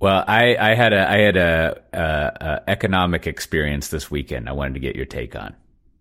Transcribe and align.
Well, 0.00 0.24
I, 0.26 0.56
I 0.56 0.74
had 0.74 0.92
a 0.92 1.10
I 1.10 1.18
had 1.18 1.36
a, 1.36 1.82
a, 1.92 2.00
a, 2.00 2.70
economic 2.70 3.26
experience 3.26 3.88
this 3.88 4.10
weekend. 4.10 4.48
I 4.48 4.52
wanted 4.52 4.74
to 4.74 4.80
get 4.80 4.94
your 4.94 5.06
take 5.06 5.34
on. 5.34 5.56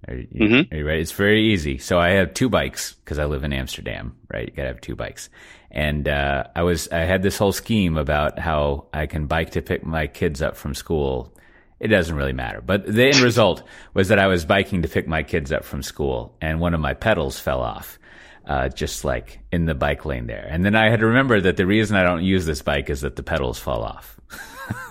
Are 0.07 0.13
you, 0.13 0.27
mm-hmm. 0.27 0.73
are 0.73 0.77
you 0.77 0.85
ready? 0.85 1.01
It's 1.01 1.11
very 1.11 1.51
easy. 1.51 1.79
So 1.79 1.97
I 1.97 2.09
have 2.09 2.35
two 2.35 2.47
bikes 2.47 2.93
because 2.93 3.17
I 3.17 3.25
live 3.25 3.43
in 3.43 3.53
Amsterdam. 3.53 4.15
Right, 4.31 4.47
you 4.47 4.53
gotta 4.53 4.67
have 4.67 4.81
two 4.81 4.95
bikes. 4.95 5.29
And 5.71 6.07
uh, 6.07 6.43
I 6.55 6.61
was 6.61 6.87
I 6.89 6.99
had 6.99 7.23
this 7.23 7.37
whole 7.39 7.51
scheme 7.51 7.97
about 7.97 8.37
how 8.37 8.85
I 8.93 9.07
can 9.07 9.25
bike 9.25 9.51
to 9.51 9.63
pick 9.63 9.83
my 9.83 10.05
kids 10.05 10.43
up 10.43 10.55
from 10.55 10.75
school. 10.75 11.33
It 11.79 11.87
doesn't 11.87 12.15
really 12.15 12.33
matter. 12.33 12.61
But 12.61 12.85
the 12.85 13.07
end 13.07 13.19
result 13.19 13.63
was 13.95 14.09
that 14.09 14.19
I 14.19 14.27
was 14.27 14.45
biking 14.45 14.83
to 14.83 14.87
pick 14.87 15.07
my 15.07 15.23
kids 15.23 15.51
up 15.51 15.63
from 15.63 15.81
school, 15.81 16.35
and 16.39 16.59
one 16.59 16.75
of 16.75 16.79
my 16.79 16.93
pedals 16.93 17.39
fell 17.39 17.61
off 17.61 17.97
uh, 18.47 18.69
just 18.69 19.03
like 19.03 19.39
in 19.51 19.65
the 19.65 19.75
bike 19.75 20.05
lane 20.05 20.27
there. 20.27 20.47
And 20.49 20.65
then 20.65 20.75
I 20.75 20.89
had 20.89 21.01
to 21.01 21.05
remember 21.05 21.41
that 21.41 21.57
the 21.57 21.65
reason 21.65 21.97
I 21.97 22.03
don't 22.03 22.23
use 22.23 22.45
this 22.45 22.61
bike 22.61 22.89
is 22.89 23.01
that 23.01 23.17
the 23.17 23.23
pedals 23.23 23.59
fall 23.59 23.83
off. 23.83 24.19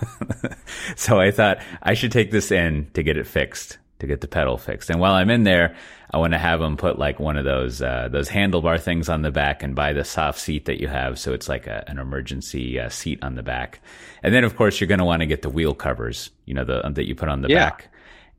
so 0.95 1.19
I 1.19 1.31
thought 1.31 1.59
I 1.81 1.95
should 1.95 2.11
take 2.11 2.31
this 2.31 2.51
in 2.51 2.89
to 2.93 3.01
get 3.01 3.17
it 3.17 3.25
fixed, 3.25 3.79
to 3.99 4.07
get 4.07 4.21
the 4.21 4.27
pedal 4.27 4.57
fixed. 4.57 4.91
And 4.91 4.99
while 4.99 5.13
I'm 5.13 5.31
in 5.31 5.43
there, 5.43 5.75
I 6.11 6.19
want 6.19 6.33
to 6.33 6.39
have 6.39 6.59
them 6.59 6.77
put 6.77 6.99
like 6.99 7.19
one 7.19 7.35
of 7.35 7.45
those 7.45 7.81
uh, 7.81 8.07
those 8.09 8.29
handlebar 8.29 8.79
things 8.79 9.09
on 9.09 9.23
the 9.23 9.31
back 9.31 9.61
and 9.61 9.75
buy 9.75 9.91
the 9.91 10.05
soft 10.05 10.39
seat 10.39 10.65
that 10.65 10.79
you 10.79 10.87
have, 10.87 11.19
so 11.19 11.33
it's 11.33 11.49
like 11.49 11.67
a, 11.67 11.83
an 11.87 11.99
emergency 11.99 12.79
uh, 12.79 12.87
seat 12.89 13.19
on 13.23 13.35
the 13.35 13.43
back. 13.43 13.81
And 14.23 14.33
then, 14.33 14.45
of 14.45 14.55
course, 14.55 14.79
you're 14.79 14.87
going 14.87 14.99
to 14.99 15.05
want 15.05 15.21
to 15.21 15.25
get 15.25 15.41
the 15.41 15.49
wheel 15.49 15.73
covers, 15.73 16.29
you 16.45 16.53
know, 16.53 16.63
the 16.63 16.81
that 16.89 17.07
you 17.07 17.15
put 17.15 17.27
on 17.27 17.41
the 17.41 17.49
yeah. 17.49 17.69
back. 17.69 17.89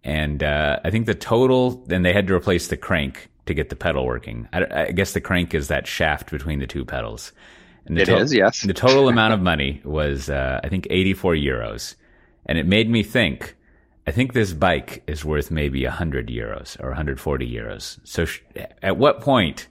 And 0.02 0.42
uh, 0.42 0.78
I 0.82 0.90
think 0.90 1.06
the 1.06 1.14
total, 1.14 1.82
then 1.86 2.02
they 2.02 2.12
had 2.12 2.28
to 2.28 2.34
replace 2.34 2.68
the 2.68 2.76
crank 2.76 3.28
to 3.48 3.54
get 3.54 3.68
the 3.68 3.76
pedal 3.76 4.06
working. 4.06 4.48
I, 4.52 4.66
I 4.88 4.90
guess 4.92 5.12
the 5.12 5.20
crank 5.20 5.54
is 5.54 5.68
that 5.68 5.86
shaft 5.86 6.30
between 6.30 6.60
the 6.60 6.66
two 6.66 6.84
pedals. 6.84 7.32
And 7.86 7.98
it 7.98 8.06
to- 8.06 8.16
is, 8.16 8.32
yes. 8.32 8.62
The 8.62 8.72
total 8.74 9.08
amount 9.14 9.34
of 9.34 9.40
money 9.40 9.80
was, 9.84 10.30
uh, 10.30 10.60
I 10.62 10.68
think, 10.68 10.86
84 10.88 11.34
euros. 11.34 11.94
And 12.46 12.56
it 12.58 12.66
made 12.66 12.88
me 12.88 13.02
think, 13.02 13.56
I 14.06 14.10
think 14.12 14.32
this 14.32 14.52
bike 14.52 15.02
is 15.06 15.24
worth 15.24 15.50
maybe 15.50 15.84
100 15.84 16.28
euros 16.28 16.78
or 16.82 16.88
140 16.88 17.50
euros. 17.50 17.98
So 18.04 18.24
sh- 18.24 18.40
at 18.82 18.96
what 18.96 19.20
point 19.20 19.68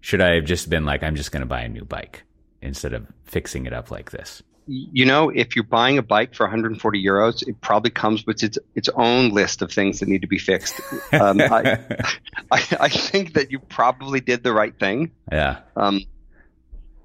should 0.00 0.20
I 0.20 0.34
have 0.34 0.44
just 0.44 0.68
been 0.68 0.84
like, 0.84 1.02
I'm 1.02 1.16
just 1.16 1.32
going 1.32 1.40
to 1.42 1.46
buy 1.46 1.62
a 1.62 1.68
new 1.68 1.84
bike 1.84 2.24
instead 2.60 2.92
of 2.92 3.06
fixing 3.24 3.66
it 3.66 3.72
up 3.72 3.90
like 3.90 4.10
this? 4.10 4.42
You 4.66 5.04
know, 5.04 5.30
if 5.30 5.56
you're 5.56 5.64
buying 5.64 5.98
a 5.98 6.02
bike 6.02 6.34
for 6.34 6.44
140 6.44 7.04
euros, 7.04 7.46
it 7.46 7.60
probably 7.60 7.90
comes 7.90 8.24
with 8.26 8.42
its 8.42 8.58
its 8.74 8.88
own 8.94 9.30
list 9.30 9.62
of 9.62 9.72
things 9.72 10.00
that 10.00 10.08
need 10.08 10.22
to 10.22 10.28
be 10.28 10.38
fixed. 10.38 10.80
Um, 11.12 11.40
I, 11.40 11.78
I, 12.50 12.66
I, 12.80 12.88
think 12.88 13.34
that 13.34 13.50
you 13.50 13.58
probably 13.58 14.20
did 14.20 14.42
the 14.42 14.52
right 14.52 14.76
thing. 14.78 15.10
Yeah. 15.30 15.60
Um, 15.76 16.02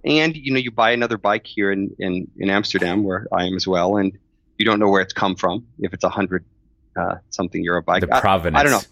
and 0.05 0.37
you 0.37 0.53
know, 0.53 0.59
you 0.59 0.71
buy 0.71 0.91
another 0.91 1.17
bike 1.17 1.47
here 1.47 1.71
in, 1.71 1.95
in, 1.99 2.27
in 2.37 2.49
Amsterdam, 2.49 3.03
where 3.03 3.27
I 3.31 3.45
am 3.45 3.55
as 3.55 3.67
well, 3.67 3.97
and 3.97 4.17
you 4.57 4.65
don't 4.65 4.79
know 4.79 4.89
where 4.89 5.01
it's 5.01 5.13
come 5.13 5.35
from. 5.35 5.65
If 5.79 5.93
it's 5.93 6.03
a 6.03 6.09
hundred 6.09 6.45
uh, 6.95 7.15
something 7.31 7.63
euro 7.63 7.81
bike, 7.81 8.01
the 8.01 8.07
provenance. 8.07 8.55
I, 8.55 8.59
I 8.59 8.63
don't 8.63 8.71
know. 8.71 8.87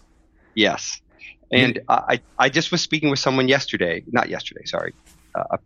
Yes. 0.54 1.00
And 1.52 1.78
I 1.88 2.20
I 2.36 2.48
just 2.48 2.72
was 2.72 2.80
speaking 2.80 3.10
with 3.10 3.20
someone 3.20 3.46
yesterday, 3.46 4.02
not 4.08 4.28
yesterday, 4.28 4.64
sorry. 4.64 4.94
Uh, 5.34 5.58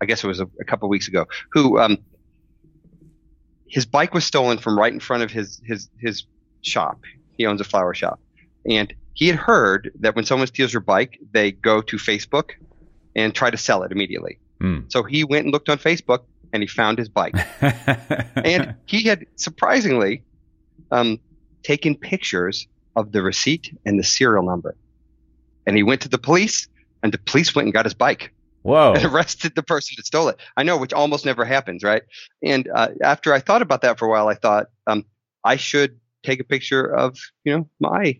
I 0.00 0.06
guess 0.06 0.24
it 0.24 0.26
was 0.26 0.40
a, 0.40 0.48
a 0.60 0.64
couple 0.64 0.86
of 0.86 0.90
weeks 0.90 1.06
ago, 1.06 1.26
who 1.52 1.78
um, 1.78 1.98
his 3.72 3.86
bike 3.86 4.12
was 4.12 4.26
stolen 4.26 4.58
from 4.58 4.78
right 4.78 4.92
in 4.92 5.00
front 5.00 5.22
of 5.22 5.30
his 5.30 5.58
his 5.64 5.88
his 5.98 6.24
shop. 6.60 7.00
He 7.38 7.46
owns 7.46 7.58
a 7.62 7.64
flower 7.64 7.94
shop, 7.94 8.20
and 8.68 8.92
he 9.14 9.28
had 9.28 9.36
heard 9.36 9.90
that 10.00 10.14
when 10.14 10.26
someone 10.26 10.46
steals 10.46 10.74
your 10.74 10.82
bike, 10.82 11.18
they 11.32 11.52
go 11.52 11.80
to 11.80 11.96
Facebook 11.96 12.50
and 13.16 13.34
try 13.34 13.50
to 13.50 13.56
sell 13.56 13.82
it 13.82 13.90
immediately. 13.90 14.38
Mm. 14.60 14.92
So 14.92 15.02
he 15.02 15.24
went 15.24 15.44
and 15.44 15.52
looked 15.54 15.70
on 15.70 15.78
Facebook 15.78 16.20
and 16.52 16.62
he 16.62 16.66
found 16.66 16.98
his 16.98 17.08
bike, 17.08 17.34
and 18.36 18.74
he 18.84 19.04
had 19.04 19.24
surprisingly 19.36 20.22
um, 20.90 21.18
taken 21.62 21.96
pictures 21.96 22.68
of 22.94 23.10
the 23.10 23.22
receipt 23.22 23.74
and 23.86 23.98
the 23.98 24.04
serial 24.04 24.44
number, 24.44 24.76
and 25.66 25.78
he 25.78 25.82
went 25.82 26.02
to 26.02 26.10
the 26.10 26.18
police, 26.18 26.68
and 27.02 27.10
the 27.10 27.16
police 27.16 27.54
went 27.54 27.64
and 27.64 27.72
got 27.72 27.86
his 27.86 27.94
bike. 27.94 28.34
Whoa. 28.62 28.94
and 28.94 29.04
arrested 29.12 29.54
the 29.54 29.62
person 29.62 29.94
that 29.98 30.06
stole 30.06 30.28
it. 30.28 30.38
I 30.56 30.62
know, 30.62 30.76
which 30.76 30.92
almost 30.92 31.24
never 31.24 31.44
happens, 31.44 31.82
right? 31.82 32.02
And 32.42 32.68
uh, 32.72 32.88
after 33.02 33.32
I 33.32 33.40
thought 33.40 33.62
about 33.62 33.82
that 33.82 33.98
for 33.98 34.06
a 34.06 34.10
while, 34.10 34.28
I 34.28 34.34
thought 34.34 34.68
um, 34.86 35.04
I 35.44 35.56
should 35.56 35.98
take 36.22 36.40
a 36.40 36.44
picture 36.44 36.84
of 36.84 37.18
you 37.44 37.56
know 37.56 37.68
my 37.80 38.18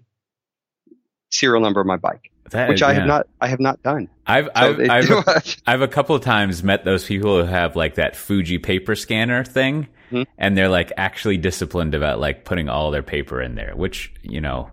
serial 1.31 1.63
number 1.63 1.81
of 1.81 1.87
my 1.87 1.97
bike. 1.97 2.31
That 2.51 2.69
which 2.69 2.79
is, 2.79 2.83
I 2.83 2.93
yeah. 2.93 2.99
have 2.99 3.07
not, 3.07 3.27
I 3.41 3.49
have 3.49 3.61
not 3.61 3.83
done. 3.83 4.09
I've, 4.27 4.47
so 4.47 4.51
I've, 4.55 4.91
I've, 4.91 5.11
a, 5.11 5.43
I've 5.67 5.81
a 5.81 5.89
couple 5.89 6.15
of 6.15 6.23
times 6.23 6.63
met 6.63 6.85
those 6.85 7.05
people 7.05 7.41
who 7.41 7.47
have 7.51 7.77
like 7.77 7.95
that 7.95 8.15
Fuji 8.15 8.59
paper 8.59 8.95
scanner 8.95 9.45
thing, 9.45 9.89
mm-hmm. 10.11 10.23
and 10.39 10.57
they're 10.57 10.69
like 10.69 10.93
actually 10.97 11.39
disciplined 11.39 11.95
about 11.95 12.21
like 12.21 12.45
putting 12.45 12.69
all 12.69 12.91
their 12.91 13.03
paper 13.03 13.41
in 13.41 13.55
there. 13.55 13.75
Which 13.75 14.13
you 14.23 14.41
know, 14.41 14.71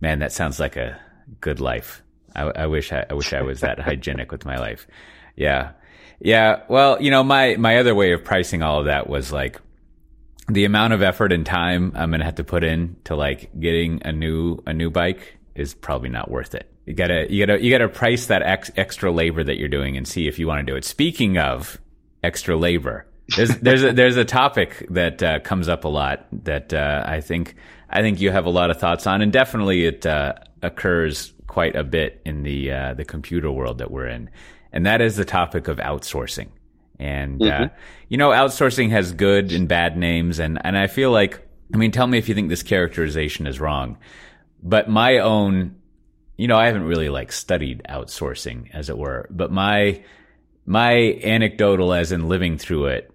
man, 0.00 0.20
that 0.20 0.32
sounds 0.32 0.60
like 0.60 0.76
a 0.76 1.00
good 1.40 1.60
life. 1.60 2.02
I, 2.44 2.62
I 2.62 2.66
wish 2.66 2.92
I, 2.92 3.04
I 3.08 3.14
wish 3.14 3.32
I 3.32 3.42
was 3.42 3.60
that 3.60 3.78
hygienic 3.78 4.32
with 4.32 4.44
my 4.44 4.56
life. 4.56 4.86
Yeah, 5.36 5.74
yeah. 6.18 6.62
Well, 6.68 7.00
you 7.00 7.12
know, 7.12 7.22
my 7.22 7.54
my 7.54 7.78
other 7.78 7.94
way 7.94 8.10
of 8.10 8.24
pricing 8.24 8.60
all 8.60 8.80
of 8.80 8.86
that 8.86 9.08
was 9.08 9.30
like 9.30 9.60
the 10.48 10.64
amount 10.64 10.94
of 10.94 11.00
effort 11.00 11.32
and 11.32 11.46
time 11.46 11.92
I'm 11.94 12.10
gonna 12.10 12.24
have 12.24 12.34
to 12.36 12.44
put 12.44 12.64
in 12.64 12.96
to 13.04 13.14
like 13.14 13.50
getting 13.60 14.02
a 14.04 14.10
new 14.10 14.58
a 14.66 14.72
new 14.72 14.90
bike 14.90 15.38
is 15.54 15.74
probably 15.74 16.08
not 16.08 16.28
worth 16.28 16.56
it. 16.56 16.68
You 16.86 16.94
gotta 16.94 17.32
you 17.32 17.46
gotta 17.46 17.62
you 17.62 17.70
gotta 17.70 17.88
price 17.88 18.26
that 18.26 18.42
ex, 18.42 18.70
extra 18.76 19.12
labor 19.12 19.44
that 19.44 19.58
you're 19.58 19.68
doing 19.68 19.96
and 19.96 20.08
see 20.08 20.26
if 20.26 20.38
you 20.38 20.46
want 20.46 20.66
to 20.66 20.72
do 20.72 20.76
it. 20.76 20.84
Speaking 20.84 21.38
of 21.38 21.78
extra 22.24 22.56
labor, 22.56 23.06
there's 23.36 23.56
there's 23.60 23.84
a, 23.84 23.92
there's 23.92 24.16
a 24.16 24.24
topic 24.24 24.86
that 24.90 25.22
uh, 25.22 25.38
comes 25.40 25.68
up 25.68 25.84
a 25.84 25.88
lot 25.88 26.26
that 26.32 26.72
uh, 26.72 27.04
I 27.06 27.20
think 27.20 27.54
I 27.90 28.00
think 28.00 28.20
you 28.20 28.30
have 28.30 28.46
a 28.46 28.50
lot 28.50 28.70
of 28.70 28.78
thoughts 28.78 29.06
on, 29.06 29.22
and 29.22 29.32
definitely 29.32 29.84
it 29.84 30.06
uh, 30.06 30.34
occurs 30.62 31.32
quite 31.48 31.74
a 31.74 31.82
bit 31.82 32.20
in 32.24 32.44
the 32.44 32.70
uh, 32.70 32.94
the 32.94 33.04
computer 33.04 33.50
world 33.50 33.78
that 33.78 33.90
we're 33.90 34.06
in, 34.06 34.30
and 34.72 34.86
that 34.86 35.00
is 35.00 35.16
the 35.16 35.24
topic 35.24 35.66
of 35.66 35.78
outsourcing. 35.78 36.48
And 37.00 37.42
uh, 37.42 37.44
mm-hmm. 37.44 37.64
uh, 37.64 37.68
you 38.08 38.16
know, 38.16 38.30
outsourcing 38.30 38.90
has 38.90 39.12
good 39.12 39.50
and 39.50 39.66
bad 39.66 39.96
names, 39.96 40.38
and 40.38 40.60
and 40.64 40.78
I 40.78 40.86
feel 40.86 41.10
like, 41.10 41.40
I 41.74 41.76
mean, 41.76 41.90
tell 41.90 42.06
me 42.06 42.18
if 42.18 42.28
you 42.28 42.34
think 42.34 42.48
this 42.48 42.62
characterization 42.62 43.46
is 43.46 43.58
wrong, 43.58 43.98
but 44.62 44.88
my 44.88 45.18
own, 45.18 45.76
you 46.36 46.46
know, 46.46 46.56
I 46.56 46.66
haven't 46.66 46.84
really 46.84 47.08
like 47.08 47.32
studied 47.32 47.82
outsourcing, 47.88 48.70
as 48.72 48.88
it 48.88 48.98
were, 48.98 49.26
but 49.30 49.50
my 49.50 50.02
my 50.66 51.18
anecdotal, 51.24 51.94
as 51.94 52.12
in 52.12 52.28
living 52.28 52.58
through 52.58 52.86
it, 52.86 53.10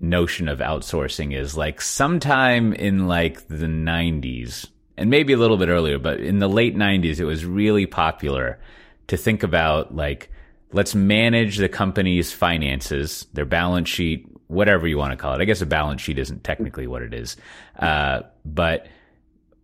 notion 0.00 0.48
of 0.48 0.60
outsourcing 0.60 1.36
is 1.36 1.56
like 1.56 1.80
sometime 1.80 2.72
in 2.72 3.08
like 3.08 3.48
the 3.48 3.66
90s 3.66 4.68
and 4.98 5.10
maybe 5.10 5.32
a 5.32 5.36
little 5.36 5.56
bit 5.56 5.68
earlier, 5.68 5.98
but 5.98 6.20
in 6.20 6.40
the 6.40 6.48
late 6.48 6.76
90s, 6.76 7.20
it 7.20 7.24
was 7.24 7.44
really 7.44 7.86
popular 7.86 8.58
to 9.06 9.16
think 9.16 9.42
about 9.42 9.94
like, 9.94 10.30
let's 10.72 10.94
manage 10.94 11.56
the 11.56 11.68
company's 11.68 12.32
finances, 12.32 13.26
their 13.32 13.46
balance 13.46 13.88
sheet, 13.88 14.26
whatever 14.48 14.86
you 14.86 14.98
want 14.98 15.12
to 15.12 15.16
call 15.16 15.34
it. 15.34 15.40
I 15.40 15.44
guess 15.44 15.62
a 15.62 15.66
balance 15.66 16.02
sheet 16.02 16.18
isn't 16.18 16.42
technically 16.42 16.86
what 16.86 17.02
it 17.02 17.14
is. 17.14 17.36
Uh, 17.78 18.22
but 18.44 18.88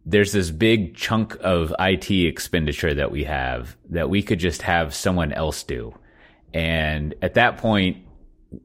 there's 0.06 0.33
this 0.33 0.50
big 0.50 0.94
chunk 0.94 1.37
of 1.41 1.75
IT 1.78 2.11
expenditure 2.11 2.94
that 2.94 3.11
we 3.11 3.25
have 3.25 3.77
that 3.91 4.09
we 4.09 4.23
could 4.23 4.39
just 4.39 4.62
have 4.62 4.94
someone 4.94 5.33
else 5.33 5.62
do. 5.62 5.94
And 6.53 7.15
at 7.23 7.34
that 7.34 7.59
point, 7.59 7.99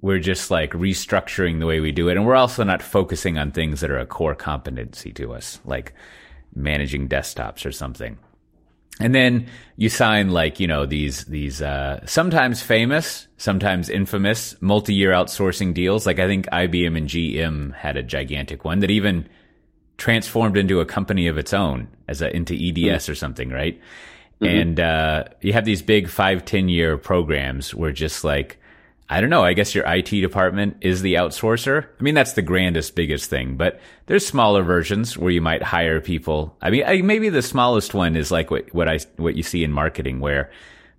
we're 0.02 0.20
just 0.20 0.52
like 0.52 0.72
restructuring 0.74 1.60
the 1.60 1.66
way 1.66 1.80
we 1.80 1.92
do 1.92 2.10
it. 2.10 2.18
And 2.18 2.26
we're 2.26 2.36
also 2.36 2.64
not 2.64 2.84
focusing 2.84 3.38
on 3.38 3.52
things 3.52 3.82
that 3.82 3.90
are 3.90 3.98
a 3.98 4.06
core 4.06 4.36
competency 4.36 5.12
to 5.14 5.34
us. 5.34 5.60
Like 5.66 5.94
managing 6.56 7.08
desktops 7.08 7.66
or 7.66 7.72
something. 7.72 8.18
And 9.00 9.16
then 9.16 9.48
you 9.78 9.88
sign 9.88 10.30
like, 10.30 10.60
you 10.60 10.68
know, 10.68 10.86
these, 10.86 11.24
these, 11.26 11.62
uh, 11.62 12.06
sometimes 12.06 12.62
famous, 12.62 13.28
sometimes 13.38 13.90
infamous 13.90 14.56
multi-year 14.62 15.12
outsourcing 15.12 15.74
deals. 15.74 16.06
Like 16.06 16.20
I 16.20 16.28
think 16.28 16.48
IBM 16.48 16.98
and 16.98 17.08
GM 17.08 17.74
had 17.74 17.96
a 17.96 18.04
gigantic 18.04 18.66
one 18.66 18.80
that 18.80 18.92
even 18.92 19.30
transformed 19.98 20.58
into 20.58 20.82
a 20.82 20.86
company 20.86 21.28
of 21.28 21.38
its 21.38 21.54
own 21.54 21.88
as 22.10 22.22
a, 22.22 22.36
into 22.36 22.54
EDS 22.54 23.04
mm-hmm. 23.04 23.12
or 23.12 23.16
something, 23.16 23.50
right? 23.50 23.80
Mm-hmm. 24.42 24.46
And, 24.46 24.80
uh, 24.82 25.24
you 25.42 25.54
have 25.54 25.66
these 25.66 25.82
big 25.82 26.10
five, 26.10 26.44
10 26.44 26.68
year 26.68 26.98
programs 26.98 27.74
where 27.74 27.94
just 27.94 28.26
like, 28.26 28.59
I 29.12 29.22
don't 29.22 29.32
know. 29.32 29.44
I 29.44 29.54
guess 29.54 29.74
your 29.74 29.88
IT 29.88 30.12
department 30.12 30.78
is 30.82 31.02
the 31.02 31.16
outsourcer. 31.16 31.88
I 32.00 32.04
mean, 32.04 32.14
that's 32.14 32.34
the 32.34 32.44
grandest, 32.44 32.96
biggest 32.96 33.28
thing, 33.28 33.58
but 33.58 33.80
there's 34.06 34.26
smaller 34.26 34.62
versions 34.62 35.18
where 35.18 35.32
you 35.32 35.42
might 35.42 35.64
hire 35.64 36.00
people. 36.00 36.56
I 36.62 36.70
mean, 36.70 37.08
maybe 37.08 37.30
the 37.30 37.42
smallest 37.42 37.96
one 37.96 38.16
is 38.16 38.30
like 38.30 38.52
what, 38.52 38.72
what 38.72 38.88
I, 38.88 39.00
what 39.18 39.36
you 39.36 39.42
see 39.42 39.64
in 39.64 39.72
marketing 39.72 40.20
where 40.20 40.52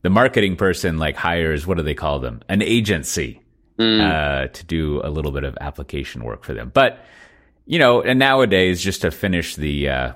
the 0.02 0.10
marketing 0.10 0.56
person 0.56 0.98
like 0.98 1.14
hires, 1.14 1.68
what 1.68 1.76
do 1.76 1.84
they 1.84 1.94
call 1.94 2.18
them? 2.18 2.42
An 2.48 2.62
agency, 2.62 3.42
mm. 3.78 4.00
uh, 4.00 4.48
to 4.48 4.64
do 4.64 5.00
a 5.04 5.10
little 5.10 5.30
bit 5.30 5.44
of 5.44 5.56
application 5.60 6.24
work 6.24 6.42
for 6.42 6.52
them. 6.52 6.72
But, 6.74 6.98
you 7.64 7.78
know, 7.78 8.02
and 8.02 8.18
nowadays, 8.18 8.82
just 8.82 9.02
to 9.02 9.12
finish 9.12 9.54
the, 9.54 9.88
uh, 9.88 10.12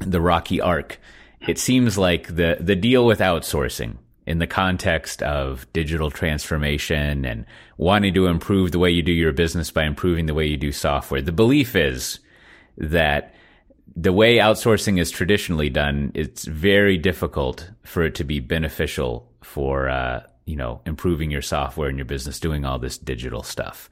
the 0.00 0.20
rocky 0.20 0.60
arc, 0.60 1.00
it 1.46 1.58
seems 1.58 1.96
like 1.96 2.26
the, 2.36 2.58
the 2.60 2.76
deal 2.76 3.06
with 3.06 3.20
outsourcing 3.20 3.96
in 4.28 4.40
the 4.40 4.46
context 4.46 5.22
of 5.22 5.66
digital 5.72 6.10
transformation 6.10 7.24
and 7.24 7.46
wanting 7.78 8.12
to 8.12 8.26
improve 8.26 8.72
the 8.72 8.78
way 8.78 8.90
you 8.90 9.02
do 9.02 9.10
your 9.10 9.32
business 9.32 9.70
by 9.70 9.84
improving 9.84 10.26
the 10.26 10.34
way 10.34 10.44
you 10.44 10.58
do 10.58 10.70
software. 10.70 11.22
The 11.22 11.32
belief 11.32 11.74
is 11.74 12.20
that 12.76 13.34
the 13.96 14.12
way 14.12 14.36
outsourcing 14.36 15.00
is 15.00 15.10
traditionally 15.10 15.70
done, 15.70 16.12
it's 16.14 16.44
very 16.44 16.98
difficult 16.98 17.70
for 17.84 18.02
it 18.02 18.14
to 18.16 18.24
be 18.24 18.38
beneficial 18.38 19.26
for 19.42 19.88
uh, 19.88 20.20
you 20.44 20.56
know 20.56 20.82
improving 20.84 21.30
your 21.30 21.40
software 21.40 21.88
and 21.88 21.96
your 21.96 22.04
business, 22.04 22.38
doing 22.38 22.66
all 22.66 22.78
this 22.78 22.98
digital 22.98 23.42
stuff. 23.42 23.88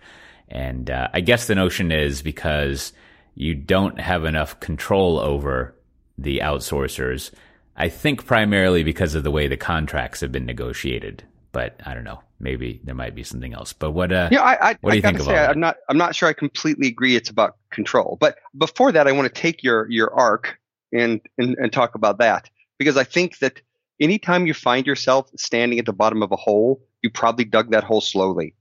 And 0.48 0.90
uh, 0.90 1.08
I 1.14 1.22
guess 1.22 1.46
the 1.46 1.54
notion 1.54 1.90
is 1.90 2.20
because 2.20 2.92
you 3.34 3.54
don't 3.54 3.98
have 3.98 4.26
enough 4.26 4.60
control 4.60 5.18
over 5.18 5.74
the 6.18 6.40
outsourcers. 6.40 7.30
I 7.76 7.88
think 7.88 8.26
primarily 8.26 8.82
because 8.82 9.14
of 9.14 9.22
the 9.22 9.30
way 9.30 9.48
the 9.48 9.56
contracts 9.56 10.20
have 10.20 10.32
been 10.32 10.46
negotiated. 10.46 11.24
But 11.52 11.80
I 11.86 11.94
don't 11.94 12.04
know. 12.04 12.20
Maybe 12.38 12.80
there 12.84 12.94
might 12.94 13.14
be 13.14 13.22
something 13.22 13.54
else. 13.54 13.72
But 13.72 13.92
what? 13.92 14.12
Uh, 14.12 14.28
yeah, 14.30 14.42
I, 14.42 14.70
I, 14.70 14.76
what 14.82 14.90
do 14.90 14.96
you 14.98 15.02
I 15.02 15.10
think 15.10 15.20
say, 15.20 15.32
about? 15.32 15.50
I'm 15.50 15.60
not. 15.60 15.76
I'm 15.88 15.96
not 15.96 16.14
sure. 16.14 16.28
I 16.28 16.34
completely 16.34 16.88
agree. 16.88 17.16
It's 17.16 17.30
about 17.30 17.56
control. 17.70 18.18
But 18.20 18.36
before 18.58 18.92
that, 18.92 19.08
I 19.08 19.12
want 19.12 19.32
to 19.32 19.40
take 19.40 19.62
your 19.62 19.90
your 19.90 20.12
arc 20.14 20.58
and, 20.92 21.20
and 21.38 21.56
and 21.56 21.72
talk 21.72 21.94
about 21.94 22.18
that 22.18 22.50
because 22.78 22.98
I 22.98 23.04
think 23.04 23.38
that 23.38 23.62
anytime 24.00 24.46
you 24.46 24.52
find 24.52 24.86
yourself 24.86 25.30
standing 25.36 25.78
at 25.78 25.86
the 25.86 25.94
bottom 25.94 26.22
of 26.22 26.30
a 26.30 26.36
hole, 26.36 26.82
you 27.02 27.10
probably 27.10 27.46
dug 27.46 27.70
that 27.70 27.84
hole 27.84 28.02
slowly. 28.02 28.54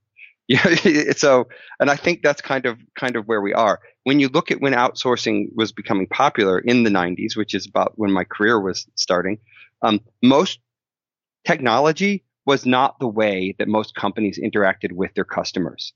Yeah, 0.47 1.13
so 1.17 1.47
and 1.79 1.89
I 1.89 1.95
think 1.95 2.21
that's 2.21 2.41
kind 2.41 2.65
of 2.65 2.77
kind 2.99 3.15
of 3.15 3.27
where 3.27 3.41
we 3.41 3.53
are. 3.53 3.79
When 4.03 4.19
you 4.19 4.29
look 4.29 4.51
at 4.51 4.61
when 4.61 4.73
outsourcing 4.73 5.47
was 5.55 5.71
becoming 5.71 6.07
popular 6.07 6.59
in 6.59 6.83
the 6.83 6.89
90s, 6.91 7.35
which 7.35 7.55
is 7.55 7.65
about 7.65 7.93
when 7.97 8.11
my 8.11 8.23
career 8.25 8.59
was 8.59 8.85
starting, 8.95 9.39
um, 9.81 10.01
most 10.21 10.59
technology 11.45 12.23
was 12.45 12.65
not 12.65 12.99
the 12.99 13.07
way 13.07 13.55
that 13.59 13.67
most 13.69 13.95
companies 13.95 14.39
interacted 14.39 14.93
with 14.93 15.13
their 15.15 15.25
customers. 15.25 15.93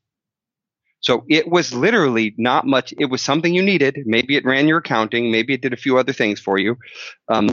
So 1.02 1.24
it 1.30 1.48
was 1.48 1.74
literally 1.74 2.36
not 2.38 2.68
much. 2.68 2.94
It 3.00 3.06
was 3.06 3.22
something 3.22 3.54
you 3.54 3.62
needed. 3.62 4.00
Maybe 4.06 4.36
it 4.36 4.46
ran 4.46 4.68
your 4.68 4.80
accounting. 4.80 5.32
Maybe 5.32 5.54
it 5.54 5.62
did 5.62 5.74
a 5.74 5.78
few 5.78 5.98
other 5.98 6.12
things 6.14 6.40
for 6.42 6.58
you. 6.58 6.78
Um, 7.30 7.50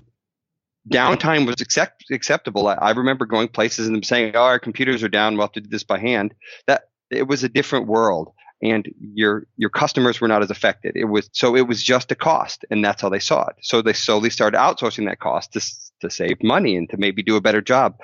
downtime 0.89 1.47
was 1.47 1.61
accept, 1.61 2.05
acceptable. 2.11 2.69
I, 2.69 2.75
I, 2.75 2.91
remember 2.93 3.27
going 3.27 3.49
places 3.49 3.87
and 3.87 3.97
them 3.97 4.03
saying, 4.03 4.33
"Oh, 4.35 4.43
our 4.43 4.59
computers 4.59 5.03
are 5.03 5.09
down. 5.09 5.35
We'll 5.35 5.47
have 5.47 5.53
to 5.53 5.61
do 5.61 5.69
this 5.69 5.85
by 5.85 5.99
hand." 5.99 6.35
That 6.67 6.85
it 7.11 7.27
was 7.27 7.45
a 7.45 7.49
different 7.49 7.87
world, 7.87 8.33
and 8.63 8.89
your 9.01 9.47
your 9.57 9.71
customers 9.71 10.21
were 10.21 10.29
not 10.29 10.43
as 10.43 10.51
affected. 10.51 10.93
It 10.97 11.07
was 11.07 11.29
so 11.33 11.57
it 11.57 11.67
was 11.67 11.83
just 11.83 12.13
a 12.13 12.15
cost, 12.15 12.65
and 12.71 12.85
that's 12.85 13.03
how 13.03 13.09
they 13.09 13.19
saw 13.19 13.47
it. 13.47 13.57
So 13.63 13.83
they 13.83 13.93
slowly 13.93 14.31
started 14.31 14.59
outsourcing 14.59 15.07
that 15.07 15.21
cost 15.21 15.53
to 15.55 15.61
to 16.01 16.11
save 16.11 16.43
money 16.43 16.77
and 16.77 16.89
to 16.91 16.97
maybe 16.97 17.23
do 17.23 17.37
a 17.37 17.41
better 17.41 17.61
job. 17.61 17.97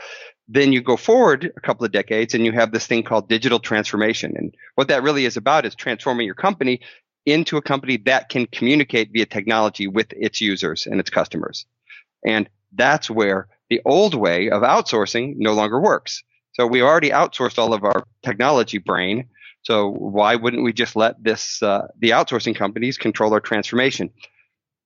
Then 0.48 0.72
you 0.72 0.82
go 0.82 0.96
forward 0.96 1.52
a 1.56 1.60
couple 1.60 1.86
of 1.86 1.92
decades, 1.92 2.34
and 2.34 2.44
you 2.44 2.52
have 2.52 2.72
this 2.72 2.86
thing 2.86 3.02
called 3.04 3.28
digital 3.28 3.60
transformation, 3.60 4.34
and 4.36 4.54
what 4.74 4.88
that 4.88 5.02
really 5.02 5.24
is 5.24 5.36
about 5.36 5.66
is 5.66 5.74
transforming 5.74 6.26
your 6.26 6.34
company 6.34 6.80
into 7.24 7.56
a 7.56 7.62
company 7.62 7.96
that 7.98 8.28
can 8.28 8.46
communicate 8.46 9.10
via 9.12 9.26
technology 9.26 9.86
with 9.86 10.12
its 10.12 10.40
users 10.40 10.86
and 10.86 10.98
its 10.98 11.10
customers. 11.10 11.66
And 12.26 12.48
that's 12.74 13.10
where 13.10 13.48
the 13.70 13.80
old 13.84 14.14
way 14.14 14.50
of 14.50 14.62
outsourcing 14.62 15.34
no 15.36 15.52
longer 15.52 15.80
works. 15.80 16.22
So 16.52 16.66
we 16.66 16.82
already 16.82 17.10
outsourced 17.10 17.58
all 17.58 17.72
of 17.72 17.84
our 17.84 18.04
technology 18.22 18.78
brain. 18.78 19.28
So 19.62 19.88
why 19.88 20.36
wouldn't 20.36 20.64
we 20.64 20.72
just 20.72 20.96
let 20.96 21.22
this 21.22 21.62
uh, 21.62 21.88
the 21.98 22.10
outsourcing 22.10 22.56
companies 22.56 22.98
control 22.98 23.32
our 23.32 23.40
transformation? 23.40 24.10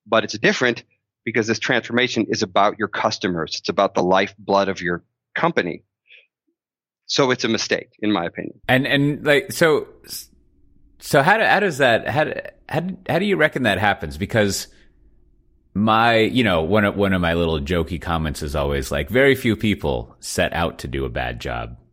But 0.06 0.24
it's 0.24 0.38
different 0.38 0.84
because 1.24 1.46
this 1.46 1.58
transformation 1.58 2.26
is 2.28 2.42
about 2.42 2.78
your 2.78 2.88
customers. 2.88 3.56
It's 3.58 3.68
about 3.68 3.94
the 3.94 4.02
lifeblood 4.02 4.68
of 4.68 4.80
your 4.80 5.02
company. 5.34 5.82
So 7.06 7.30
it's 7.30 7.44
a 7.44 7.48
mistake, 7.48 7.90
in 8.00 8.12
my 8.12 8.24
opinion. 8.26 8.60
And 8.68 8.86
and 8.86 9.24
like 9.24 9.52
so, 9.52 9.88
so 10.98 11.22
how 11.22 11.38
do, 11.38 11.44
how 11.44 11.60
does 11.60 11.78
that 11.78 12.08
how 12.08 12.32
how 12.68 12.82
how 13.08 13.18
do 13.18 13.24
you 13.24 13.36
reckon 13.36 13.64
that 13.64 13.78
happens? 13.78 14.18
Because 14.18 14.68
my 15.76 16.16
you 16.16 16.42
know 16.42 16.62
one 16.62 16.86
of 16.86 16.96
one 16.96 17.12
of 17.12 17.20
my 17.20 17.34
little 17.34 17.60
jokey 17.60 18.00
comments 18.00 18.42
is 18.42 18.56
always 18.56 18.90
like 18.90 19.10
very 19.10 19.34
few 19.34 19.54
people 19.54 20.16
set 20.20 20.52
out 20.54 20.78
to 20.78 20.88
do 20.88 21.04
a 21.04 21.10
bad 21.10 21.40
job. 21.40 21.76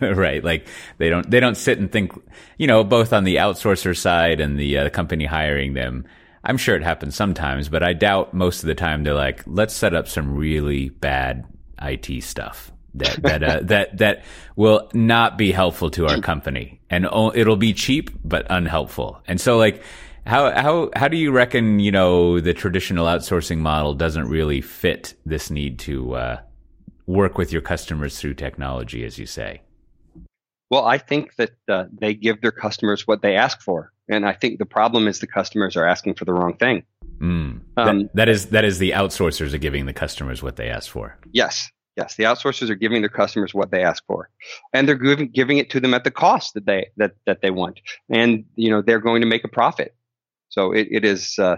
Right? 0.00 0.42
Like 0.42 0.66
they 0.98 1.08
don't 1.08 1.30
they 1.30 1.38
don't 1.38 1.56
sit 1.56 1.78
and 1.78 1.90
think 1.90 2.12
you 2.58 2.66
know 2.66 2.82
both 2.82 3.12
on 3.12 3.22
the 3.22 3.36
outsourcer 3.36 3.96
side 3.96 4.40
and 4.40 4.58
the 4.58 4.78
uh, 4.78 4.90
company 4.90 5.24
hiring 5.24 5.74
them. 5.74 6.04
I'm 6.42 6.56
sure 6.56 6.74
it 6.76 6.82
happens 6.82 7.16
sometimes 7.16 7.68
but 7.68 7.82
i 7.82 7.92
doubt 7.92 8.32
most 8.32 8.62
of 8.62 8.68
the 8.68 8.74
time 8.74 9.02
they're 9.02 9.14
like 9.14 9.42
let's 9.46 9.74
set 9.74 9.94
up 9.94 10.06
some 10.06 10.36
really 10.36 10.90
bad 10.90 11.44
it 11.82 12.22
stuff 12.22 12.70
that 12.96 13.22
that 13.22 13.42
uh, 13.42 13.60
that 13.64 13.98
that 13.98 14.24
will 14.56 14.88
not 14.94 15.38
be 15.38 15.52
helpful 15.52 15.90
to 15.90 16.06
our 16.06 16.20
company. 16.20 16.80
And 16.90 17.06
it'll 17.06 17.56
be 17.56 17.72
cheap 17.72 18.10
but 18.24 18.46
unhelpful. 18.50 19.20
And 19.26 19.40
so 19.40 19.56
like 19.58 19.82
how 20.26 20.50
how 20.50 20.90
how 20.96 21.08
do 21.08 21.16
you 21.16 21.30
reckon 21.30 21.78
you 21.78 21.92
know 21.92 22.40
the 22.40 22.52
traditional 22.52 23.06
outsourcing 23.06 23.58
model 23.58 23.94
doesn't 23.94 24.28
really 24.28 24.60
fit 24.60 25.14
this 25.24 25.50
need 25.50 25.78
to 25.80 26.14
uh, 26.14 26.40
work 27.06 27.38
with 27.38 27.52
your 27.52 27.62
customers 27.62 28.18
through 28.18 28.34
technology, 28.34 29.04
as 29.04 29.18
you 29.18 29.26
say? 29.26 29.62
Well, 30.68 30.84
I 30.84 30.98
think 30.98 31.36
that 31.36 31.52
uh, 31.68 31.84
they 31.92 32.14
give 32.14 32.40
their 32.40 32.50
customers 32.50 33.06
what 33.06 33.22
they 33.22 33.36
ask 33.36 33.60
for, 33.60 33.92
and 34.08 34.26
I 34.26 34.32
think 34.32 34.58
the 34.58 34.66
problem 34.66 35.06
is 35.06 35.20
the 35.20 35.28
customers 35.28 35.76
are 35.76 35.86
asking 35.86 36.14
for 36.14 36.24
the 36.24 36.32
wrong 36.32 36.56
thing. 36.56 36.82
Mm. 37.18 37.60
Um, 37.76 37.98
that, 37.98 38.10
that 38.14 38.28
is 38.28 38.46
that 38.46 38.64
is 38.64 38.78
the 38.78 38.90
outsourcers 38.90 39.54
are 39.54 39.58
giving 39.58 39.86
the 39.86 39.92
customers 39.92 40.42
what 40.42 40.56
they 40.56 40.68
ask 40.68 40.90
for. 40.90 41.16
Yes, 41.32 41.70
yes, 41.96 42.16
the 42.16 42.24
outsourcers 42.24 42.68
are 42.68 42.74
giving 42.74 43.00
their 43.00 43.08
customers 43.08 43.54
what 43.54 43.70
they 43.70 43.82
ask 43.82 44.04
for, 44.06 44.28
and 44.72 44.88
they're 44.88 44.96
giving, 44.96 45.30
giving 45.30 45.58
it 45.58 45.70
to 45.70 45.80
them 45.80 45.94
at 45.94 46.04
the 46.04 46.10
cost 46.10 46.54
that 46.54 46.66
they 46.66 46.88
that 46.96 47.12
that 47.26 47.42
they 47.42 47.50
want, 47.50 47.80
and 48.10 48.44
you 48.56 48.70
know 48.70 48.82
they're 48.82 49.00
going 49.00 49.22
to 49.22 49.26
make 49.26 49.44
a 49.44 49.48
profit. 49.48 49.94
So 50.48 50.72
it, 50.72 50.88
it 50.90 51.04
is 51.04 51.38
uh, 51.38 51.56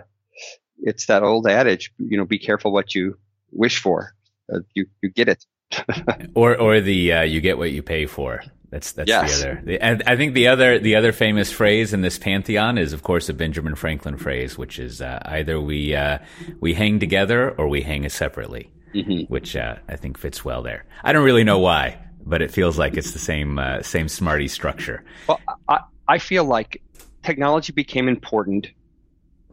it's 0.78 1.06
that 1.06 1.22
old 1.22 1.46
adage, 1.46 1.92
you 1.98 2.16
know, 2.16 2.24
be 2.24 2.38
careful 2.38 2.72
what 2.72 2.94
you 2.94 3.18
wish 3.50 3.80
for. 3.80 4.14
Uh, 4.52 4.60
you 4.74 4.86
you 5.02 5.10
get 5.10 5.28
it. 5.28 5.44
or 6.34 6.56
or 6.58 6.80
the 6.80 7.12
uh, 7.12 7.22
you 7.22 7.40
get 7.40 7.58
what 7.58 7.70
you 7.70 7.82
pay 7.82 8.06
for. 8.06 8.42
That's 8.70 8.92
that's 8.92 9.08
yes. 9.08 9.40
the 9.40 9.48
other. 9.50 9.62
The, 9.64 10.10
I 10.10 10.16
think 10.16 10.34
the 10.34 10.48
other 10.48 10.78
the 10.78 10.96
other 10.96 11.12
famous 11.12 11.50
phrase 11.50 11.94
in 11.94 12.02
this 12.02 12.18
pantheon 12.18 12.76
is, 12.76 12.92
of 12.92 13.02
course, 13.02 13.28
a 13.28 13.34
Benjamin 13.34 13.74
Franklin 13.74 14.18
phrase, 14.18 14.58
which 14.58 14.78
is 14.78 15.00
uh, 15.00 15.20
either 15.24 15.60
we 15.60 15.94
uh, 15.94 16.18
we 16.60 16.74
hang 16.74 17.00
together 17.00 17.50
or 17.52 17.68
we 17.68 17.80
hang 17.82 18.08
separately, 18.08 18.70
mm-hmm. 18.94 19.32
which 19.32 19.56
uh, 19.56 19.76
I 19.88 19.96
think 19.96 20.18
fits 20.18 20.44
well 20.44 20.62
there. 20.62 20.84
I 21.02 21.12
don't 21.12 21.24
really 21.24 21.44
know 21.44 21.58
why, 21.58 21.98
but 22.24 22.42
it 22.42 22.50
feels 22.50 22.78
like 22.78 22.96
it's 22.96 23.12
the 23.12 23.18
same 23.18 23.58
uh, 23.58 23.82
same 23.82 24.08
smarty 24.08 24.48
structure. 24.48 25.02
Well, 25.26 25.40
I 25.68 25.80
I 26.06 26.18
feel 26.18 26.44
like 26.44 26.82
technology 27.22 27.72
became 27.72 28.06
important 28.06 28.68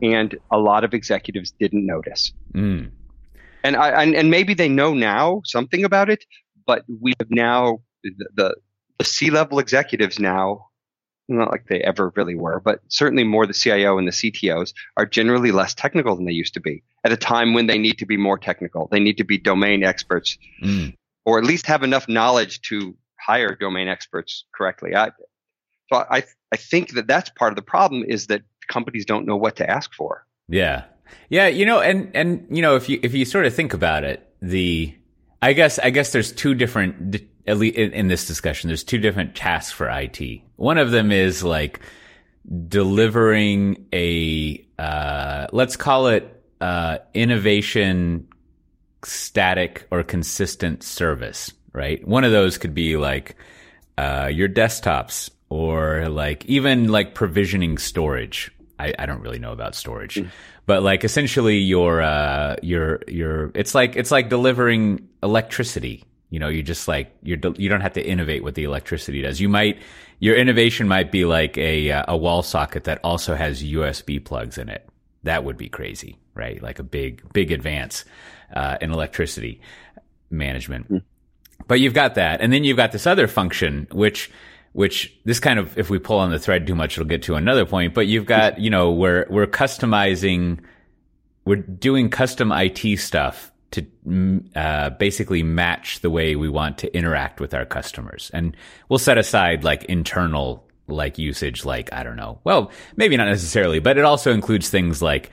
and 0.02 0.38
a 0.52 0.58
lot 0.58 0.84
of 0.84 0.94
executives 0.94 1.52
didn't 1.60 1.86
notice. 1.86 2.34
Mm. 2.54 2.92
And 3.64 3.76
I 3.76 4.04
and, 4.04 4.16
and, 4.16 4.30
maybe 4.30 4.54
they 4.54 4.70
know 4.70 4.94
now 4.94 5.42
something 5.46 5.84
about 5.84 6.10
it, 6.10 6.24
but 6.68 6.84
we 7.02 7.14
have 7.20 7.32
now 7.32 7.80
the 8.04 8.12
the, 8.36 8.56
the 9.00 9.06
C 9.06 9.32
level 9.32 9.60
executives 9.60 10.20
now, 10.20 10.68
not 11.28 11.52
like 11.52 11.66
they 11.68 11.82
ever 11.82 12.14
really 12.16 12.36
were, 12.36 12.60
but 12.60 12.82
certainly 12.90 13.24
more 13.24 13.48
the 13.48 13.54
CIO 13.54 13.98
and 13.98 14.08
the 14.08 14.12
CTOs 14.12 14.74
are 14.98 15.06
generally 15.06 15.52
less 15.52 15.74
technical 15.74 16.16
than 16.16 16.26
they 16.26 16.32
used 16.32 16.54
to 16.54 16.60
be. 16.60 16.84
At 17.04 17.12
a 17.12 17.18
time 17.18 17.54
when 17.54 17.68
they 17.68 17.78
need 17.78 17.98
to 18.00 18.06
be 18.06 18.18
more 18.18 18.38
technical, 18.38 18.88
they 18.92 19.00
need 19.00 19.18
to 19.18 19.24
be 19.24 19.38
domain 19.38 19.84
experts, 19.84 20.38
mm. 20.62 20.96
or 21.26 21.40
at 21.40 21.46
least 21.46 21.66
have 21.66 21.84
enough 21.84 22.08
knowledge 22.08 22.62
to 22.70 22.96
hire 23.20 23.56
domain 23.56 23.88
experts 23.88 24.46
correctly. 24.54 24.96
I, 24.96 25.10
so 25.92 26.06
I 26.10 26.24
I 26.52 26.58
think 26.58 26.94
that 26.94 27.08
that's 27.08 27.30
part 27.32 27.52
of 27.52 27.56
the 27.56 27.62
problem 27.62 28.06
is 28.08 28.28
that 28.28 28.44
companies 28.68 29.06
don't 29.06 29.26
know 29.26 29.38
what 29.38 29.56
to 29.58 29.70
ask 29.70 29.94
for. 29.94 30.26
Yeah. 30.48 30.84
Yeah, 31.30 31.48
you 31.48 31.66
know, 31.66 31.82
and 31.82 32.12
and 32.16 32.46
you 32.50 32.62
know, 32.62 32.76
if 32.76 32.90
you 32.90 33.00
if 33.04 33.14
you 33.14 33.26
sort 33.26 33.46
of 33.46 33.54
think 33.54 33.74
about 33.74 34.04
it, 34.04 34.28
the 34.42 34.94
I 35.42 35.54
guess 35.54 35.80
I 35.80 35.90
guess 35.92 36.12
there's 36.12 36.32
two 36.32 36.56
different 36.56 37.22
at 37.48 37.58
least 37.58 37.78
in, 37.78 37.92
in 37.94 38.08
this 38.08 38.26
discussion, 38.26 38.68
there's 38.68 38.84
two 38.84 38.98
different 38.98 39.36
tasks 39.36 39.72
for 39.72 39.90
IT. 39.90 40.42
One 40.56 40.78
of 40.78 40.92
them 40.92 41.12
is 41.12 41.44
like 41.44 41.80
delivering 42.68 43.86
a 43.94 44.66
uh, 44.78 45.48
let's 45.52 45.76
call 45.76 46.08
it 46.08 46.44
uh, 46.62 47.00
innovation 47.14 48.28
static 49.04 49.88
or 49.92 50.04
consistent 50.04 50.84
service, 50.84 51.54
right? 51.74 52.06
One 52.08 52.24
of 52.24 52.32
those 52.32 52.58
could 52.58 52.74
be 52.74 52.98
like 52.98 53.36
uh, 53.98 54.30
your 54.32 54.50
desktops 54.50 55.30
or 55.50 56.10
like 56.10 56.46
even 56.46 56.90
like 56.90 57.14
provisioning 57.14 57.78
storage 57.78 58.52
I, 58.80 58.94
I 59.00 59.06
don't 59.06 59.22
really 59.22 59.40
know 59.40 59.52
about 59.52 59.76
storage, 59.76 60.16
mm. 60.16 60.30
but 60.66 60.84
like 60.84 61.04
essentially 61.04 61.58
your 61.58 62.02
uh 62.02 62.56
your 62.62 63.02
your 63.08 63.52
it's 63.56 63.74
like 63.74 63.96
it's 63.96 64.12
like 64.12 64.30
delivering 64.30 65.08
electricity. 65.24 66.04
You 66.30 66.40
know, 66.40 66.50
you 66.50 66.64
just 66.64 66.88
like 66.88 67.16
you're 67.24 67.40
you 67.58 67.70
don't 67.70 67.82
have 67.82 67.94
to 67.94 68.06
innovate 68.06 68.44
what 68.44 68.56
the 68.56 68.64
electricity 68.64 69.22
does. 69.22 69.40
You 69.40 69.50
might 69.50 69.80
your 70.20 70.36
innovation 70.36 70.88
might 70.88 71.12
be 71.12 71.26
like 71.26 71.58
a 71.58 71.92
uh, 71.92 72.06
a 72.10 72.18
wall 72.18 72.44
socket 72.44 72.86
that 72.86 73.00
also 73.04 73.36
has 73.36 73.64
USB 73.64 74.24
plugs 74.24 74.58
in 74.58 74.70
it. 74.70 74.88
That 75.24 75.44
would 75.44 75.58
be 75.58 75.70
crazy, 75.70 76.18
right? 76.34 76.62
Like 76.62 76.80
a 76.80 76.84
big 76.84 77.22
big 77.34 77.52
advance 77.52 78.06
uh, 78.54 78.78
in 78.82 78.92
electricity 78.92 79.62
management. 80.30 80.92
Mm. 80.92 81.04
but 81.68 81.80
you've 81.80 81.94
got 81.94 82.16
that, 82.16 82.42
and 82.42 82.52
then 82.52 82.64
you've 82.64 82.78
got 82.78 82.92
this 82.92 83.08
other 83.08 83.28
function, 83.28 83.88
which 83.92 84.30
which 84.76 85.18
this 85.24 85.40
kind 85.40 85.58
of 85.58 85.78
if 85.78 85.90
we 85.90 86.00
pull 86.00 86.20
on 86.20 86.32
the 86.32 86.38
thread 86.38 86.68
too 86.68 86.76
much, 86.76 86.98
it'll 86.98 87.08
get 87.08 87.24
to 87.24 87.36
another 87.36 87.66
point. 87.66 87.94
But 87.94 88.08
you've 88.08 88.26
got 88.26 88.60
you 88.60 88.70
know 88.70 88.92
we're 88.92 89.26
we're 89.30 89.48
customizing, 89.48 90.60
we're 91.46 91.56
doing 91.56 92.10
custom 92.10 92.52
IT 92.52 93.00
stuff 93.00 93.54
to 93.72 93.88
mm, 94.06 94.46
uh, 94.54 94.90
basically 94.90 95.44
match 95.44 96.02
the 96.02 96.10
way 96.10 96.36
we 96.36 96.50
want 96.50 96.78
to 96.80 96.94
interact 96.94 97.40
with 97.40 97.54
our 97.54 97.66
customers, 97.66 98.30
and 98.34 98.58
we'll 98.90 99.00
set 99.00 99.18
aside 99.18 99.64
like 99.64 99.86
internal 99.86 100.68
like 100.88 101.18
usage, 101.18 101.64
like 101.64 101.92
I 101.94 102.04
don't 102.04 102.18
know, 102.18 102.42
well 102.44 102.70
maybe 102.98 103.16
not 103.16 103.30
necessarily, 103.30 103.80
but 103.80 103.98
it 103.98 104.04
also 104.04 104.34
includes 104.34 104.70
things 104.70 105.02
like 105.02 105.32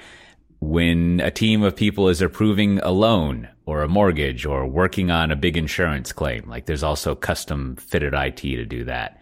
when 0.61 1.19
a 1.19 1.33
team 1.33 1.65
of 1.65 1.75
people 1.75 2.09
is 2.09 2.23
approving 2.23 2.79
a 2.79 2.93
loan 2.93 3.49
or 3.66 3.83
a 3.83 3.88
mortgage 3.88 4.45
or 4.45 4.66
working 4.66 5.11
on 5.11 5.31
a 5.31 5.37
big 5.37 5.57
insurance 5.57 6.12
claim. 6.12 6.49
Like 6.49 6.66
there's 6.66 6.83
also 6.83 7.14
custom 7.14 7.76
fitted 7.76 8.14
IT 8.14 8.38
to 8.38 8.64
do 8.64 8.85
that. 8.85 9.21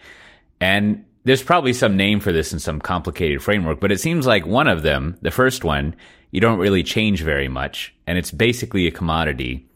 And 0.60 1.04
there's 1.24 1.42
probably 1.42 1.72
some 1.72 1.96
name 1.96 2.20
for 2.20 2.32
this 2.32 2.52
in 2.52 2.58
some 2.58 2.80
complicated 2.80 3.42
framework, 3.42 3.80
but 3.80 3.92
it 3.92 4.00
seems 4.00 4.26
like 4.26 4.46
one 4.46 4.68
of 4.68 4.82
them, 4.82 5.18
the 5.20 5.30
first 5.30 5.64
one, 5.64 5.94
you 6.30 6.40
don't 6.40 6.58
really 6.58 6.82
change 6.82 7.22
very 7.22 7.48
much 7.48 7.94
and 8.06 8.16
it's 8.16 8.30
basically 8.30 8.86
a 8.86 8.90
commodity. 8.90 9.68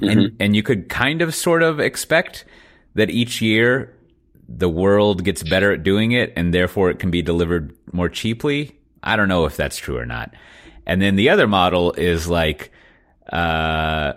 Mm-hmm. 0.00 0.08
And, 0.08 0.36
and 0.38 0.56
you 0.56 0.62
could 0.62 0.88
kind 0.88 1.20
of 1.20 1.34
sort 1.34 1.62
of 1.62 1.80
expect 1.80 2.44
that 2.94 3.10
each 3.10 3.42
year 3.42 3.96
the 4.48 4.68
world 4.68 5.24
gets 5.24 5.42
better 5.42 5.72
at 5.72 5.82
doing 5.82 6.12
it 6.12 6.32
and 6.36 6.54
therefore 6.54 6.90
it 6.90 6.98
can 6.98 7.10
be 7.10 7.22
delivered 7.22 7.76
more 7.92 8.08
cheaply. 8.08 8.78
I 9.02 9.16
don't 9.16 9.28
know 9.28 9.46
if 9.46 9.56
that's 9.56 9.76
true 9.76 9.98
or 9.98 10.06
not. 10.06 10.34
And 10.86 11.02
then 11.02 11.16
the 11.16 11.30
other 11.30 11.48
model 11.48 11.92
is 11.92 12.28
like, 12.28 12.70
uh, 13.32 14.12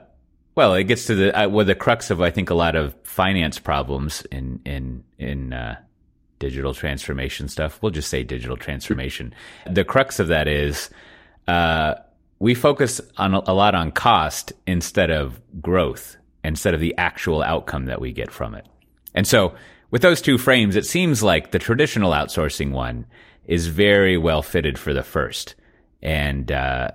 well, 0.55 0.73
it 0.73 0.85
gets 0.85 1.05
to 1.07 1.15
the 1.15 1.37
uh, 1.37 1.49
well, 1.49 1.65
the 1.65 1.75
crux 1.75 2.11
of 2.11 2.21
I 2.21 2.31
think 2.31 2.49
a 2.49 2.53
lot 2.53 2.75
of 2.75 2.95
finance 3.03 3.59
problems 3.59 4.21
in 4.31 4.59
in 4.65 5.03
in 5.17 5.53
uh, 5.53 5.77
digital 6.39 6.73
transformation 6.73 7.47
stuff. 7.47 7.79
We'll 7.81 7.91
just 7.91 8.09
say 8.09 8.23
digital 8.23 8.57
transformation. 8.57 9.33
The 9.69 9.85
crux 9.85 10.19
of 10.19 10.27
that 10.27 10.47
is 10.47 10.89
uh, 11.47 11.95
we 12.39 12.53
focus 12.53 13.01
on 13.17 13.33
a 13.33 13.53
lot 13.53 13.75
on 13.75 13.91
cost 13.91 14.53
instead 14.67 15.11
of 15.11 15.41
growth, 15.61 16.17
instead 16.43 16.73
of 16.73 16.79
the 16.79 16.95
actual 16.97 17.41
outcome 17.41 17.85
that 17.85 18.01
we 18.01 18.11
get 18.11 18.31
from 18.31 18.55
it. 18.55 18.67
And 19.13 19.25
so, 19.25 19.55
with 19.91 20.01
those 20.01 20.21
two 20.21 20.37
frames, 20.37 20.75
it 20.75 20.85
seems 20.85 21.23
like 21.23 21.51
the 21.51 21.59
traditional 21.59 22.11
outsourcing 22.11 22.71
one 22.71 23.05
is 23.45 23.67
very 23.67 24.17
well 24.17 24.41
fitted 24.41 24.77
for 24.77 24.93
the 24.93 25.03
first 25.03 25.55
and 26.01 26.51
uh, 26.51 26.91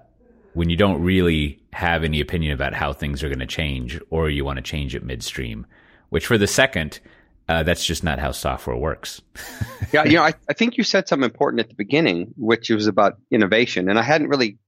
when 0.54 0.71
you 0.71 0.76
don't 0.76 1.00
really 1.02 1.62
have 1.73 2.04
any 2.04 2.21
opinion 2.21 2.52
about 2.52 2.75
how 2.75 2.92
things 2.92 3.23
are 3.23 3.28
going 3.28 3.38
to 3.38 3.47
change, 3.47 4.00
or 4.11 4.28
you 4.28 4.45
want 4.45 4.57
to 4.57 4.62
change 4.62 4.95
it 4.95 5.04
midstream, 5.04 5.66
which 6.09 6.26
for 6.26 6.38
the 6.38 6.47
second, 6.47 7.00
uh, 7.49 7.62
that's 7.62 7.85
just 7.85 8.04
not 8.04 8.19
how 8.19 8.33
software 8.33 8.76
works. 8.76 9.23
yeah, 9.92 10.04
you 10.04 10.14
know, 10.14 10.23
I, 10.23 10.35
I 10.49 10.52
think 10.52 10.76
you 10.76 10.85
said 10.85 11.09
something 11.09 11.25
important 11.25 11.61
at 11.61 11.69
the 11.69 11.75
beginning, 11.75 12.35
which 12.37 12.71
was 12.71 12.87
about 12.87 13.19
innovation, 13.30 13.88
and 13.88 13.99
I 13.99 14.02
hadn't 14.02 14.28
really, 14.28 14.59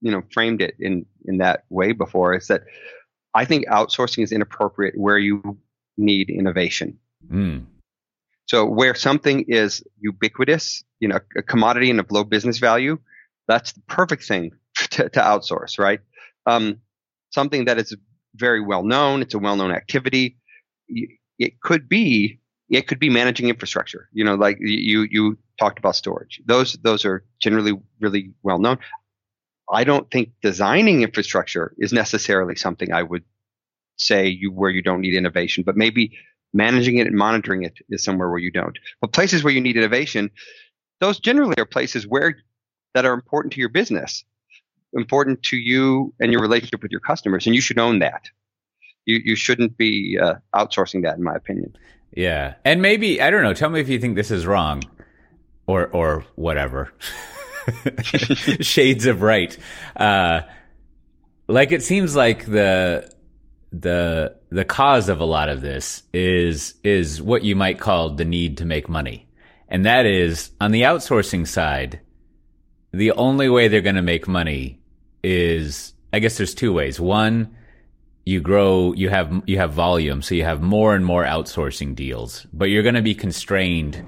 you 0.00 0.10
know, 0.10 0.22
framed 0.32 0.62
it 0.62 0.74
in 0.78 1.06
in 1.24 1.38
that 1.38 1.64
way 1.70 1.92
before. 1.92 2.34
Is 2.34 2.48
that 2.48 2.62
I 3.34 3.44
think 3.44 3.66
outsourcing 3.66 4.22
is 4.22 4.32
inappropriate 4.32 4.96
where 4.96 5.18
you 5.18 5.58
need 5.96 6.30
innovation. 6.30 6.98
Mm. 7.30 7.66
So 8.46 8.66
where 8.66 8.94
something 8.94 9.44
is 9.48 9.84
ubiquitous, 10.00 10.82
you 10.98 11.08
know, 11.08 11.20
a 11.36 11.42
commodity 11.42 11.90
and 11.90 12.00
of 12.00 12.10
low 12.10 12.24
business 12.24 12.58
value, 12.58 12.98
that's 13.46 13.72
the 13.72 13.80
perfect 13.86 14.24
thing 14.24 14.52
to, 14.90 15.08
to 15.08 15.20
outsource, 15.20 15.78
right? 15.78 16.00
Um, 16.46 16.80
something 17.30 17.66
that 17.66 17.78
is 17.78 17.94
very 18.34 18.60
well 18.60 18.82
known. 18.82 19.22
It's 19.22 19.34
a 19.34 19.38
well 19.38 19.56
known 19.56 19.70
activity. 19.72 20.36
It 21.38 21.60
could 21.60 21.88
be 21.88 22.40
it 22.68 22.86
could 22.86 23.00
be 23.00 23.10
managing 23.10 23.48
infrastructure. 23.48 24.08
You 24.12 24.24
know, 24.24 24.34
like 24.34 24.58
you 24.60 25.06
you 25.10 25.38
talked 25.58 25.78
about 25.78 25.96
storage. 25.96 26.40
Those 26.46 26.74
those 26.82 27.04
are 27.04 27.24
generally 27.40 27.72
really 28.00 28.32
well 28.42 28.58
known. 28.58 28.78
I 29.72 29.84
don't 29.84 30.10
think 30.10 30.30
designing 30.42 31.02
infrastructure 31.02 31.74
is 31.78 31.92
necessarily 31.92 32.56
something 32.56 32.92
I 32.92 33.02
would 33.02 33.24
say 33.96 34.26
you 34.28 34.50
where 34.52 34.70
you 34.70 34.82
don't 34.82 35.00
need 35.00 35.14
innovation, 35.14 35.64
but 35.64 35.76
maybe 35.76 36.12
managing 36.52 36.98
it 36.98 37.06
and 37.06 37.16
monitoring 37.16 37.62
it 37.62 37.74
is 37.90 38.02
somewhere 38.02 38.28
where 38.28 38.38
you 38.38 38.50
don't. 38.50 38.78
But 39.00 39.12
places 39.12 39.44
where 39.44 39.52
you 39.52 39.60
need 39.60 39.76
innovation, 39.76 40.30
those 41.00 41.20
generally 41.20 41.54
are 41.58 41.66
places 41.66 42.06
where 42.06 42.36
that 42.94 43.04
are 43.04 43.12
important 43.12 43.52
to 43.52 43.60
your 43.60 43.68
business, 43.68 44.24
important 44.92 45.42
to 45.44 45.56
you 45.56 46.12
and 46.20 46.32
your 46.32 46.40
relationship 46.40 46.82
with 46.82 46.90
your 46.90 47.00
customers, 47.00 47.46
and 47.46 47.54
you 47.54 47.60
should 47.60 47.78
own 47.78 48.00
that. 48.00 48.28
You 49.06 49.20
you 49.24 49.36
shouldn't 49.36 49.76
be 49.76 50.18
uh, 50.20 50.34
outsourcing 50.54 51.02
that, 51.02 51.16
in 51.16 51.22
my 51.22 51.34
opinion. 51.34 51.76
Yeah, 52.12 52.54
and 52.64 52.82
maybe 52.82 53.22
I 53.22 53.30
don't 53.30 53.42
know. 53.42 53.54
Tell 53.54 53.70
me 53.70 53.80
if 53.80 53.88
you 53.88 53.98
think 53.98 54.16
this 54.16 54.30
is 54.30 54.46
wrong, 54.46 54.82
or 55.66 55.86
or 55.88 56.24
whatever. 56.34 56.92
Shades 58.60 59.06
of 59.06 59.22
right. 59.22 59.56
Uh, 59.96 60.42
like 61.46 61.72
it 61.72 61.82
seems 61.82 62.14
like 62.14 62.46
the 62.46 63.10
the 63.72 64.36
the 64.50 64.64
cause 64.64 65.08
of 65.08 65.20
a 65.20 65.24
lot 65.24 65.48
of 65.48 65.60
this 65.60 66.02
is 66.12 66.74
is 66.82 67.22
what 67.22 67.44
you 67.44 67.54
might 67.54 67.78
call 67.78 68.10
the 68.10 68.24
need 68.24 68.58
to 68.58 68.64
make 68.64 68.88
money. 68.88 69.26
And 69.68 69.86
that 69.86 70.04
is 70.04 70.50
on 70.60 70.72
the 70.72 70.82
outsourcing 70.82 71.46
side, 71.46 72.00
the 72.92 73.12
only 73.12 73.48
way 73.48 73.68
they're 73.68 73.80
going 73.80 73.94
to 73.94 74.02
make 74.02 74.26
money 74.26 74.79
is, 75.22 75.94
I 76.12 76.18
guess 76.18 76.36
there's 76.36 76.54
two 76.54 76.72
ways. 76.72 77.00
One, 77.00 77.54
you 78.24 78.40
grow, 78.40 78.92
you 78.94 79.08
have, 79.08 79.42
you 79.46 79.58
have 79.58 79.72
volume. 79.72 80.22
So 80.22 80.34
you 80.34 80.44
have 80.44 80.62
more 80.62 80.94
and 80.94 81.04
more 81.04 81.24
outsourcing 81.24 81.94
deals, 81.94 82.46
but 82.52 82.66
you're 82.66 82.82
going 82.82 82.94
to 82.94 83.02
be 83.02 83.14
constrained 83.14 84.04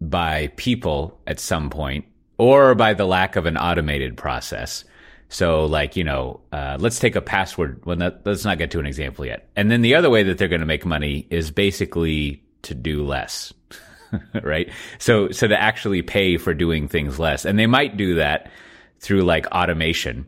by 0.00 0.48
people 0.56 1.18
at 1.26 1.40
some 1.40 1.70
point 1.70 2.04
or 2.38 2.74
by 2.74 2.94
the 2.94 3.06
lack 3.06 3.36
of 3.36 3.46
an 3.46 3.56
automated 3.56 4.16
process. 4.16 4.84
So, 5.28 5.64
like, 5.64 5.96
you 5.96 6.04
know, 6.04 6.40
uh, 6.52 6.76
let's 6.78 6.98
take 6.98 7.16
a 7.16 7.20
password. 7.20 7.82
That, 7.86 8.20
let's 8.24 8.44
not 8.44 8.58
get 8.58 8.70
to 8.72 8.78
an 8.78 8.86
example 8.86 9.24
yet. 9.24 9.48
And 9.56 9.70
then 9.70 9.82
the 9.82 9.94
other 9.94 10.10
way 10.10 10.22
that 10.24 10.38
they're 10.38 10.48
going 10.48 10.60
to 10.60 10.66
make 10.66 10.84
money 10.84 11.26
is 11.30 11.50
basically 11.50 12.42
to 12.62 12.74
do 12.74 13.04
less. 13.04 13.52
right? 14.42 14.70
So, 14.98 15.30
so 15.30 15.48
to 15.48 15.60
actually 15.60 16.02
pay 16.02 16.36
for 16.36 16.54
doing 16.54 16.88
things 16.88 17.18
less, 17.18 17.44
and 17.44 17.58
they 17.58 17.66
might 17.66 17.96
do 17.96 18.16
that 18.16 18.50
through 19.04 19.22
like 19.22 19.46
automation. 19.48 20.26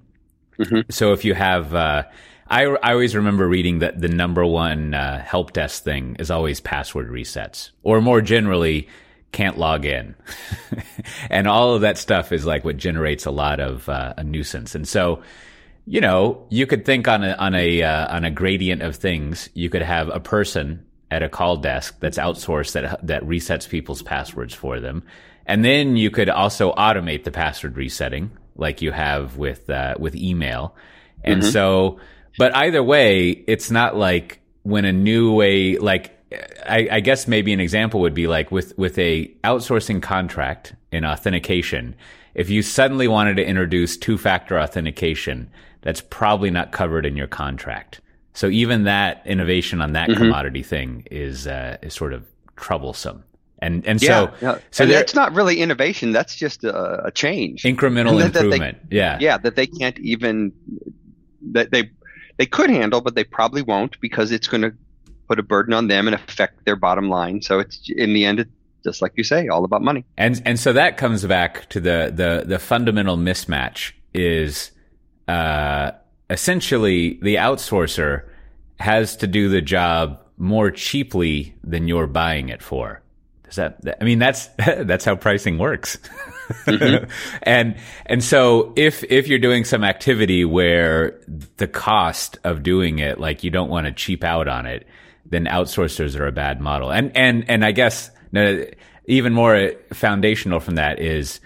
Mm-hmm. 0.58 0.90
So 0.90 1.12
if 1.12 1.24
you 1.24 1.34
have, 1.34 1.74
uh, 1.74 2.04
I, 2.48 2.64
I 2.64 2.92
always 2.92 3.16
remember 3.16 3.48
reading 3.48 3.80
that 3.80 4.00
the 4.00 4.08
number 4.08 4.44
one 4.46 4.94
uh, 4.94 5.20
help 5.22 5.52
desk 5.52 5.82
thing 5.82 6.16
is 6.18 6.30
always 6.30 6.60
password 6.60 7.10
resets, 7.10 7.70
or 7.82 8.00
more 8.00 8.20
generally, 8.20 8.88
can't 9.32 9.58
log 9.58 9.84
in, 9.84 10.14
and 11.30 11.48
all 11.48 11.74
of 11.74 11.80
that 11.80 11.98
stuff 11.98 12.32
is 12.32 12.46
like 12.46 12.64
what 12.64 12.76
generates 12.76 13.26
a 13.26 13.30
lot 13.30 13.60
of 13.60 13.88
uh, 13.88 14.14
a 14.16 14.24
nuisance. 14.24 14.74
And 14.74 14.86
so, 14.86 15.22
you 15.84 16.00
know, 16.00 16.46
you 16.48 16.66
could 16.66 16.84
think 16.84 17.08
on 17.08 17.24
a 17.24 17.32
on 17.32 17.54
a 17.54 17.82
uh, 17.82 18.14
on 18.14 18.24
a 18.24 18.30
gradient 18.30 18.82
of 18.82 18.96
things. 18.96 19.50
You 19.54 19.68
could 19.68 19.82
have 19.82 20.08
a 20.08 20.20
person 20.20 20.84
at 21.10 21.22
a 21.22 21.28
call 21.28 21.56
desk 21.56 21.96
that's 22.00 22.18
outsourced 22.18 22.72
that 22.72 23.06
that 23.06 23.22
resets 23.24 23.68
people's 23.68 24.02
passwords 24.02 24.54
for 24.54 24.80
them. 24.80 25.02
And 25.46 25.64
then 25.64 25.96
you 25.96 26.10
could 26.10 26.28
also 26.28 26.72
automate 26.74 27.24
the 27.24 27.30
password 27.30 27.76
resetting 27.76 28.30
like 28.56 28.82
you 28.82 28.92
have 28.92 29.36
with 29.36 29.68
uh, 29.70 29.94
with 29.98 30.14
email. 30.14 30.74
And 31.24 31.42
mm-hmm. 31.42 31.50
so 31.50 31.98
but 32.38 32.54
either 32.54 32.82
way, 32.82 33.30
it's 33.30 33.70
not 33.70 33.96
like 33.96 34.40
when 34.62 34.84
a 34.84 34.92
new 34.92 35.32
way 35.32 35.78
like 35.78 36.12
I, 36.66 36.88
I, 36.90 37.00
guess 37.00 37.28
maybe 37.28 37.52
an 37.52 37.60
example 37.60 38.00
would 38.00 38.14
be 38.14 38.26
like 38.26 38.50
with 38.50 38.76
with 38.76 38.98
a 38.98 39.32
outsourcing 39.44 40.02
contract 40.02 40.74
in 40.90 41.04
authentication. 41.04 41.94
If 42.34 42.50
you 42.50 42.62
suddenly 42.62 43.08
wanted 43.08 43.36
to 43.36 43.46
introduce 43.46 43.96
two 43.96 44.18
factor 44.18 44.58
authentication, 44.58 45.50
that's 45.82 46.00
probably 46.00 46.50
not 46.50 46.72
covered 46.72 47.06
in 47.06 47.16
your 47.16 47.28
contract. 47.28 48.00
So 48.34 48.48
even 48.48 48.84
that 48.84 49.22
innovation 49.24 49.80
on 49.80 49.92
that 49.92 50.10
mm-hmm. 50.10 50.18
commodity 50.18 50.62
thing 50.62 51.06
is 51.10 51.46
uh, 51.46 51.78
is 51.80 51.94
sort 51.94 52.12
of 52.12 52.26
troublesome. 52.56 53.22
And 53.60 53.86
and 53.86 54.02
yeah, 54.02 54.08
so 54.08 54.34
yeah. 54.42 54.58
so 54.70 54.84
and 54.84 54.92
that's 54.92 55.14
not 55.14 55.32
really 55.32 55.60
innovation. 55.60 56.12
That's 56.12 56.36
just 56.36 56.62
a, 56.64 57.06
a 57.06 57.10
change, 57.10 57.62
incremental 57.62 58.18
that, 58.18 58.36
improvement. 58.36 58.78
That 58.82 58.90
they, 58.90 58.96
yeah, 58.96 59.18
yeah, 59.20 59.38
that 59.38 59.56
they 59.56 59.66
can't 59.66 59.98
even 59.98 60.52
that 61.52 61.70
they 61.70 61.90
they 62.36 62.46
could 62.46 62.68
handle, 62.68 63.00
but 63.00 63.14
they 63.14 63.24
probably 63.24 63.62
won't 63.62 63.98
because 64.00 64.30
it's 64.30 64.46
going 64.46 64.62
to 64.62 64.74
put 65.26 65.38
a 65.38 65.42
burden 65.42 65.72
on 65.72 65.88
them 65.88 66.06
and 66.06 66.14
affect 66.14 66.64
their 66.66 66.76
bottom 66.76 67.08
line. 67.08 67.40
So 67.40 67.58
it's 67.58 67.88
in 67.88 68.12
the 68.12 68.26
end, 68.26 68.40
it's 68.40 68.50
just 68.84 69.00
like 69.00 69.12
you 69.16 69.24
say, 69.24 69.48
all 69.48 69.64
about 69.64 69.80
money. 69.80 70.04
And 70.18 70.42
and 70.44 70.60
so 70.60 70.74
that 70.74 70.98
comes 70.98 71.24
back 71.24 71.68
to 71.70 71.80
the 71.80 72.12
the 72.14 72.44
the 72.46 72.58
fundamental 72.58 73.16
mismatch 73.16 73.92
is. 74.12 74.72
Uh, 75.26 75.90
essentially 76.30 77.18
the 77.22 77.36
outsourcer 77.36 78.22
has 78.78 79.16
to 79.16 79.26
do 79.26 79.48
the 79.48 79.62
job 79.62 80.20
more 80.36 80.70
cheaply 80.70 81.54
than 81.64 81.88
you're 81.88 82.06
buying 82.06 82.48
it 82.48 82.62
for. 82.62 83.02
Does 83.46 83.56
that? 83.56 83.98
I 84.00 84.04
mean, 84.04 84.18
that's 84.18 84.46
that's 84.56 85.04
how 85.04 85.16
pricing 85.16 85.58
works. 85.58 85.98
Mm-hmm. 86.66 87.10
and 87.42 87.76
and 88.06 88.22
so 88.22 88.72
if 88.76 89.04
if 89.04 89.28
you're 89.28 89.38
doing 89.38 89.64
some 89.64 89.84
activity 89.84 90.44
where 90.44 91.20
the 91.56 91.68
cost 91.68 92.38
of 92.44 92.62
doing 92.62 92.98
it, 92.98 93.20
like 93.20 93.44
you 93.44 93.50
don't 93.50 93.70
want 93.70 93.86
to 93.86 93.92
cheap 93.92 94.24
out 94.24 94.48
on 94.48 94.66
it, 94.66 94.86
then 95.24 95.46
outsourcers 95.46 96.18
are 96.18 96.26
a 96.26 96.32
bad 96.32 96.60
model. 96.60 96.90
And 96.90 97.16
and 97.16 97.48
and 97.48 97.64
I 97.64 97.72
guess 97.72 98.10
no, 98.32 98.64
even 99.06 99.32
more 99.32 99.72
foundational 99.92 100.60
from 100.60 100.74
that 100.76 100.98
is 100.98 101.40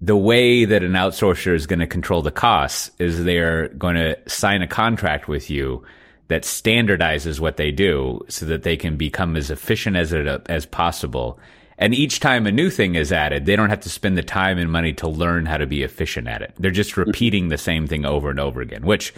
the 0.00 0.16
way 0.16 0.64
that 0.64 0.82
an 0.82 0.92
outsourcer 0.92 1.54
is 1.54 1.66
going 1.66 1.78
to 1.78 1.86
control 1.86 2.22
the 2.22 2.32
costs 2.32 2.90
is 2.98 3.24
they're 3.24 3.68
going 3.68 3.94
to 3.94 4.18
sign 4.26 4.60
a 4.62 4.66
contract 4.66 5.28
with 5.28 5.48
you 5.48 5.84
that 6.32 6.44
standardizes 6.44 7.40
what 7.40 7.58
they 7.58 7.70
do 7.70 8.18
so 8.26 8.46
that 8.46 8.62
they 8.62 8.74
can 8.74 8.96
become 8.96 9.36
as 9.36 9.50
efficient 9.50 9.96
as 9.96 10.14
it, 10.14 10.26
as 10.48 10.64
possible. 10.64 11.38
And 11.76 11.94
each 11.94 12.20
time 12.20 12.46
a 12.46 12.52
new 12.52 12.70
thing 12.70 12.94
is 12.94 13.12
added, 13.12 13.44
they 13.44 13.54
don't 13.54 13.68
have 13.68 13.80
to 13.80 13.90
spend 13.90 14.16
the 14.16 14.22
time 14.22 14.56
and 14.56 14.72
money 14.72 14.94
to 14.94 15.08
learn 15.08 15.44
how 15.44 15.58
to 15.58 15.66
be 15.66 15.82
efficient 15.82 16.28
at 16.28 16.40
it. 16.40 16.54
They're 16.58 16.70
just 16.70 16.96
repeating 16.96 17.48
the 17.48 17.58
same 17.58 17.86
thing 17.86 18.06
over 18.06 18.30
and 18.30 18.40
over 18.40 18.62
again, 18.62 18.86
which 18.86 19.12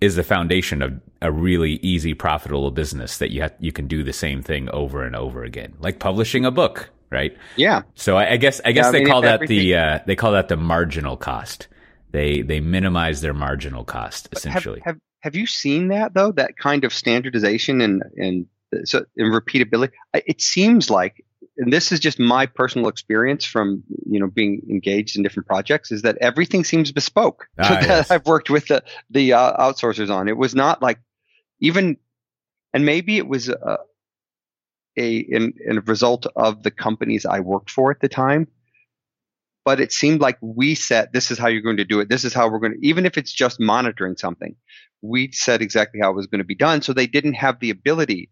is 0.00 0.14
the 0.14 0.22
foundation 0.22 0.80
of 0.80 0.92
a 1.22 1.32
really 1.32 1.80
easy, 1.82 2.14
profitable 2.14 2.70
business 2.70 3.18
that 3.18 3.32
you 3.32 3.42
have, 3.42 3.54
you 3.58 3.72
can 3.72 3.88
do 3.88 4.04
the 4.04 4.12
same 4.12 4.40
thing 4.40 4.68
over 4.70 5.02
and 5.02 5.16
over 5.16 5.42
again, 5.42 5.74
like 5.80 5.98
publishing 5.98 6.44
a 6.44 6.52
book, 6.52 6.88
right? 7.10 7.36
Yeah. 7.56 7.82
So 7.96 8.16
I, 8.16 8.34
I 8.34 8.36
guess 8.36 8.60
I 8.64 8.70
guess 8.70 8.86
yeah, 8.86 8.90
they 8.92 8.98
I 8.98 9.00
mean, 9.00 9.10
call 9.10 9.22
that 9.22 9.40
the 9.40 9.74
uh, 9.74 9.98
they 10.06 10.14
call 10.14 10.32
that 10.32 10.46
the 10.46 10.56
marginal 10.56 11.16
cost. 11.16 11.66
They 12.12 12.42
they 12.42 12.60
minimize 12.60 13.22
their 13.22 13.34
marginal 13.34 13.82
cost 13.82 14.28
essentially. 14.30 14.82
Have, 14.84 14.94
have, 14.94 15.00
have 15.24 15.34
you 15.34 15.46
seen 15.46 15.88
that 15.88 16.12
though? 16.12 16.32
That 16.32 16.58
kind 16.58 16.84
of 16.84 16.92
standardization 16.92 17.80
and 17.80 18.02
and 18.18 18.46
so 18.84 19.06
and 19.16 19.32
repeatability. 19.32 19.92
It 20.12 20.42
seems 20.42 20.90
like 20.90 21.24
and 21.56 21.72
this 21.72 21.92
is 21.92 21.98
just 21.98 22.20
my 22.20 22.44
personal 22.44 22.88
experience 22.88 23.46
from 23.46 23.82
you 24.04 24.20
know 24.20 24.26
being 24.26 24.60
engaged 24.68 25.16
in 25.16 25.22
different 25.22 25.46
projects 25.46 25.90
is 25.90 26.02
that 26.02 26.18
everything 26.20 26.62
seems 26.62 26.92
bespoke 26.92 27.46
ah, 27.58 27.70
that 27.70 27.82
yes. 27.82 28.10
I've 28.10 28.26
worked 28.26 28.50
with 28.50 28.68
the 28.68 28.84
the 29.08 29.32
uh, 29.32 29.56
outsourcers 29.56 30.14
on. 30.14 30.28
It 30.28 30.36
was 30.36 30.54
not 30.54 30.82
like 30.82 30.98
even, 31.58 31.96
and 32.74 32.84
maybe 32.84 33.16
it 33.16 33.26
was 33.26 33.48
a 33.48 33.78
a, 34.96 35.16
in, 35.16 35.54
in 35.66 35.78
a 35.78 35.80
result 35.80 36.26
of 36.36 36.62
the 36.62 36.70
companies 36.70 37.24
I 37.24 37.40
worked 37.40 37.70
for 37.70 37.90
at 37.90 38.00
the 38.00 38.08
time. 38.08 38.46
But 39.64 39.80
it 39.80 39.92
seemed 39.92 40.20
like 40.20 40.36
we 40.40 40.74
said, 40.74 41.10
this 41.12 41.30
is 41.30 41.38
how 41.38 41.48
you're 41.48 41.62
going 41.62 41.78
to 41.78 41.84
do 41.84 42.00
it. 42.00 42.08
This 42.08 42.24
is 42.24 42.34
how 42.34 42.50
we're 42.50 42.58
going 42.58 42.72
to, 42.72 42.86
even 42.86 43.06
if 43.06 43.16
it's 43.16 43.32
just 43.32 43.58
monitoring 43.58 44.16
something, 44.16 44.56
we 45.00 45.32
said 45.32 45.62
exactly 45.62 46.00
how 46.00 46.10
it 46.10 46.16
was 46.16 46.26
going 46.26 46.40
to 46.40 46.44
be 46.44 46.54
done. 46.54 46.82
So 46.82 46.92
they 46.92 47.06
didn't 47.06 47.34
have 47.34 47.60
the 47.60 47.70
ability 47.70 48.30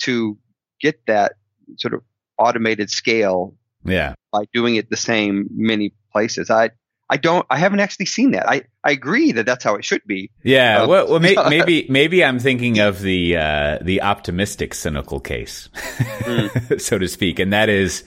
to 0.00 0.38
get 0.80 1.00
that 1.06 1.32
sort 1.76 1.94
of 1.94 2.02
automated 2.38 2.90
scale 2.90 3.54
yeah 3.84 4.14
by 4.32 4.44
doing 4.52 4.76
it 4.76 4.90
the 4.90 4.96
same 4.96 5.48
many 5.54 5.92
places 6.12 6.50
i 6.50 6.70
i 7.08 7.16
don't 7.16 7.46
i 7.50 7.58
haven't 7.58 7.80
actually 7.80 8.06
seen 8.06 8.32
that 8.32 8.48
i 8.48 8.62
i 8.84 8.90
agree 8.90 9.32
that 9.32 9.46
that's 9.46 9.64
how 9.64 9.74
it 9.74 9.84
should 9.84 10.02
be 10.06 10.30
yeah 10.42 10.82
um, 10.82 10.88
well, 10.88 11.08
well 11.08 11.20
may, 11.20 11.34
maybe 11.48 11.86
maybe 11.88 12.24
i'm 12.24 12.38
thinking 12.38 12.78
of 12.78 13.00
the 13.00 13.36
uh 13.36 13.78
the 13.80 14.02
optimistic 14.02 14.74
cynical 14.74 15.20
case 15.20 15.68
mm. 15.74 16.80
so 16.80 16.98
to 16.98 17.08
speak 17.08 17.38
and 17.38 17.52
that 17.52 17.68
is 17.68 18.04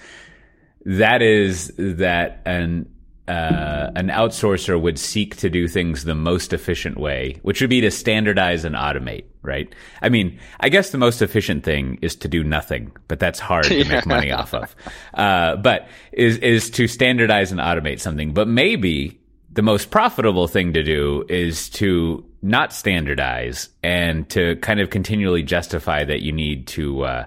that 0.86 1.22
is 1.22 1.72
that 1.78 2.42
an 2.46 2.90
uh, 3.28 3.90
an 3.96 4.08
outsourcer 4.08 4.80
would 4.80 5.00
seek 5.00 5.38
to 5.38 5.50
do 5.50 5.68
things 5.68 6.04
the 6.04 6.16
most 6.16 6.52
efficient 6.52 6.98
way, 6.98 7.40
which 7.42 7.62
would 7.62 7.70
be 7.70 7.80
to 7.80 7.90
standardize 7.90 8.66
and 8.66 8.75
automate, 8.75 9.24
right? 9.44 9.74
I 10.02 10.10
mean, 10.10 10.38
I 10.60 10.68
guess 10.68 10.90
the 10.90 10.98
most 10.98 11.22
efficient 11.22 11.63
thing 11.63 12.00
is 12.02 12.18
to 12.18 12.28
do 12.28 12.44
nothing, 12.44 12.92
but 13.08 13.20
that's 13.20 13.40
hard 13.40 13.66
to 13.66 13.86
make 13.86 14.06
money 14.06 14.32
off 14.34 14.54
of. 14.54 14.75
Uh, 15.13 15.56
but 15.56 15.88
is, 16.12 16.38
is 16.40 16.70
to 16.72 16.86
standardize 16.88 17.52
and 17.52 17.62
automate 17.62 18.02
something. 18.02 18.34
But 18.34 18.50
maybe 18.50 19.22
the 19.54 19.62
most 19.62 19.90
profitable 19.90 20.50
thing 20.50 20.74
to 20.74 20.84
do 20.84 21.24
is 21.30 21.70
to 21.70 22.25
not 22.42 22.74
standardize 22.74 23.70
and 23.84 24.28
to 24.32 24.58
kind 24.58 24.82
of 24.82 24.90
continually 24.90 25.44
justify 25.44 26.04
that 26.04 26.24
you 26.24 26.34
need 26.34 26.68
to, 26.68 27.04
uh, 27.06 27.25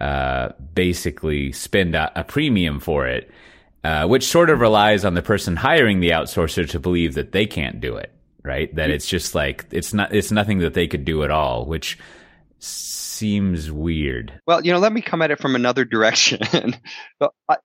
uh 0.00 0.50
basically 0.74 1.52
spend 1.52 1.94
a, 1.94 2.10
a 2.18 2.24
premium 2.24 2.80
for 2.80 3.06
it 3.06 3.30
uh, 3.82 4.06
which 4.06 4.24
sort 4.24 4.50
of 4.50 4.60
relies 4.60 5.04
on 5.04 5.14
the 5.14 5.22
person 5.22 5.56
hiring 5.56 6.00
the 6.00 6.10
outsourcer 6.10 6.68
to 6.68 6.78
believe 6.78 7.14
that 7.14 7.32
they 7.32 7.46
can't 7.46 7.80
do 7.80 7.96
it, 7.96 8.12
right? 8.42 8.74
That 8.74 8.90
it's 8.90 9.06
just 9.06 9.34
like 9.34 9.66
it's 9.70 9.94
not 9.94 10.14
it's 10.14 10.30
nothing 10.30 10.58
that 10.58 10.74
they 10.74 10.86
could 10.86 11.04
do 11.04 11.24
at 11.24 11.30
all, 11.30 11.64
which 11.64 11.98
seems 12.58 13.70
weird. 13.70 14.38
Well, 14.46 14.64
you 14.64 14.72
know, 14.72 14.78
let 14.78 14.92
me 14.92 15.00
come 15.00 15.22
at 15.22 15.30
it 15.30 15.40
from 15.40 15.54
another 15.54 15.84
direction. 15.86 16.40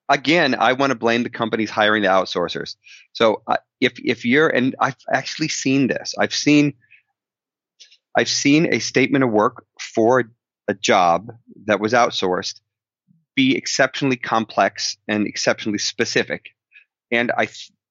again, 0.08 0.56
I 0.56 0.74
want 0.74 0.92
to 0.92 0.98
blame 0.98 1.24
the 1.24 1.30
companies 1.30 1.70
hiring 1.70 2.04
the 2.04 2.10
outsourcers. 2.10 2.78
So 3.12 3.42
uh, 3.48 3.58
if 3.82 3.94
if 3.98 4.24
you're 4.24 4.48
and 4.48 4.74
I've 4.80 4.96
actually 5.12 5.50
seen 5.50 5.88
this, 5.88 6.16
I've 6.18 6.34
seen 6.34 6.76
I've 8.18 8.30
seen 8.30 8.74
a 8.74 8.80
statement 8.80 9.26
of 9.26 9.32
work 9.32 9.66
for 9.94 10.32
a 10.68 10.74
job 10.74 11.32
that 11.66 11.80
was 11.80 11.94
outsourced 11.94 12.60
be 13.36 13.56
exceptionally 13.56 14.16
complex 14.16 14.98
and 15.08 15.28
exceptionally 15.28 15.78
specific. 15.78 16.52
And 17.12 17.32
I, 17.38 17.50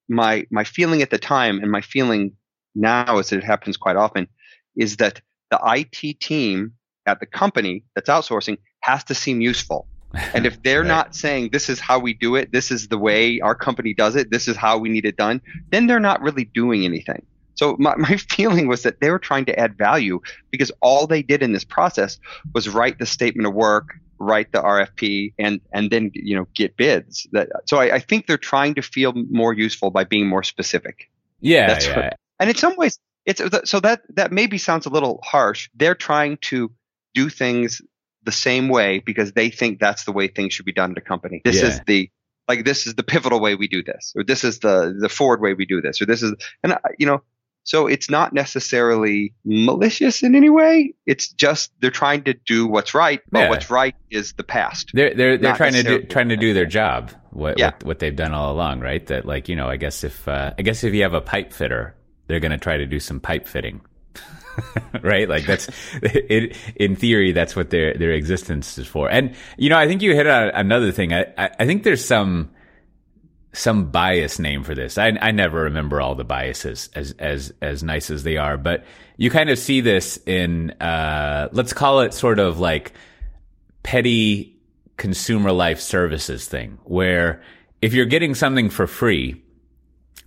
my, 0.09 0.45
my 0.51 0.63
feeling 0.63 1.01
at 1.01 1.11
the 1.11 1.17
time 1.17 1.59
and 1.61 1.71
my 1.71 1.81
feeling 1.81 2.33
now 2.73 3.19
is 3.19 3.29
that 3.29 3.37
it 3.37 3.43
happens 3.43 3.77
quite 3.77 3.95
often 3.95 4.27
is 4.75 4.97
that 4.97 5.21
the 5.51 5.59
IT 5.63 6.19
team 6.19 6.73
at 7.05 7.19
the 7.19 7.25
company 7.25 7.83
that's 7.93 8.09
outsourcing 8.09 8.57
has 8.81 9.03
to 9.05 9.15
seem 9.15 9.39
useful. 9.39 9.87
And 10.33 10.45
if 10.45 10.61
they're 10.63 10.81
right. 10.81 10.87
not 10.87 11.15
saying 11.15 11.49
this 11.51 11.69
is 11.69 11.79
how 11.79 11.99
we 11.99 12.13
do 12.13 12.35
it, 12.35 12.51
this 12.51 12.71
is 12.71 12.87
the 12.87 12.97
way 12.97 13.39
our 13.39 13.55
company 13.55 13.93
does 13.93 14.15
it, 14.15 14.31
this 14.31 14.47
is 14.47 14.57
how 14.57 14.77
we 14.77 14.89
need 14.89 15.05
it 15.05 15.15
done, 15.15 15.41
then 15.71 15.87
they're 15.87 15.99
not 15.99 16.21
really 16.21 16.45
doing 16.45 16.83
anything. 16.83 17.25
So 17.55 17.75
my, 17.79 17.95
my 17.97 18.17
feeling 18.17 18.67
was 18.67 18.83
that 18.83 18.99
they 19.01 19.09
were 19.09 19.19
trying 19.19 19.45
to 19.45 19.59
add 19.59 19.77
value 19.77 20.21
because 20.51 20.71
all 20.81 21.07
they 21.07 21.23
did 21.23 21.41
in 21.41 21.51
this 21.51 21.63
process 21.63 22.19
was 22.53 22.69
write 22.69 22.99
the 22.99 23.05
statement 23.05 23.47
of 23.47 23.53
work, 23.53 23.89
write 24.19 24.51
the 24.51 24.61
RFP 24.61 25.33
and 25.37 25.59
and 25.73 25.91
then 25.91 26.11
you 26.13 26.35
know 26.35 26.47
get 26.53 26.77
bids. 26.77 27.27
That 27.31 27.49
so 27.65 27.77
I, 27.77 27.95
I 27.95 27.99
think 27.99 28.27
they're 28.27 28.37
trying 28.37 28.75
to 28.75 28.81
feel 28.81 29.13
more 29.13 29.53
useful 29.53 29.91
by 29.91 30.03
being 30.03 30.27
more 30.27 30.43
specific. 30.43 31.09
Yeah, 31.41 31.67
That's 31.67 31.87
yeah. 31.87 31.95
What, 31.95 32.19
and 32.39 32.49
in 32.49 32.55
some 32.55 32.75
ways, 32.75 32.99
it's 33.25 33.41
uh, 33.41 33.65
so 33.65 33.79
that 33.81 34.01
that 34.15 34.31
maybe 34.31 34.57
sounds 34.57 34.85
a 34.85 34.89
little 34.89 35.19
harsh. 35.23 35.69
They're 35.75 35.95
trying 35.95 36.37
to 36.43 36.71
do 37.13 37.29
things 37.29 37.81
the 38.23 38.31
same 38.31 38.69
way 38.69 38.99
because 38.99 39.31
they 39.33 39.49
think 39.49 39.79
that's 39.79 40.03
the 40.05 40.11
way 40.11 40.27
things 40.27 40.53
should 40.53 40.65
be 40.65 40.73
done 40.73 40.91
at 40.91 40.97
a 40.97 41.01
company. 41.01 41.41
This 41.43 41.61
yeah. 41.61 41.67
is 41.67 41.81
the 41.85 42.09
like 42.47 42.65
this 42.65 42.87
is 42.87 42.95
the 42.95 43.03
pivotal 43.03 43.39
way 43.39 43.55
we 43.55 43.67
do 43.67 43.83
this, 43.83 44.13
or 44.15 44.23
this 44.23 44.43
is 44.43 44.59
the 44.59 44.95
the 44.99 45.09
forward 45.09 45.41
way 45.41 45.53
we 45.53 45.65
do 45.65 45.81
this, 45.81 46.01
or 46.01 46.05
this 46.05 46.21
is 46.23 46.33
and 46.63 46.77
you 46.97 47.05
know 47.05 47.21
so 47.65 47.87
it's 47.87 48.11
not 48.11 48.31
necessarily 48.31 49.33
malicious 49.43 50.21
in 50.21 50.35
any 50.35 50.51
way. 50.51 50.93
It's 51.07 51.29
just 51.29 51.71
they're 51.81 51.89
trying 51.89 52.23
to 52.25 52.35
do 52.45 52.67
what's 52.67 52.93
right, 52.93 53.21
but 53.31 53.39
yeah. 53.39 53.49
what's 53.49 53.71
right 53.71 53.95
is 54.11 54.33
the 54.33 54.43
past. 54.43 54.91
They're 54.93 55.15
they're 55.15 55.37
they're 55.39 55.55
trying 55.55 55.73
to 55.73 55.83
do 55.83 56.03
trying 56.03 56.29
to 56.29 56.37
do 56.37 56.53
their 56.53 56.67
job. 56.67 57.11
What, 57.31 57.57
yeah. 57.57 57.71
what, 57.71 57.83
what 57.83 57.99
they've 57.99 58.15
done 58.15 58.33
all 58.33 58.53
along, 58.53 58.81
right? 58.81 59.05
That 59.07 59.25
like 59.25 59.49
you 59.49 59.55
know, 59.55 59.67
I 59.67 59.77
guess 59.77 60.03
if 60.03 60.27
uh, 60.27 60.53
I 60.57 60.61
guess 60.61 60.83
if 60.83 60.93
you 60.93 61.01
have 61.01 61.15
a 61.15 61.21
pipe 61.21 61.51
fitter, 61.51 61.95
they're 62.27 62.39
going 62.39 62.51
to 62.51 62.59
try 62.59 62.77
to 62.77 62.85
do 62.85 62.99
some 62.99 63.19
pipe 63.19 63.47
fitting. 63.47 63.81
right? 65.01 65.27
Like 65.27 65.47
that's 65.47 65.67
it, 66.03 66.55
in 66.75 66.95
theory, 66.95 67.31
that's 67.31 67.55
what 67.55 67.71
their 67.71 67.95
their 67.95 68.11
existence 68.11 68.77
is 68.77 68.85
for. 68.85 69.09
And 69.09 69.35
you 69.57 69.69
know, 69.71 69.77
I 69.77 69.87
think 69.87 70.03
you 70.03 70.13
hit 70.13 70.27
on 70.27 70.49
another 70.49 70.91
thing. 70.91 71.13
I 71.13 71.33
I, 71.35 71.49
I 71.59 71.65
think 71.65 71.81
there's 71.81 72.05
some 72.05 72.51
some 73.57 73.89
bias 73.91 74.39
name 74.39 74.63
for 74.63 74.75
this. 74.75 74.97
I, 74.97 75.17
I 75.21 75.31
never 75.31 75.63
remember 75.63 76.01
all 76.01 76.15
the 76.15 76.23
biases 76.23 76.89
as 76.93 77.13
as 77.19 77.53
as 77.61 77.83
nice 77.83 78.09
as 78.09 78.23
they 78.23 78.37
are, 78.37 78.57
but 78.57 78.85
you 79.17 79.29
kind 79.29 79.49
of 79.49 79.57
see 79.57 79.81
this 79.81 80.17
in 80.25 80.71
uh, 80.81 81.49
let's 81.51 81.73
call 81.73 82.01
it 82.01 82.13
sort 82.13 82.39
of 82.39 82.59
like 82.59 82.93
petty 83.83 84.57
consumer 84.97 85.51
life 85.51 85.79
services 85.79 86.47
thing, 86.47 86.77
where 86.83 87.41
if 87.81 87.93
you're 87.93 88.05
getting 88.05 88.35
something 88.35 88.69
for 88.69 88.87
free, 88.87 89.41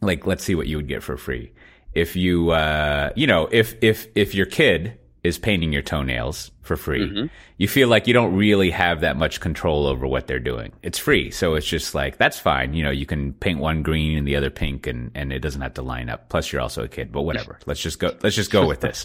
like 0.01 0.27
let's 0.27 0.45
see 0.45 0.55
what 0.55 0.67
you 0.67 0.77
would 0.77 0.89
get 0.89 1.03
for 1.03 1.17
free. 1.17 1.53
If 1.95 2.17
you 2.17 2.51
uh, 2.51 3.11
you 3.15 3.27
know 3.27 3.49
if 3.51 3.77
if 3.83 4.09
if 4.15 4.35
your 4.35 4.47
kid 4.47 4.99
is 5.25 5.39
painting 5.39 5.73
your 5.73 5.83
toenails 5.83 6.51
for 6.63 6.77
free, 6.77 7.09
mm-hmm. 7.09 7.27
you 7.57 7.67
feel 7.67 7.89
like 7.89 8.07
you 8.07 8.13
don't 8.13 8.35
really 8.35 8.71
have 8.71 9.01
that 9.01 9.17
much 9.17 9.41
control 9.41 9.87
over 9.87 10.07
what 10.07 10.27
they're 10.27 10.39
doing. 10.39 10.73
It's 10.83 10.99
free. 10.99 11.31
So 11.31 11.55
it's 11.55 11.67
just 11.67 11.95
like, 11.95 12.19
that's 12.19 12.39
fine. 12.39 12.75
You 12.75 12.85
know, 12.85 12.91
you 12.91 13.07
can 13.07 13.33
paint 13.33 13.59
one 13.59 13.83
green 13.83 14.17
and 14.17 14.27
the 14.27 14.37
other 14.37 14.51
pink 14.51 14.87
and, 14.87 15.11
and 15.15 15.33
it 15.33 15.41
doesn't 15.41 15.61
have 15.61 15.75
to 15.75 15.83
line 15.83 16.09
up. 16.09 16.29
Plus 16.29 16.53
you're 16.53 16.61
also 16.61 16.85
a 16.85 16.89
kid, 16.89 17.11
but 17.11 17.23
whatever. 17.23 17.59
let's 17.67 17.81
just 17.81 17.99
go, 17.99 18.15
let's 18.23 18.37
just 18.37 18.51
go 18.51 18.67
with 18.67 18.81
this. 18.81 19.05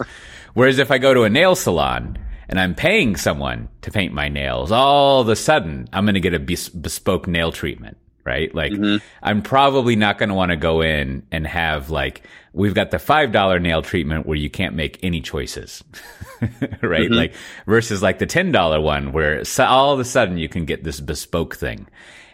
Whereas 0.53 0.77
if 0.77 0.91
I 0.91 0.97
go 0.97 1.13
to 1.13 1.23
a 1.23 1.29
nail 1.29 1.55
salon 1.55 2.19
and 2.47 2.59
I'm 2.59 2.75
paying 2.75 3.15
someone 3.15 3.69
to 3.81 3.91
paint 3.91 4.13
my 4.13 4.29
nails, 4.29 4.71
all 4.71 5.21
of 5.21 5.29
a 5.29 5.35
sudden 5.35 5.87
I'm 5.93 6.05
going 6.05 6.15
to 6.15 6.19
get 6.19 6.33
a 6.33 6.39
bespoke 6.39 7.27
nail 7.27 7.51
treatment 7.51 7.97
right? 8.25 8.53
Like, 8.53 8.71
mm-hmm. 8.71 8.97
I'm 9.21 9.41
probably 9.41 9.95
not 9.95 10.17
going 10.17 10.29
to 10.29 10.35
want 10.35 10.51
to 10.51 10.55
go 10.55 10.81
in 10.81 11.25
and 11.31 11.45
have 11.45 11.89
like, 11.89 12.23
we've 12.53 12.73
got 12.73 12.91
the 12.91 12.97
$5 12.97 13.61
nail 13.61 13.81
treatment 13.81 14.25
where 14.25 14.37
you 14.37 14.49
can't 14.49 14.75
make 14.75 14.99
any 15.03 15.21
choices, 15.21 15.83
right? 16.41 16.51
Mm-hmm. 16.81 17.13
Like, 17.13 17.33
versus 17.67 18.01
like 18.01 18.19
the 18.19 18.27
$10 18.27 18.81
one 18.81 19.11
where 19.11 19.43
all 19.59 19.93
of 19.93 19.99
a 19.99 20.05
sudden 20.05 20.37
you 20.37 20.49
can 20.49 20.65
get 20.65 20.83
this 20.83 20.99
bespoke 20.99 21.55
thing. 21.55 21.87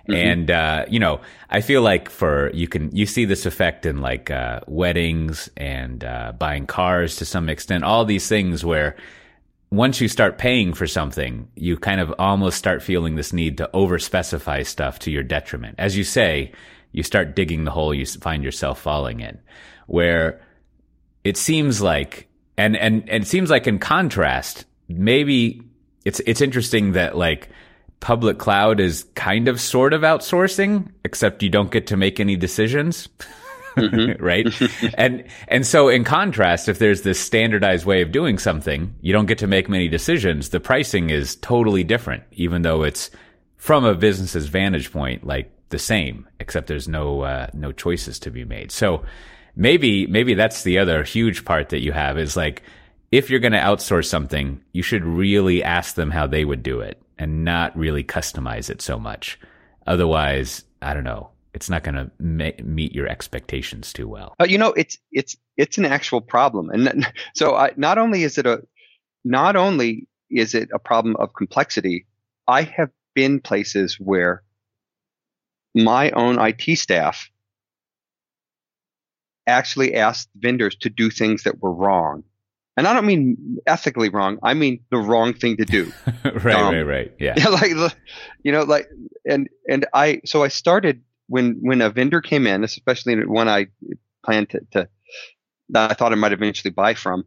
Mm-hmm. 0.07 0.13
And, 0.13 0.51
uh, 0.51 0.85
you 0.89 0.99
know, 0.99 1.21
I 1.49 1.61
feel 1.61 1.81
like 1.81 2.09
for, 2.09 2.51
you 2.53 2.67
can, 2.67 2.95
you 2.95 3.05
see 3.05 3.25
this 3.25 3.45
effect 3.45 3.85
in 3.85 4.01
like, 4.01 4.31
uh, 4.31 4.61
weddings 4.67 5.49
and, 5.57 6.03
uh, 6.03 6.33
buying 6.37 6.67
cars 6.67 7.17
to 7.17 7.25
some 7.25 7.49
extent, 7.49 7.83
all 7.83 8.05
these 8.05 8.27
things 8.27 8.65
where, 8.65 8.95
once 9.71 10.01
you 10.01 10.07
start 10.07 10.37
paying 10.37 10.73
for 10.73 10.87
something, 10.87 11.47
you 11.55 11.77
kind 11.77 12.01
of 12.01 12.13
almost 12.17 12.57
start 12.57 12.81
feeling 12.81 13.15
this 13.15 13.31
need 13.31 13.57
to 13.57 13.69
over 13.73 13.99
specify 13.99 14.63
stuff 14.63 14.97
to 14.99 15.11
your 15.11 15.23
detriment. 15.23 15.75
As 15.77 15.95
you 15.95 16.03
say, 16.03 16.51
you 16.91 17.03
start 17.03 17.35
digging 17.35 17.65
the 17.65 17.71
hole 17.71 17.93
you 17.93 18.05
find 18.05 18.43
yourself 18.43 18.81
falling 18.81 19.19
in, 19.19 19.37
where 19.85 20.41
it 21.23 21.37
seems 21.37 21.81
like, 21.81 22.27
and, 22.57 22.75
and, 22.75 23.07
and 23.09 23.23
it 23.23 23.27
seems 23.27 23.51
like 23.51 23.67
in 23.67 23.77
contrast, 23.77 24.65
maybe 24.87 25.61
it's, 26.03 26.19
it's 26.25 26.41
interesting 26.41 26.93
that 26.93 27.15
like 27.15 27.49
public 27.99 28.39
cloud 28.39 28.79
is 28.79 29.05
kind 29.13 29.47
of 29.47 29.61
sort 29.61 29.93
of 29.93 30.01
outsourcing, 30.01 30.91
except 31.05 31.43
you 31.43 31.49
don't 31.49 31.71
get 31.71 31.85
to 31.87 31.97
make 31.97 32.19
any 32.19 32.35
decisions. 32.35 33.07
mm-hmm. 33.75 34.23
right? 34.23 34.47
and 34.97 35.23
and 35.47 35.65
so 35.65 35.89
in 35.89 36.03
contrast, 36.03 36.69
if 36.69 36.79
there's 36.79 37.01
this 37.01 37.19
standardized 37.19 37.85
way 37.85 38.01
of 38.01 38.11
doing 38.11 38.37
something, 38.37 38.93
you 39.01 39.13
don't 39.13 39.25
get 39.25 39.37
to 39.39 39.47
make 39.47 39.69
many 39.69 39.87
decisions. 39.87 40.49
The 40.49 40.59
pricing 40.59 41.09
is 41.09 41.35
totally 41.37 41.83
different, 41.83 42.23
even 42.31 42.61
though 42.61 42.83
it's 42.83 43.09
from 43.57 43.85
a 43.85 43.95
business's 43.95 44.47
vantage 44.47 44.91
point, 44.91 45.25
like 45.25 45.51
the 45.69 45.79
same, 45.79 46.27
except 46.39 46.67
there's 46.67 46.87
no 46.87 47.21
uh, 47.21 47.47
no 47.53 47.71
choices 47.71 48.19
to 48.19 48.31
be 48.31 48.45
made. 48.45 48.71
So 48.71 49.03
maybe 49.55 50.07
maybe 50.07 50.33
that's 50.33 50.63
the 50.63 50.79
other 50.79 51.03
huge 51.03 51.45
part 51.45 51.69
that 51.69 51.81
you 51.81 51.91
have 51.91 52.17
is 52.17 52.35
like 52.37 52.63
if 53.11 53.29
you're 53.29 53.39
going 53.39 53.53
to 53.53 53.59
outsource 53.59 54.05
something, 54.05 54.61
you 54.71 54.83
should 54.83 55.03
really 55.03 55.63
ask 55.63 55.95
them 55.95 56.11
how 56.11 56.27
they 56.27 56.45
would 56.45 56.61
do 56.61 56.79
it 56.79 57.01
and 57.17 57.43
not 57.43 57.75
really 57.75 58.03
customize 58.03 58.69
it 58.69 58.81
so 58.81 58.99
much. 58.99 59.39
Otherwise, 59.87 60.63
I 60.81 60.93
don't 60.93 61.03
know 61.03 61.31
it's 61.53 61.69
not 61.69 61.83
going 61.83 61.95
to 61.95 62.11
ma- 62.19 62.63
meet 62.63 62.93
your 62.93 63.07
expectations 63.07 63.91
too 63.93 64.07
well. 64.07 64.35
Uh, 64.39 64.45
you 64.45 64.57
know, 64.57 64.73
it's 64.73 64.97
it's 65.11 65.35
it's 65.57 65.77
an 65.77 65.85
actual 65.85 66.21
problem, 66.21 66.69
and 66.69 67.07
so 67.35 67.55
I, 67.55 67.71
not 67.75 67.97
only 67.97 68.23
is 68.23 68.37
it 68.37 68.45
a 68.45 68.61
not 69.23 69.55
only 69.55 70.07
is 70.29 70.53
it 70.55 70.69
a 70.73 70.79
problem 70.79 71.15
of 71.17 71.33
complexity. 71.33 72.05
I 72.47 72.63
have 72.63 72.89
been 73.13 73.39
places 73.39 73.99
where 73.99 74.43
my 75.75 76.11
own 76.11 76.39
IT 76.39 76.77
staff 76.77 77.29
actually 79.47 79.95
asked 79.95 80.29
vendors 80.35 80.75
to 80.77 80.89
do 80.89 81.09
things 81.09 81.43
that 81.43 81.61
were 81.61 81.73
wrong. 81.73 82.23
And 82.77 82.87
I 82.87 82.93
don't 82.93 83.05
mean 83.05 83.57
ethically 83.67 84.09
wrong. 84.09 84.37
I 84.41 84.53
mean 84.53 84.79
the 84.89 84.97
wrong 84.97 85.33
thing 85.33 85.57
to 85.57 85.65
do. 85.65 85.91
right, 86.23 86.55
um, 86.55 86.73
right, 86.73 86.81
right. 86.83 87.13
Yeah. 87.19 87.33
yeah. 87.35 87.47
Like, 87.49 87.71
you 88.43 88.51
know, 88.51 88.63
like, 88.63 88.87
and, 89.25 89.49
and 89.67 89.85
I, 89.93 90.21
so 90.25 90.43
I 90.43 90.47
started 90.47 91.01
when 91.29 91.59
when 91.61 91.81
a 91.81 91.89
vendor 91.89 92.21
came 92.21 92.45
in, 92.47 92.63
especially 92.63 93.23
one 93.25 93.47
I 93.47 93.67
planned 94.25 94.49
to, 94.49 94.61
to 94.71 94.89
that 95.69 95.91
I 95.91 95.93
thought 95.93 96.11
I 96.11 96.15
might 96.15 96.33
eventually 96.33 96.71
buy 96.71 96.95
from, 96.95 97.23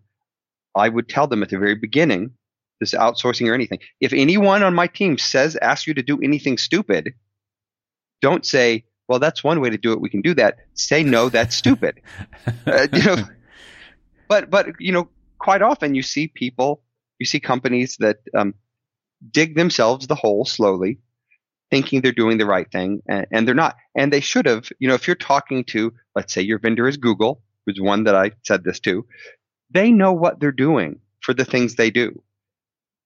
I 0.74 0.88
would 0.88 1.08
tell 1.08 1.28
them 1.28 1.42
at 1.42 1.48
the 1.48 1.58
very 1.58 1.76
beginning, 1.76 2.32
this 2.80 2.92
outsourcing 2.92 3.48
or 3.48 3.54
anything. 3.54 3.78
If 4.00 4.12
anyone 4.12 4.64
on 4.64 4.74
my 4.74 4.88
team 4.88 5.16
says 5.16 5.56
asks 5.56 5.86
you 5.86 5.94
to 5.94 6.02
do 6.02 6.20
anything 6.20 6.58
stupid, 6.58 7.14
don't 8.20 8.44
say, 8.44 8.84
"Well, 9.08 9.20
that's 9.20 9.44
one 9.44 9.60
way 9.60 9.70
to 9.70 9.78
do 9.78 9.92
it. 9.92 10.00
We 10.00 10.10
can 10.10 10.20
do 10.20 10.34
that." 10.34 10.58
Say, 10.74 11.04
"No, 11.04 11.28
that's 11.28 11.54
stupid." 11.54 12.00
uh, 12.66 12.88
you 12.92 13.04
know, 13.04 13.16
but 14.28 14.50
but 14.50 14.66
you 14.80 14.90
know, 14.90 15.08
quite 15.38 15.62
often 15.62 15.94
you 15.94 16.02
see 16.02 16.26
people, 16.26 16.82
you 17.20 17.26
see 17.26 17.38
companies 17.38 17.96
that 18.00 18.18
um, 18.36 18.54
dig 19.30 19.54
themselves 19.54 20.08
the 20.08 20.16
hole 20.16 20.44
slowly 20.44 20.98
thinking 21.72 22.02
they're 22.02 22.12
doing 22.12 22.36
the 22.36 22.44
right 22.44 22.70
thing 22.70 23.02
and, 23.08 23.26
and, 23.32 23.48
they're 23.48 23.54
not. 23.54 23.76
And 23.96 24.12
they 24.12 24.20
should 24.20 24.44
have, 24.44 24.68
you 24.78 24.86
know, 24.86 24.94
if 24.94 25.06
you're 25.06 25.16
talking 25.16 25.64
to, 25.64 25.90
let's 26.14 26.30
say 26.34 26.42
your 26.42 26.58
vendor 26.58 26.86
is 26.86 26.98
Google, 26.98 27.40
who's 27.64 27.80
one 27.80 28.04
that 28.04 28.14
I 28.14 28.32
said 28.42 28.62
this 28.62 28.78
to, 28.80 29.06
they 29.70 29.90
know 29.90 30.12
what 30.12 30.38
they're 30.38 30.52
doing 30.52 31.00
for 31.22 31.32
the 31.32 31.46
things 31.46 31.74
they 31.74 31.90
do. 31.90 32.22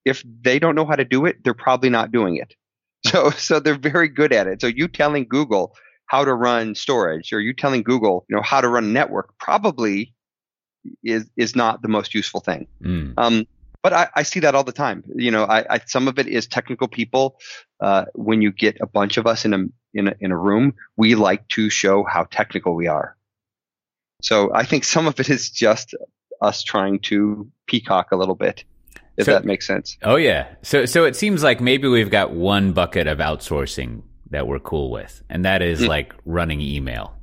If 0.04 0.24
they 0.42 0.58
don't 0.58 0.74
know 0.74 0.84
how 0.84 0.96
to 0.96 1.04
do 1.04 1.26
it, 1.26 1.44
they're 1.44 1.54
probably 1.54 1.90
not 1.90 2.10
doing 2.12 2.36
it. 2.36 2.54
So, 3.06 3.30
so 3.30 3.60
they're 3.60 3.78
very 3.78 4.08
good 4.08 4.32
at 4.32 4.48
it. 4.48 4.60
So 4.60 4.66
you 4.66 4.88
telling 4.88 5.26
Google 5.28 5.76
how 6.06 6.24
to 6.24 6.34
run 6.34 6.74
storage 6.74 7.32
or 7.32 7.40
you 7.40 7.52
telling 7.52 7.84
Google, 7.84 8.24
you 8.28 8.34
know, 8.34 8.42
how 8.42 8.60
to 8.60 8.68
run 8.68 8.82
a 8.82 8.88
network 8.88 9.38
probably 9.38 10.12
is, 11.04 11.30
is 11.36 11.54
not 11.54 11.82
the 11.82 11.88
most 11.88 12.14
useful 12.14 12.40
thing. 12.40 12.66
Mm. 12.82 13.14
Um, 13.16 13.46
but 13.86 13.92
I, 13.92 14.08
I, 14.16 14.22
see 14.24 14.40
that 14.40 14.56
all 14.56 14.64
the 14.64 14.72
time. 14.72 15.04
You 15.14 15.30
know, 15.30 15.44
I, 15.44 15.74
I, 15.74 15.80
some 15.86 16.08
of 16.08 16.18
it 16.18 16.26
is 16.26 16.48
technical 16.48 16.88
people. 16.88 17.38
Uh, 17.78 18.06
when 18.14 18.42
you 18.42 18.50
get 18.50 18.78
a 18.80 18.86
bunch 18.86 19.16
of 19.16 19.28
us 19.28 19.44
in 19.44 19.54
a, 19.54 19.64
in 19.94 20.08
a 20.08 20.14
in 20.18 20.32
a 20.32 20.36
room, 20.36 20.74
we 20.96 21.14
like 21.14 21.46
to 21.50 21.70
show 21.70 22.02
how 22.02 22.24
technical 22.24 22.74
we 22.74 22.88
are. 22.88 23.16
So 24.22 24.50
I 24.52 24.64
think 24.64 24.82
some 24.82 25.06
of 25.06 25.20
it 25.20 25.30
is 25.30 25.50
just 25.50 25.94
us 26.40 26.64
trying 26.64 26.98
to 27.10 27.48
peacock 27.68 28.10
a 28.10 28.16
little 28.16 28.34
bit, 28.34 28.64
if 29.16 29.26
so, 29.26 29.34
that 29.34 29.44
makes 29.44 29.68
sense. 29.68 29.96
Oh 30.02 30.16
yeah. 30.16 30.48
So 30.62 30.84
so 30.84 31.04
it 31.04 31.14
seems 31.14 31.44
like 31.44 31.60
maybe 31.60 31.86
we've 31.86 32.10
got 32.10 32.32
one 32.32 32.72
bucket 32.72 33.06
of 33.06 33.18
outsourcing 33.18 34.02
that 34.30 34.48
we're 34.48 34.58
cool 34.58 34.90
with, 34.90 35.22
and 35.30 35.44
that 35.44 35.62
is 35.62 35.82
mm. 35.82 35.86
like 35.86 36.12
running 36.24 36.60
email, 36.60 37.14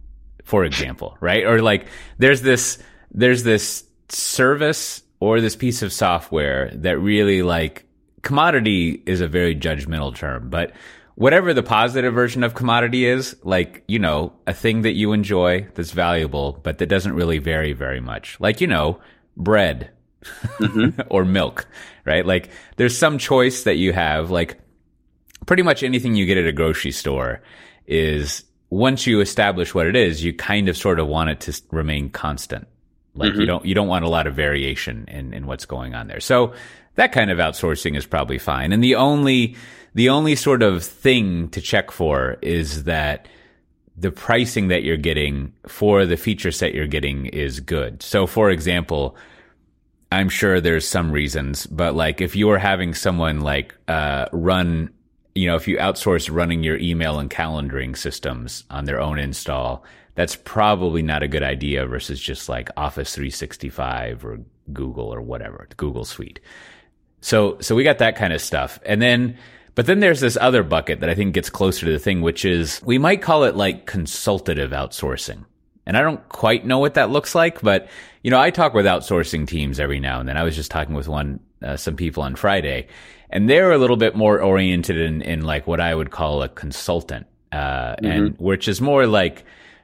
for 0.45 0.63
example, 0.63 1.17
right? 1.19 1.43
Or 1.43 1.61
like 1.61 1.87
there's 2.19 2.41
this 2.41 2.77
there's 3.11 3.43
this 3.43 3.83
service 4.07 5.02
or 5.23 5.39
this 5.39 5.55
piece 5.55 5.81
of 5.81 5.93
software 5.93 6.69
that 6.73 6.99
really 6.99 7.43
like 7.43 7.85
commodity 8.23 9.01
is 9.05 9.21
a 9.21 9.27
very 9.27 9.55
judgmental 9.55 10.13
term, 10.13 10.49
but 10.49 10.73
whatever 11.15 11.53
the 11.53 11.63
positive 11.63 12.13
version 12.13 12.43
of 12.43 12.55
commodity 12.55 13.05
is, 13.05 13.33
like, 13.41 13.85
you 13.87 13.99
know, 13.99 14.33
a 14.47 14.53
thing 14.53 14.81
that 14.81 14.95
you 14.95 15.13
enjoy 15.13 15.65
that's 15.75 15.91
valuable, 15.91 16.59
but 16.61 16.79
that 16.79 16.87
doesn't 16.87 17.13
really 17.13 17.37
vary 17.37 17.71
very 17.71 18.01
much. 18.01 18.37
Like, 18.41 18.59
you 18.59 18.67
know, 18.67 18.99
bread 19.37 19.91
mm-hmm. 20.23 20.99
or 21.09 21.23
milk, 21.23 21.67
right? 22.03 22.25
Like, 22.25 22.49
there's 22.75 22.97
some 22.97 23.17
choice 23.17 23.63
that 23.63 23.77
you 23.77 23.93
have. 23.93 24.29
Like, 24.29 24.59
pretty 25.45 25.63
much 25.63 25.83
anything 25.83 26.15
you 26.15 26.25
get 26.25 26.37
at 26.37 26.47
a 26.47 26.51
grocery 26.51 26.91
store 26.91 27.41
is 27.87 28.43
once 28.69 29.07
you 29.07 29.21
establish 29.21 29.73
what 29.73 29.87
it 29.87 29.95
is, 29.95 30.21
you 30.21 30.33
kind 30.33 30.67
of 30.67 30.75
sort 30.75 30.99
of 30.99 31.07
want 31.07 31.29
it 31.29 31.39
to 31.39 31.61
remain 31.71 32.09
constant. 32.09 32.67
Like 33.15 33.31
mm-hmm. 33.31 33.41
you 33.41 33.45
don't 33.45 33.65
you 33.65 33.75
don't 33.75 33.87
want 33.87 34.05
a 34.05 34.09
lot 34.09 34.27
of 34.27 34.35
variation 34.35 35.05
in 35.07 35.33
in 35.33 35.45
what's 35.45 35.65
going 35.65 35.93
on 35.95 36.07
there. 36.07 36.19
So 36.19 36.53
that 36.95 37.11
kind 37.11 37.31
of 37.31 37.37
outsourcing 37.37 37.97
is 37.97 38.05
probably 38.05 38.37
fine. 38.37 38.71
And 38.71 38.83
the 38.83 38.95
only 38.95 39.55
the 39.93 40.09
only 40.09 40.35
sort 40.35 40.63
of 40.63 40.83
thing 40.83 41.49
to 41.49 41.61
check 41.61 41.91
for 41.91 42.37
is 42.41 42.85
that 42.85 43.27
the 43.95 44.11
pricing 44.11 44.69
that 44.69 44.83
you're 44.83 44.97
getting 44.97 45.53
for 45.67 46.05
the 46.05 46.17
feature 46.17 46.51
set 46.51 46.73
you're 46.73 46.87
getting 46.87 47.27
is 47.27 47.59
good. 47.59 48.01
So 48.01 48.25
for 48.25 48.49
example, 48.49 49.15
I'm 50.11 50.29
sure 50.29 50.59
there's 50.59 50.87
some 50.87 51.11
reasons, 51.11 51.67
but 51.67 51.95
like 51.95 52.21
if 52.21 52.35
you 52.35 52.47
were 52.47 52.57
having 52.57 52.93
someone 52.93 53.41
like 53.41 53.75
uh, 53.87 54.27
run, 54.31 54.91
you 55.35 55.47
know, 55.47 55.55
if 55.55 55.67
you 55.67 55.77
outsource 55.77 56.29
running 56.31 56.63
your 56.63 56.77
email 56.77 57.19
and 57.19 57.29
calendaring 57.29 57.97
systems 57.97 58.63
on 58.69 58.85
their 58.85 58.99
own 58.99 59.19
install, 59.19 59.83
that's 60.15 60.35
probably 60.35 61.01
not 61.01 61.23
a 61.23 61.27
good 61.27 61.43
idea 61.43 61.85
versus 61.85 62.19
just 62.19 62.49
like 62.49 62.69
Office 62.77 63.15
365 63.15 64.25
or 64.25 64.39
Google 64.71 65.13
or 65.13 65.21
whatever, 65.21 65.67
Google 65.77 66.05
Suite. 66.05 66.39
So, 67.21 67.57
so 67.59 67.75
we 67.75 67.83
got 67.83 67.97
that 67.97 68.15
kind 68.15 68.33
of 68.33 68.41
stuff. 68.41 68.79
And 68.85 69.01
then, 69.01 69.37
but 69.75 69.85
then 69.85 70.01
there's 70.01 70.19
this 70.19 70.37
other 70.39 70.61
bucket 70.61 70.99
that 70.99 71.09
I 71.09 71.15
think 71.15 71.33
gets 71.33 71.49
closer 71.49 71.85
to 71.85 71.91
the 71.91 71.99
thing, 71.99 72.21
which 72.21 72.45
is 72.45 72.81
we 72.83 72.97
might 72.97 73.21
call 73.21 73.43
it 73.43 73.55
like 73.55 73.85
consultative 73.85 74.71
outsourcing. 74.71 75.45
And 75.85 75.97
I 75.97 76.01
don't 76.01 76.27
quite 76.29 76.65
know 76.65 76.79
what 76.79 76.93
that 76.93 77.09
looks 77.09 77.35
like, 77.35 77.61
but 77.61 77.89
you 78.21 78.31
know, 78.31 78.39
I 78.39 78.51
talk 78.51 78.73
with 78.73 78.85
outsourcing 78.85 79.47
teams 79.47 79.79
every 79.79 79.99
now 79.99 80.19
and 80.19 80.29
then. 80.29 80.37
I 80.37 80.43
was 80.43 80.55
just 80.55 80.71
talking 80.71 80.95
with 80.95 81.07
one, 81.07 81.39
uh, 81.61 81.75
some 81.75 81.95
people 81.95 82.23
on 82.23 82.35
Friday 82.35 82.87
and 83.29 83.49
they're 83.49 83.71
a 83.71 83.79
little 83.79 83.97
bit 83.97 84.15
more 84.15 84.39
oriented 84.41 84.95
in, 84.95 85.21
in 85.23 85.41
like 85.41 85.65
what 85.65 85.81
I 85.81 85.95
would 85.95 86.11
call 86.11 86.43
a 86.43 86.49
consultant, 86.49 87.25
uh, 87.51 87.95
mm-hmm. 87.95 88.05
and 88.05 88.37
which 88.37 88.67
is 88.67 88.79
more 88.79 89.07
like, 89.07 89.43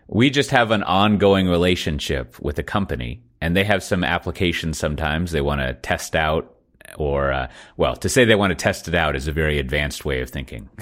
we 0.09 0.31
just 0.31 0.49
have 0.49 0.71
an 0.71 0.83
ongoing 0.83 1.47
relationship 1.47 2.39
with 2.39 2.57
a 2.57 2.63
company 2.63 3.21
and 3.41 3.55
they 3.55 3.63
have 3.63 3.83
some 3.83 4.03
applications 4.03 4.77
sometimes 4.77 5.31
they 5.31 5.41
want 5.41 5.61
to 5.61 5.73
test 5.75 6.15
out 6.15 6.55
or 6.97 7.31
uh, 7.31 7.47
well 7.77 7.95
to 7.95 8.09
say 8.09 8.25
they 8.25 8.35
want 8.35 8.49
to 8.49 8.55
test 8.55 8.87
it 8.87 8.95
out 8.95 9.15
is 9.15 9.27
a 9.27 9.31
very 9.31 9.59
advanced 9.59 10.05
way 10.05 10.21
of 10.21 10.29
thinking. 10.29 10.69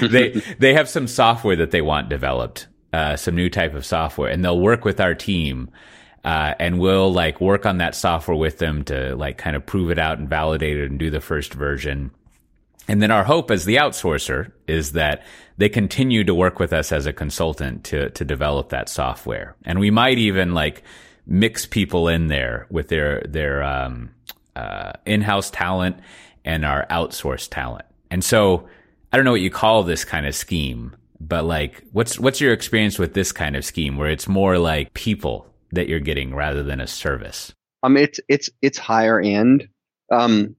They 0.00 0.42
they 0.58 0.74
have 0.74 0.88
some 0.88 1.08
software 1.08 1.56
that 1.56 1.72
they 1.72 1.80
want 1.80 2.08
developed 2.08 2.68
uh, 2.92 3.16
some 3.16 3.34
new 3.34 3.50
type 3.50 3.74
of 3.74 3.84
software 3.84 4.30
and 4.30 4.44
they'll 4.44 4.60
work 4.60 4.84
with 4.84 5.00
our 5.00 5.14
team 5.14 5.70
uh, 6.24 6.54
and 6.60 6.78
we'll 6.78 7.12
like 7.12 7.40
work 7.40 7.66
on 7.66 7.78
that 7.78 7.94
software 7.94 8.36
with 8.36 8.58
them 8.58 8.84
to 8.84 9.16
like 9.16 9.38
kind 9.38 9.56
of 9.56 9.66
prove 9.66 9.90
it 9.90 9.98
out 9.98 10.18
and 10.18 10.28
validate 10.28 10.76
it 10.76 10.90
and 10.90 10.98
do 10.98 11.10
the 11.10 11.20
first 11.20 11.54
version 11.54 12.10
And 12.88 13.02
then 13.02 13.10
our 13.10 13.24
hope 13.24 13.50
as 13.50 13.66
the 13.66 13.76
outsourcer 13.76 14.50
is 14.66 14.92
that 14.92 15.22
they 15.58 15.68
continue 15.68 16.24
to 16.24 16.34
work 16.34 16.58
with 16.58 16.72
us 16.72 16.90
as 16.90 17.04
a 17.04 17.12
consultant 17.12 17.84
to, 17.84 18.08
to 18.10 18.24
develop 18.24 18.70
that 18.70 18.88
software. 18.88 19.54
And 19.64 19.78
we 19.78 19.90
might 19.90 20.16
even 20.16 20.54
like 20.54 20.82
mix 21.26 21.66
people 21.66 22.08
in 22.08 22.28
there 22.28 22.66
with 22.70 22.88
their, 22.88 23.20
their, 23.28 23.62
um, 23.62 24.10
uh, 24.56 24.92
in-house 25.04 25.50
talent 25.50 25.98
and 26.46 26.64
our 26.64 26.86
outsourced 26.86 27.50
talent. 27.50 27.84
And 28.10 28.24
so 28.24 28.66
I 29.12 29.16
don't 29.16 29.26
know 29.26 29.32
what 29.32 29.42
you 29.42 29.50
call 29.50 29.82
this 29.82 30.04
kind 30.04 30.26
of 30.26 30.34
scheme, 30.34 30.96
but 31.20 31.44
like 31.44 31.84
what's, 31.92 32.18
what's 32.18 32.40
your 32.40 32.54
experience 32.54 32.98
with 32.98 33.12
this 33.12 33.32
kind 33.32 33.54
of 33.54 33.66
scheme 33.66 33.98
where 33.98 34.08
it's 34.08 34.28
more 34.28 34.58
like 34.58 34.94
people 34.94 35.46
that 35.72 35.88
you're 35.88 36.00
getting 36.00 36.34
rather 36.34 36.62
than 36.62 36.80
a 36.80 36.86
service? 36.86 37.52
Um, 37.82 37.98
it's, 37.98 38.18
it's, 38.28 38.48
it's 38.62 38.78
higher 38.78 39.20
end. 39.20 39.68
Um, 40.10 40.56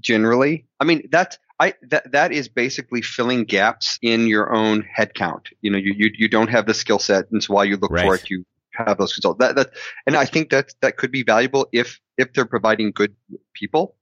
generally, 0.00 0.66
I 0.78 0.84
mean, 0.84 1.08
that's, 1.10 1.38
I 1.58 1.74
that 1.82 2.12
that 2.12 2.32
is 2.32 2.48
basically 2.48 3.02
filling 3.02 3.44
gaps 3.44 3.98
in 4.02 4.26
your 4.26 4.54
own 4.54 4.86
headcount. 4.98 5.46
You 5.62 5.70
know, 5.70 5.78
you 5.78 5.94
you, 5.96 6.10
you 6.16 6.28
don't 6.28 6.50
have 6.50 6.66
the 6.66 6.74
skill 6.74 6.98
set, 6.98 7.30
and 7.30 7.42
so 7.42 7.54
while 7.54 7.64
you 7.64 7.76
look 7.76 7.92
right. 7.92 8.04
for 8.04 8.14
it, 8.16 8.28
you 8.28 8.44
have 8.72 8.98
those 8.98 9.14
consultants. 9.14 9.46
That 9.46 9.56
that 9.56 9.70
and 10.06 10.16
I 10.16 10.26
think 10.26 10.50
that 10.50 10.74
that 10.82 10.96
could 10.96 11.10
be 11.10 11.22
valuable 11.22 11.66
if 11.72 11.98
if 12.18 12.32
they're 12.32 12.44
providing 12.44 12.92
good 12.92 13.14
people, 13.54 13.96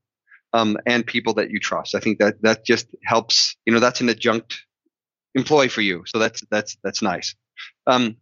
um, 0.52 0.76
and 0.86 1.06
people 1.06 1.34
that 1.34 1.50
you 1.50 1.60
trust. 1.60 1.94
I 1.94 2.00
think 2.00 2.18
that 2.18 2.42
that 2.42 2.64
just 2.64 2.88
helps. 3.04 3.56
You 3.66 3.72
know, 3.72 3.80
that's 3.80 4.00
an 4.00 4.08
adjunct 4.08 4.64
employee 5.34 5.68
for 5.68 5.80
you, 5.80 6.02
so 6.06 6.18
that's 6.18 6.42
that's 6.50 6.76
that's 6.82 7.02
nice. 7.02 7.36
Um, 7.86 8.16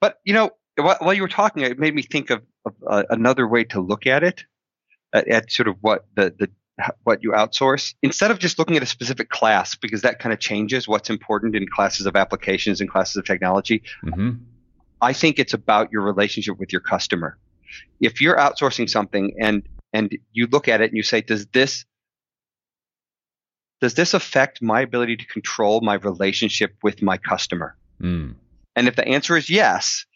but 0.00 0.20
you 0.24 0.32
know, 0.32 0.52
while 0.76 1.12
you 1.12 1.22
were 1.22 1.28
talking, 1.28 1.62
it 1.64 1.78
made 1.78 1.94
me 1.94 2.02
think 2.02 2.30
of, 2.30 2.42
of 2.64 2.74
uh, 2.86 3.02
another 3.10 3.46
way 3.46 3.64
to 3.64 3.80
look 3.80 4.06
at 4.06 4.22
it, 4.22 4.44
at, 5.12 5.28
at 5.28 5.52
sort 5.52 5.68
of 5.68 5.76
what 5.82 6.06
the 6.14 6.34
the 6.38 6.50
what 7.04 7.22
you 7.22 7.32
outsource 7.32 7.94
instead 8.02 8.30
of 8.30 8.38
just 8.38 8.58
looking 8.58 8.76
at 8.76 8.82
a 8.82 8.86
specific 8.86 9.28
class 9.28 9.74
because 9.74 10.02
that 10.02 10.18
kind 10.18 10.32
of 10.32 10.38
changes 10.38 10.88
what's 10.88 11.10
important 11.10 11.54
in 11.54 11.66
classes 11.68 12.06
of 12.06 12.16
applications 12.16 12.80
and 12.80 12.90
classes 12.90 13.16
of 13.16 13.24
technology 13.24 13.82
mm-hmm. 14.04 14.30
i 15.00 15.12
think 15.12 15.38
it's 15.38 15.54
about 15.54 15.92
your 15.92 16.02
relationship 16.02 16.58
with 16.58 16.72
your 16.72 16.80
customer 16.80 17.36
if 18.00 18.20
you're 18.20 18.36
outsourcing 18.36 18.88
something 18.88 19.34
and 19.38 19.62
and 19.92 20.16
you 20.32 20.46
look 20.46 20.68
at 20.68 20.80
it 20.80 20.90
and 20.90 20.96
you 20.96 21.02
say 21.02 21.20
does 21.20 21.46
this 21.46 21.84
does 23.80 23.94
this 23.94 24.14
affect 24.14 24.60
my 24.60 24.80
ability 24.82 25.16
to 25.16 25.26
control 25.26 25.80
my 25.80 25.94
relationship 25.94 26.74
with 26.82 27.02
my 27.02 27.16
customer 27.18 27.76
mm. 28.00 28.34
and 28.76 28.88
if 28.88 28.96
the 28.96 29.06
answer 29.06 29.36
is 29.36 29.50
yes 29.50 30.06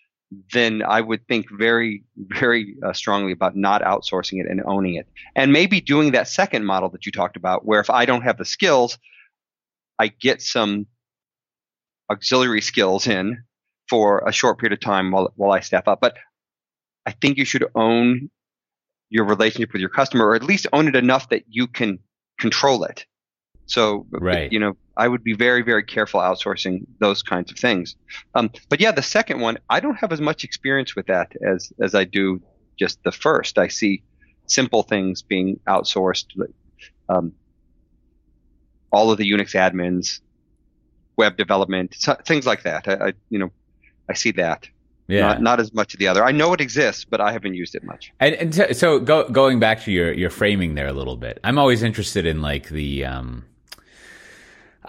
then 0.53 0.83
I 0.83 1.01
would 1.01 1.27
think 1.27 1.47
very, 1.51 2.05
very 2.17 2.77
uh, 2.85 2.93
strongly 2.93 3.33
about 3.33 3.57
not 3.57 3.83
outsourcing 3.83 4.41
it 4.41 4.51
and 4.51 4.63
owning 4.67 4.95
it. 4.95 5.07
And 5.35 5.53
maybe 5.53 5.81
doing 5.81 6.13
that 6.13 6.29
second 6.29 6.65
model 6.65 6.89
that 6.91 7.07
you 7.07 7.13
talked 7.13 7.37
about, 7.37 7.65
where 7.65 7.81
if 7.81 7.91
I 7.91 8.05
don't 8.05 8.23
have 8.23 8.39
the 8.39 8.45
skills, 8.45 8.99
I 9.99 10.09
get 10.09 10.43
some 10.43 10.87
auxiliary 12.11 12.61
skills 12.61 13.07
in 13.07 13.45
for 13.89 14.23
a 14.27 14.33
short 14.33 14.59
period 14.59 14.73
of 14.73 14.81
time 14.81 15.11
while, 15.11 15.33
while 15.37 15.53
I 15.53 15.61
step 15.61 15.89
up. 15.89 16.01
But 16.01 16.17
I 17.07 17.13
think 17.13 17.39
you 17.39 17.45
should 17.45 17.67
own 17.75 18.31
your 19.11 19.25
relationship 19.25 19.73
with 19.73 19.81
your 19.81 19.91
customer, 19.91 20.27
or 20.27 20.35
at 20.35 20.43
least 20.43 20.67
own 20.73 20.89
it 20.89 20.97
enough 20.97 21.29
that 21.29 21.45
you 21.49 21.67
can 21.67 21.99
control 22.39 22.85
it. 22.85 23.07
So, 23.67 24.07
right. 24.11 24.53
you 24.53 24.59
know, 24.59 24.77
I 24.97 25.09
would 25.09 25.25
be 25.25 25.35
very, 25.35 25.63
very 25.63 25.83
careful 25.83 26.21
outsourcing 26.21 26.87
those 26.99 27.23
kinds 27.23 27.51
of 27.51 27.59
things. 27.59 27.97
Um, 28.35 28.51
but 28.69 28.81
yeah, 28.81 28.93
the 28.93 29.03
second 29.03 29.41
one, 29.41 29.59
I 29.71 29.81
don't 29.81 29.97
have 29.97 30.13
as 30.13 30.21
much 30.21 30.45
experience 30.45 30.95
with 30.95 31.07
that 31.07 31.33
as 31.43 31.73
as 31.81 31.95
I 31.95 32.05
do 32.05 32.43
just 32.79 33.03
the 33.05 33.13
first. 33.13 33.59
I 33.59 33.69
see 33.69 34.03
simple 34.47 34.83
things 34.83 35.23
being 35.23 35.59
outsourced, 35.67 36.27
um, 37.09 37.33
all 38.93 39.11
of 39.11 39.19
the 39.19 39.31
Unix 39.31 39.55
admins, 39.55 40.21
web 41.17 41.37
development, 41.37 41.97
things 42.27 42.47
like 42.47 42.63
that. 42.65 42.87
I, 42.87 43.09
I, 43.09 43.13
you 43.31 43.39
know, 43.39 43.51
I 44.09 44.15
see 44.15 44.33
that. 44.33 44.69
Yeah. 45.07 45.21
Not, 45.21 45.43
not 45.43 45.61
as 45.61 45.75
much 45.75 45.93
of 45.93 46.01
the 46.01 46.09
other. 46.09 46.25
I 46.25 46.33
know 46.33 46.55
it 46.55 46.63
exists, 46.63 47.05
but 47.05 47.21
I 47.21 47.31
haven't 47.33 47.55
used 47.55 47.75
it 47.75 47.85
much. 47.85 48.11
And, 48.21 48.35
and 48.37 48.53
t- 48.53 48.73
so 48.73 48.99
go, 48.99 49.29
going 49.29 49.61
back 49.61 49.83
to 49.83 49.93
your, 49.93 50.13
your 50.13 50.31
framing 50.31 50.77
there 50.77 50.87
a 50.87 50.95
little 50.95 51.19
bit, 51.19 51.41
I'm 51.45 51.59
always 51.59 51.83
interested 51.83 52.25
in 52.25 52.41
like 52.41 52.71
the, 52.71 53.05
um, 53.05 53.45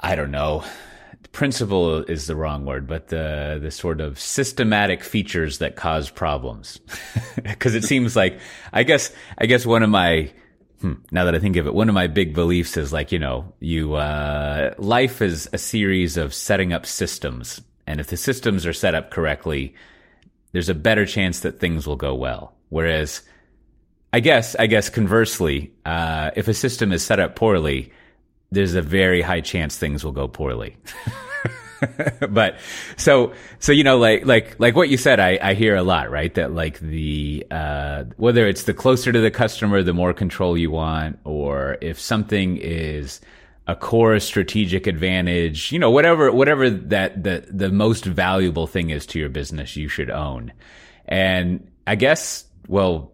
I 0.02 0.16
don't 0.16 0.32
know. 0.32 0.64
Principle 1.32 2.04
is 2.04 2.28
the 2.28 2.36
wrong 2.36 2.66
word, 2.66 2.88
but 2.88 3.10
the 3.10 3.60
the 3.62 3.72
sort 3.72 4.00
of 4.00 4.20
systematic 4.20 5.04
features 5.04 5.58
that 5.60 5.76
cause 5.76 6.10
problems. 6.10 6.80
Because 7.36 7.76
it 7.76 7.84
seems 7.84 8.16
like, 8.16 8.40
I 8.72 8.84
guess, 8.84 9.12
I 9.38 9.46
guess 9.46 9.66
one 9.66 9.84
of 9.84 9.90
my 9.90 10.32
hmm, 10.80 10.94
now 11.12 11.26
that 11.26 11.36
I 11.36 11.40
think 11.40 11.58
of 11.58 11.68
it, 11.68 11.74
one 11.74 11.90
of 11.90 11.96
my 11.96 12.08
big 12.08 12.34
beliefs 12.34 12.78
is 12.78 12.94
like 12.94 13.12
you 13.12 13.20
know, 13.20 13.54
you 13.60 13.96
uh, 13.96 14.74
life 14.78 15.22
is 15.22 15.50
a 15.52 15.58
series 15.58 16.16
of 16.18 16.34
setting 16.34 16.72
up 16.72 16.86
systems, 16.86 17.62
and 17.86 18.00
if 18.00 18.08
the 18.08 18.18
systems 18.18 18.66
are 18.66 18.74
set 18.74 18.96
up 18.96 19.12
correctly, 19.12 19.76
there's 20.54 20.70
a 20.70 20.74
better 20.74 21.06
chance 21.06 21.42
that 21.42 21.60
things 21.60 21.86
will 21.86 21.98
go 21.98 22.16
well. 22.16 22.56
Whereas, 22.70 23.22
I 24.14 24.22
guess, 24.22 24.56
I 24.56 24.68
guess 24.68 24.90
conversely, 24.90 25.74
uh, 25.86 26.32
if 26.36 26.48
a 26.48 26.54
system 26.54 26.94
is 26.94 27.04
set 27.04 27.20
up 27.20 27.36
poorly 27.36 27.92
there's 28.52 28.76
a 28.76 28.82
very 28.82 29.22
high 29.22 29.42
chance 29.42 29.78
things 29.78 30.04
will 30.04 30.12
go 30.12 30.28
poorly. 30.28 30.78
but 32.30 32.58
so 32.98 33.34
so 33.60 33.72
you 33.72 33.84
know 33.84 33.98
like 33.98 34.26
like 34.26 34.60
like 34.60 34.76
what 34.76 34.90
you 34.90 34.98
said 34.98 35.20
I, 35.20 35.38
I 35.42 35.54
hear 35.54 35.76
a 35.76 35.84
lot 35.84 36.10
right? 36.10 36.34
That 36.34 36.54
like 36.54 36.80
the 36.80 37.46
uh, 37.52 38.06
whether 38.18 38.48
it's 38.48 38.64
the 38.64 38.74
closer 38.74 39.12
to 39.12 39.20
the 39.20 39.32
customer 39.32 39.84
the 39.84 39.94
more 39.94 40.14
control 40.14 40.58
you 40.58 40.72
want 40.72 41.20
or 41.24 41.78
if 41.82 42.00
something 42.00 42.58
is 42.58 43.22
a 43.68 43.76
core 43.76 44.20
strategic 44.20 44.86
advantage 44.86 45.72
you 45.72 45.80
know 45.80 45.90
whatever 45.90 46.32
whatever 46.32 46.70
that 46.70 47.24
the 47.24 47.46
the 47.50 47.72
most 47.72 48.06
valuable 48.06 48.68
thing 48.68 48.92
is 48.92 49.06
to 49.08 49.20
your 49.20 49.30
business 49.30 49.76
you 49.76 49.88
should 49.88 50.10
own. 50.10 50.54
And 51.08 51.70
I 51.86 51.96
guess 51.96 52.46
well 52.68 53.12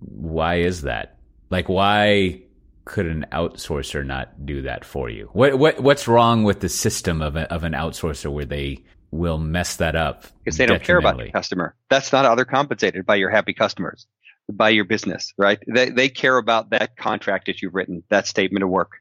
why 0.00 0.56
is 0.56 0.82
that? 0.82 1.16
Like 1.50 1.68
why 1.68 2.42
could 2.88 3.06
an 3.06 3.26
outsourcer 3.32 4.04
not 4.04 4.46
do 4.46 4.62
that 4.62 4.84
for 4.84 5.08
you? 5.08 5.28
What 5.32 5.58
what 5.58 5.78
what's 5.80 6.08
wrong 6.08 6.42
with 6.42 6.60
the 6.60 6.68
system 6.68 7.22
of 7.22 7.36
a, 7.36 7.52
of 7.52 7.62
an 7.62 7.72
outsourcer 7.72 8.32
where 8.32 8.46
they 8.46 8.82
will 9.10 9.38
mess 9.38 9.76
that 9.76 9.94
up? 9.94 10.24
Because 10.42 10.56
they 10.56 10.66
don't 10.66 10.82
care 10.82 10.98
about 10.98 11.18
the 11.18 11.30
customer. 11.30 11.76
That's 11.90 12.12
not 12.12 12.24
how 12.24 12.34
they're 12.34 12.44
compensated 12.44 13.06
by 13.06 13.16
your 13.16 13.30
happy 13.30 13.54
customers, 13.54 14.06
by 14.50 14.70
your 14.70 14.84
business, 14.84 15.32
right? 15.38 15.58
They 15.68 15.90
they 15.90 16.08
care 16.08 16.38
about 16.38 16.70
that 16.70 16.96
contract 16.96 17.46
that 17.46 17.62
you've 17.62 17.74
written, 17.74 18.02
that 18.08 18.26
statement 18.26 18.64
of 18.64 18.70
work, 18.70 18.92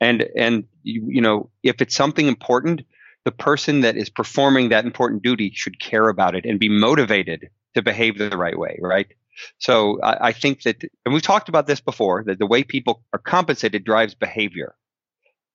and 0.00 0.26
and 0.34 0.64
you, 0.82 1.06
you 1.08 1.20
know 1.20 1.50
if 1.62 1.80
it's 1.80 1.94
something 1.94 2.26
important, 2.26 2.82
the 3.24 3.32
person 3.32 3.82
that 3.82 3.96
is 3.96 4.08
performing 4.08 4.70
that 4.70 4.86
important 4.86 5.22
duty 5.22 5.52
should 5.54 5.78
care 5.78 6.08
about 6.08 6.34
it 6.34 6.44
and 6.46 6.58
be 6.58 6.68
motivated 6.68 7.50
to 7.74 7.82
behave 7.82 8.16
the 8.16 8.30
right 8.30 8.58
way, 8.58 8.78
right? 8.80 9.08
So 9.58 10.00
I, 10.02 10.28
I 10.28 10.32
think 10.32 10.62
that, 10.62 10.82
and 11.04 11.12
we've 11.14 11.22
talked 11.22 11.48
about 11.48 11.66
this 11.66 11.80
before, 11.80 12.24
that 12.24 12.38
the 12.38 12.46
way 12.46 12.64
people 12.64 13.02
are 13.12 13.18
compensated 13.18 13.84
drives 13.84 14.14
behavior 14.14 14.74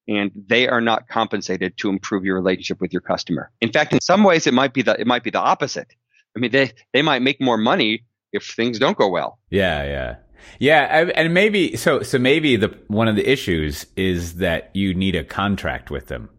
and 0.08 0.32
they 0.48 0.68
are 0.68 0.82
not 0.82 1.08
compensated 1.08 1.78
to 1.78 1.90
improve 1.90 2.26
your 2.26 2.36
relationship 2.36 2.82
with 2.82 2.94
your 2.94 3.02
customer. 3.02 3.52
In 3.62 3.72
fact, 3.72 3.94
in 3.94 4.02
some 4.02 4.24
ways, 4.24 4.48
it 4.48 4.54
might 4.54 4.74
be 4.74 4.82
the 4.82 5.00
it 5.00 5.08
might 5.08 5.24
be 5.24 5.30
the 5.30 5.40
opposite. 5.40 5.94
I 6.36 6.40
mean, 6.40 6.52
they 6.52 6.72
they 6.94 7.02
might 7.02 7.22
make 7.22 7.42
more 7.42 7.58
money 7.58 8.06
if 8.32 8.46
things 8.46 8.80
don't 8.80 8.98
go 8.98 9.10
well. 9.10 9.40
Yeah, 9.50 9.84
yeah, 9.84 10.16
yeah, 10.60 11.12
and 11.16 11.34
maybe 11.34 11.76
so. 11.76 12.02
So 12.04 12.18
maybe 12.18 12.56
the 12.56 12.78
one 12.88 13.08
of 13.08 13.16
the 13.16 13.30
issues 13.30 13.86
is 13.96 14.36
that 14.36 14.72
you 14.74 14.94
need 14.94 15.16
a 15.16 15.24
contract 15.24 15.92
with 15.92 16.08
them. 16.08 16.30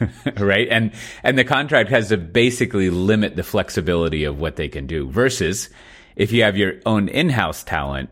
right 0.38 0.68
and 0.70 0.90
and 1.22 1.36
the 1.36 1.44
contract 1.44 1.90
has 1.90 2.08
to 2.08 2.16
basically 2.16 2.88
limit 2.88 3.36
the 3.36 3.42
flexibility 3.42 4.24
of 4.24 4.40
what 4.40 4.56
they 4.56 4.68
can 4.68 4.86
do 4.86 5.06
versus 5.10 5.68
if 6.16 6.32
you 6.32 6.42
have 6.42 6.56
your 6.56 6.74
own 6.84 7.08
in-house 7.08 7.62
talent, 7.62 8.10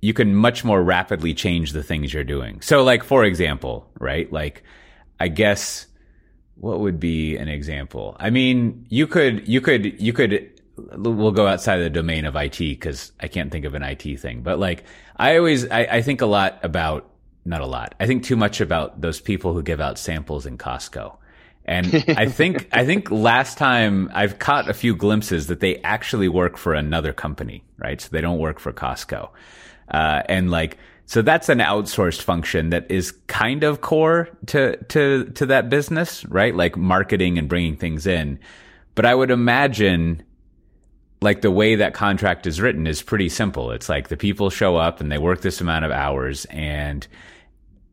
you 0.00 0.12
can 0.12 0.34
much 0.34 0.64
more 0.64 0.82
rapidly 0.82 1.32
change 1.32 1.72
the 1.72 1.82
things 1.82 2.12
you're 2.12 2.24
doing. 2.24 2.60
So 2.60 2.82
like 2.82 3.02
for 3.02 3.24
example, 3.24 3.88
right? 3.98 4.30
Like 4.30 4.62
I 5.18 5.28
guess 5.28 5.86
what 6.56 6.80
would 6.80 7.00
be 7.00 7.36
an 7.36 7.48
example? 7.48 8.16
I 8.20 8.30
mean, 8.30 8.86
you 8.88 9.06
could 9.06 9.48
you 9.48 9.60
could 9.60 10.00
you 10.00 10.12
could 10.12 10.50
we'll 10.76 11.30
go 11.30 11.46
outside 11.46 11.78
the 11.78 11.90
domain 11.90 12.24
of 12.24 12.36
IT 12.36 12.58
because 12.58 13.12
I 13.20 13.28
can't 13.28 13.50
think 13.50 13.64
of 13.64 13.74
an 13.74 13.82
IT 13.82 14.20
thing. 14.20 14.42
But 14.42 14.58
like 14.58 14.84
I 15.16 15.36
always 15.38 15.70
I, 15.70 15.80
I 15.82 16.02
think 16.02 16.20
a 16.20 16.26
lot 16.26 16.58
about 16.62 17.10
not 17.44 17.60
a 17.60 17.66
lot. 17.66 17.94
I 18.00 18.06
think 18.06 18.24
too 18.24 18.36
much 18.36 18.60
about 18.60 19.00
those 19.00 19.20
people 19.20 19.52
who 19.52 19.62
give 19.62 19.80
out 19.80 19.98
samples 19.98 20.46
in 20.46 20.58
Costco. 20.58 21.16
And 21.64 21.86
I 22.16 22.26
think 22.26 22.68
I 22.72 22.84
think 22.84 23.10
last 23.10 23.58
time 23.58 24.10
I've 24.14 24.38
caught 24.38 24.68
a 24.68 24.74
few 24.74 24.94
glimpses 24.94 25.46
that 25.48 25.60
they 25.60 25.76
actually 25.78 26.28
work 26.28 26.56
for 26.56 26.74
another 26.74 27.12
company, 27.12 27.64
right? 27.78 28.00
So 28.00 28.08
they 28.10 28.20
don't 28.20 28.38
work 28.38 28.58
for 28.58 28.72
Costco, 28.72 29.30
uh, 29.90 30.22
and 30.28 30.50
like 30.50 30.78
so 31.06 31.22
that's 31.22 31.48
an 31.48 31.58
outsourced 31.58 32.22
function 32.22 32.70
that 32.70 32.90
is 32.90 33.12
kind 33.26 33.64
of 33.64 33.80
core 33.80 34.28
to 34.46 34.76
to 34.84 35.24
to 35.34 35.46
that 35.46 35.68
business, 35.68 36.24
right? 36.26 36.54
Like 36.54 36.76
marketing 36.76 37.38
and 37.38 37.48
bringing 37.48 37.76
things 37.76 38.06
in. 38.06 38.38
But 38.94 39.06
I 39.06 39.14
would 39.14 39.30
imagine 39.30 40.22
like 41.20 41.40
the 41.40 41.50
way 41.50 41.76
that 41.76 41.94
contract 41.94 42.46
is 42.46 42.60
written 42.60 42.86
is 42.86 43.02
pretty 43.02 43.28
simple. 43.28 43.70
It's 43.70 43.88
like 43.88 44.08
the 44.08 44.16
people 44.16 44.50
show 44.50 44.76
up 44.76 45.00
and 45.00 45.10
they 45.10 45.18
work 45.18 45.40
this 45.40 45.60
amount 45.60 45.84
of 45.84 45.90
hours 45.90 46.44
and 46.46 47.06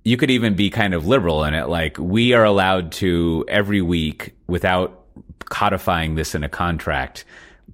you 0.03 0.17
could 0.17 0.31
even 0.31 0.55
be 0.55 0.69
kind 0.69 0.93
of 0.93 1.07
liberal 1.07 1.43
in 1.43 1.53
it. 1.53 1.67
Like 1.67 1.97
we 1.97 2.33
are 2.33 2.43
allowed 2.43 2.91
to 2.93 3.45
every 3.47 3.81
week 3.81 4.35
without 4.47 5.05
codifying 5.45 6.15
this 6.15 6.33
in 6.33 6.43
a 6.43 6.49
contract 6.49 7.25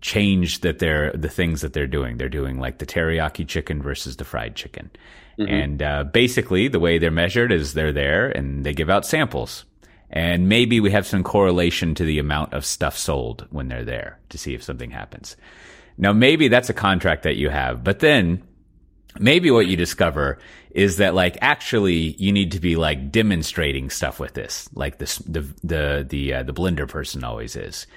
change 0.02 0.62
that 0.62 0.80
they're 0.80 1.12
the 1.14 1.30
things 1.30 1.62
that 1.62 1.74
they're 1.74 1.88
doing. 1.88 2.18
They're 2.18 2.30
doing 2.30 2.60
like 2.60 2.78
the 2.78 2.86
teriyaki 2.86 3.48
chicken 3.48 3.82
versus 3.82 4.18
the 4.18 4.26
fried 4.26 4.56
chicken. 4.56 4.92
Mm-hmm. 5.40 5.54
And 5.54 5.82
uh, 5.82 6.04
basically, 6.06 6.68
the 6.68 6.80
way 6.80 6.98
they're 6.98 7.12
measured 7.12 7.52
is 7.52 7.74
they're 7.74 7.94
there 7.94 8.30
and 8.30 8.66
they 8.66 8.74
give 8.74 8.90
out 8.90 9.06
samples. 9.06 9.66
And 10.10 10.48
maybe 10.48 10.80
we 10.80 10.92
have 10.92 11.06
some 11.06 11.24
correlation 11.24 11.94
to 11.96 12.06
the 12.06 12.20
amount 12.20 12.54
of 12.54 12.66
stuff 12.66 12.98
sold 12.98 13.46
when 13.50 13.68
they're 13.68 13.84
there 13.84 14.20
to 14.30 14.38
see 14.38 14.54
if 14.54 14.64
something 14.64 14.90
happens. 14.90 15.36
Now, 15.98 16.14
maybe 16.14 16.48
that's 16.48 16.70
a 16.70 16.74
contract 16.74 17.24
that 17.24 17.36
you 17.36 17.50
have, 17.50 17.84
but 17.84 18.00
then 18.00 18.42
maybe 19.20 19.52
what 19.52 19.68
you 19.68 19.76
discover 19.76 20.40
is 20.72 20.98
that 20.98 21.16
like 21.16 21.38
actually 21.42 22.16
you 22.18 22.32
need 22.32 22.52
to 22.52 22.60
be 22.60 22.76
like 22.76 23.12
demonstrating 23.12 23.90
stuff 23.90 24.20
with 24.20 24.34
this, 24.34 24.70
like 24.74 24.98
this 25.00 25.18
the 25.20 25.42
the 25.64 26.06
the 26.08 26.34
uh, 26.36 26.44
the 26.44 26.54
blender 26.54 26.88
person 26.88 27.24
always 27.24 27.56
is. 27.56 27.88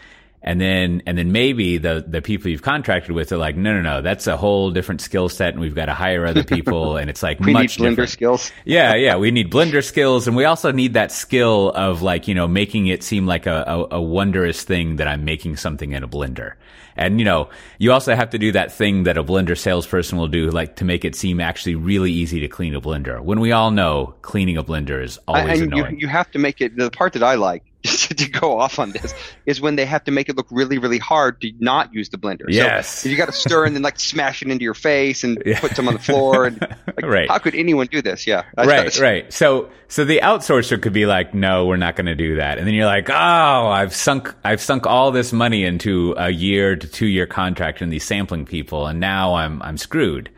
And 0.42 0.58
then, 0.58 1.02
and 1.04 1.18
then 1.18 1.32
maybe 1.32 1.76
the, 1.76 2.02
the 2.08 2.22
people 2.22 2.50
you've 2.50 2.62
contracted 2.62 3.10
with 3.10 3.30
are 3.30 3.36
like, 3.36 3.56
no, 3.56 3.74
no, 3.74 3.82
no, 3.82 4.00
that's 4.00 4.26
a 4.26 4.38
whole 4.38 4.70
different 4.70 5.02
skill 5.02 5.28
set 5.28 5.52
and 5.52 5.60
we've 5.60 5.74
got 5.74 5.84
to 5.86 5.92
hire 5.92 6.24
other 6.24 6.44
people. 6.44 6.96
And 7.00 7.10
it's 7.10 7.22
like 7.22 7.40
we 7.40 7.52
much 7.52 7.78
need 7.78 7.84
blender 7.84 7.90
different. 7.90 8.10
skills. 8.10 8.52
Yeah. 8.64 8.94
Yeah. 8.94 9.16
We 9.16 9.30
need 9.32 9.50
blender 9.52 9.84
skills. 9.84 10.26
And 10.26 10.34
we 10.34 10.46
also 10.46 10.72
need 10.72 10.94
that 10.94 11.12
skill 11.12 11.72
of 11.72 12.00
like, 12.00 12.26
you 12.26 12.34
know, 12.34 12.48
making 12.48 12.86
it 12.86 13.02
seem 13.02 13.26
like 13.26 13.44
a, 13.44 13.64
a, 13.66 13.96
a 13.96 14.00
wondrous 14.00 14.62
thing 14.64 14.96
that 14.96 15.06
I'm 15.06 15.26
making 15.26 15.56
something 15.56 15.92
in 15.92 16.02
a 16.02 16.08
blender. 16.08 16.54
And, 17.00 17.18
you 17.18 17.24
know, 17.24 17.48
you 17.78 17.92
also 17.92 18.14
have 18.14 18.28
to 18.30 18.38
do 18.38 18.52
that 18.52 18.70
thing 18.70 19.04
that 19.04 19.16
a 19.16 19.24
blender 19.24 19.56
salesperson 19.56 20.18
will 20.18 20.28
do, 20.28 20.50
like 20.50 20.76
to 20.76 20.84
make 20.84 21.02
it 21.04 21.16
seem 21.16 21.40
actually 21.40 21.74
really 21.74 22.12
easy 22.12 22.40
to 22.40 22.48
clean 22.48 22.74
a 22.74 22.80
blender. 22.80 23.20
When 23.20 23.40
we 23.40 23.52
all 23.52 23.70
know 23.70 24.14
cleaning 24.20 24.58
a 24.58 24.62
blender 24.62 25.02
is 25.02 25.18
always 25.26 25.62
and 25.62 25.72
annoying. 25.72 25.94
You, 25.94 26.02
you 26.02 26.08
have 26.08 26.30
to 26.32 26.38
make 26.38 26.60
it, 26.60 26.76
the 26.76 26.90
part 26.90 27.14
that 27.14 27.22
I 27.22 27.36
like 27.36 27.64
to 27.82 28.28
go 28.28 28.58
off 28.58 28.78
on 28.78 28.90
this 28.90 29.14
is 29.46 29.60
when 29.60 29.76
they 29.76 29.86
have 29.86 30.04
to 30.04 30.10
make 30.10 30.28
it 30.28 30.36
look 30.36 30.46
really, 30.50 30.76
really 30.76 30.98
hard 30.98 31.40
to 31.40 31.50
not 31.60 31.94
use 31.94 32.10
the 32.10 32.18
blender. 32.18 32.44
Yes. 32.48 33.00
So 33.00 33.08
you 33.08 33.16
got 33.16 33.26
to 33.26 33.32
stir 33.32 33.64
and 33.64 33.74
then 33.74 33.82
like 33.82 33.98
smash 33.98 34.42
it 34.42 34.48
into 34.48 34.64
your 34.64 34.74
face 34.74 35.24
and 35.24 35.42
yeah. 35.46 35.60
put 35.60 35.74
some 35.74 35.88
on 35.88 35.94
the 35.94 36.00
floor. 36.00 36.44
And 36.44 36.60
like, 36.86 37.02
right. 37.02 37.28
how 37.28 37.38
could 37.38 37.54
anyone 37.54 37.86
do 37.86 38.02
this? 38.02 38.26
Yeah. 38.26 38.44
right. 38.56 38.98
Right. 38.98 39.32
So, 39.32 39.70
so 39.88 40.04
the 40.04 40.20
outsourcer 40.22 40.80
could 40.80 40.92
be 40.92 41.06
like, 41.06 41.32
no, 41.32 41.66
we're 41.66 41.78
not 41.78 41.96
going 41.96 42.06
to 42.06 42.14
do 42.14 42.36
that. 42.36 42.58
And 42.58 42.66
then 42.66 42.74
you're 42.74 42.86
like, 42.86 43.08
oh, 43.08 43.14
I've 43.14 43.94
sunk, 43.94 44.34
I've 44.44 44.60
sunk 44.60 44.86
all 44.86 45.10
this 45.10 45.32
money 45.32 45.64
into 45.64 46.14
a 46.18 46.28
year 46.28 46.76
to 46.76 46.86
two 46.86 47.06
year 47.06 47.26
contract 47.26 47.80
and 47.80 47.90
these 47.90 48.04
sampling 48.04 48.44
people. 48.44 48.86
And 48.88 49.00
now 49.00 49.34
I'm, 49.34 49.62
I'm 49.62 49.78
screwed. 49.78 50.30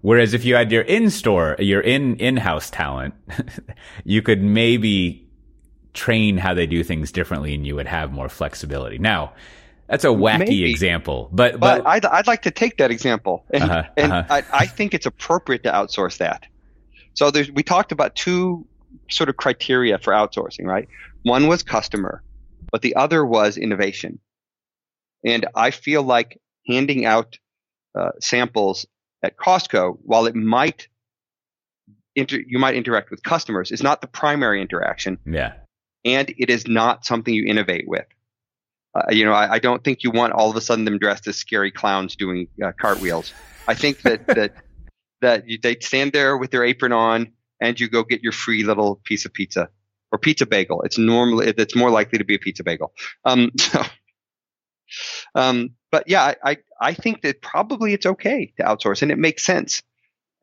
Whereas 0.00 0.34
if 0.34 0.44
you 0.44 0.54
had 0.54 0.72
your 0.72 0.82
in-store, 0.82 1.56
your 1.58 1.80
in 1.80 2.16
in-house 2.16 2.70
talent, 2.70 3.14
you 4.04 4.22
could 4.22 4.40
maybe 4.40 5.25
train 5.96 6.36
how 6.36 6.54
they 6.54 6.66
do 6.66 6.84
things 6.84 7.10
differently 7.10 7.54
and 7.54 7.66
you 7.66 7.74
would 7.74 7.86
have 7.86 8.12
more 8.12 8.28
flexibility. 8.28 8.98
Now, 8.98 9.32
that's 9.88 10.04
a 10.04 10.08
wacky 10.08 10.38
Maybe. 10.38 10.70
example, 10.70 11.28
but 11.32 11.60
but, 11.60 11.84
but 11.84 11.86
I'd, 11.86 12.04
I'd 12.04 12.26
like 12.26 12.42
to 12.42 12.50
take 12.50 12.76
that 12.78 12.90
example, 12.90 13.44
and, 13.52 13.62
uh-huh, 13.64 13.82
and 13.96 14.12
uh-huh. 14.12 14.42
I, 14.52 14.62
I 14.62 14.66
think 14.66 14.94
it's 14.94 15.06
appropriate 15.06 15.62
to 15.62 15.70
outsource 15.70 16.18
that. 16.18 16.44
So 17.14 17.30
there's 17.30 17.50
we 17.52 17.62
talked 17.62 17.92
about 17.92 18.16
two 18.16 18.66
sort 19.10 19.28
of 19.28 19.36
criteria 19.36 19.98
for 19.98 20.12
outsourcing, 20.12 20.64
right? 20.64 20.88
One 21.22 21.46
was 21.46 21.62
customer, 21.62 22.22
but 22.72 22.82
the 22.82 22.96
other 22.96 23.24
was 23.24 23.56
innovation. 23.56 24.18
And 25.24 25.46
I 25.54 25.70
feel 25.70 26.02
like 26.02 26.40
handing 26.66 27.04
out 27.04 27.38
uh, 27.96 28.10
samples 28.20 28.86
at 29.22 29.36
Costco, 29.36 29.98
while 30.02 30.26
it 30.26 30.34
might 30.34 30.88
inter- 32.16 32.42
you 32.44 32.58
might 32.58 32.74
interact 32.74 33.10
with 33.12 33.22
customers, 33.22 33.70
is 33.70 33.84
not 33.84 34.00
the 34.00 34.08
primary 34.08 34.60
interaction. 34.60 35.18
Yeah 35.24 35.52
and 36.06 36.32
it 36.38 36.48
is 36.48 36.66
not 36.66 37.04
something 37.04 37.34
you 37.34 37.44
innovate 37.44 37.86
with. 37.86 38.06
Uh, 38.94 39.10
you 39.10 39.24
know, 39.26 39.32
I, 39.32 39.54
I, 39.54 39.58
don't 39.58 39.84
think 39.84 40.04
you 40.04 40.10
want 40.10 40.32
all 40.32 40.48
of 40.48 40.56
a 40.56 40.60
sudden 40.60 40.86
them 40.86 40.98
dressed 40.98 41.26
as 41.26 41.36
scary 41.36 41.70
clowns 41.70 42.16
doing 42.16 42.48
uh, 42.64 42.72
cartwheels. 42.80 43.34
I 43.68 43.74
think 43.74 44.00
that 44.02 44.26
that 44.28 44.54
that 45.20 45.48
you, 45.48 45.58
they 45.62 45.76
stand 45.80 46.12
there 46.12 46.38
with 46.38 46.50
their 46.50 46.64
apron 46.64 46.92
on, 46.92 47.32
and 47.60 47.78
you 47.78 47.90
go 47.90 48.04
get 48.04 48.22
your 48.22 48.32
free 48.32 48.62
little 48.64 49.00
piece 49.04 49.26
of 49.26 49.34
pizza 49.34 49.68
or 50.12 50.18
pizza 50.18 50.46
bagel. 50.46 50.80
It's 50.82 50.96
normally 50.96 51.48
it's 51.48 51.76
more 51.76 51.90
likely 51.90 52.18
to 52.18 52.24
be 52.24 52.36
a 52.36 52.38
pizza 52.38 52.64
bagel. 52.64 52.92
Um, 53.26 53.50
so, 53.58 53.82
um, 55.34 55.70
but 55.90 56.04
yeah, 56.08 56.22
I, 56.22 56.52
I 56.52 56.56
I 56.80 56.94
think 56.94 57.20
that 57.22 57.42
probably 57.42 57.92
it's 57.92 58.06
okay 58.06 58.54
to 58.56 58.62
outsource, 58.62 59.02
and 59.02 59.10
it 59.10 59.18
makes 59.18 59.44
sense. 59.44 59.82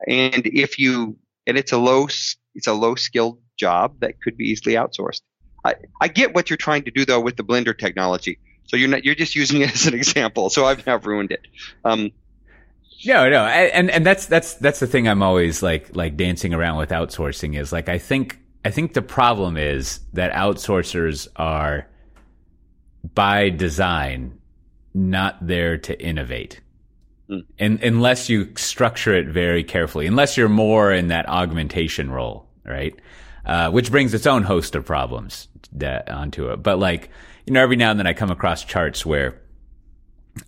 And 0.07 0.45
if 0.45 0.77
you 0.77 1.17
and 1.47 1.57
it's 1.57 1.71
a 1.71 1.77
low 1.77 2.07
it's 2.53 2.67
a 2.67 2.73
low 2.73 2.93
skilled 2.93 3.39
job 3.57 3.99
that 4.01 4.21
could 4.21 4.37
be 4.37 4.49
easily 4.49 4.75
outsourced. 4.75 5.21
I, 5.65 5.75
I 6.01 6.07
get 6.07 6.33
what 6.33 6.49
you're 6.49 6.57
trying 6.57 6.83
to 6.83 6.91
do 6.91 7.05
though 7.05 7.19
with 7.19 7.37
the 7.37 7.43
blender 7.43 7.77
technology. 7.77 8.39
So 8.65 8.77
you're 8.77 8.89
not 8.89 9.05
you're 9.05 9.15
just 9.15 9.35
using 9.35 9.61
it 9.61 9.71
as 9.73 9.87
an 9.87 9.93
example. 9.93 10.49
So 10.49 10.65
I've 10.65 10.85
now 10.85 10.97
ruined 10.97 11.31
it. 11.31 11.47
Um, 11.85 12.11
no, 13.05 13.29
no, 13.29 13.45
and 13.45 13.91
and 13.91 14.05
that's 14.05 14.27
that's 14.27 14.53
that's 14.55 14.79
the 14.79 14.87
thing 14.87 15.07
I'm 15.07 15.21
always 15.21 15.61
like 15.61 15.95
like 15.95 16.15
dancing 16.15 16.53
around 16.53 16.77
with 16.77 16.89
outsourcing 16.89 17.59
is 17.59 17.73
like 17.73 17.89
I 17.89 17.97
think 17.97 18.39
I 18.63 18.71
think 18.71 18.93
the 18.93 19.01
problem 19.01 19.57
is 19.57 19.99
that 20.13 20.31
outsourcers 20.31 21.27
are 21.35 21.87
by 23.13 23.49
design 23.49 24.39
not 24.93 25.45
there 25.45 25.77
to 25.79 26.01
innovate. 26.01 26.61
Mm. 27.29 27.45
And 27.59 27.83
unless 27.83 28.29
you 28.29 28.53
structure 28.55 29.13
it 29.13 29.27
very 29.27 29.63
carefully, 29.63 30.07
unless 30.07 30.37
you're 30.37 30.49
more 30.49 30.91
in 30.91 31.09
that 31.09 31.27
augmentation 31.27 32.09
role, 32.09 32.47
right? 32.65 32.95
Uh, 33.45 33.69
which 33.71 33.91
brings 33.91 34.13
its 34.13 34.25
own 34.25 34.41
host 34.41 34.73
of 34.73 34.85
problems 34.85 35.49
that 35.73 36.09
onto 36.09 36.49
it. 36.49 36.63
But 36.63 36.79
like, 36.79 37.09
you 37.45 37.51
know, 37.51 37.61
every 37.61 37.75
now 37.75 37.91
and 37.91 37.99
then 37.99 38.07
I 38.07 38.13
come 38.13 38.31
across 38.31 38.63
charts 38.63 39.05
where, 39.05 39.41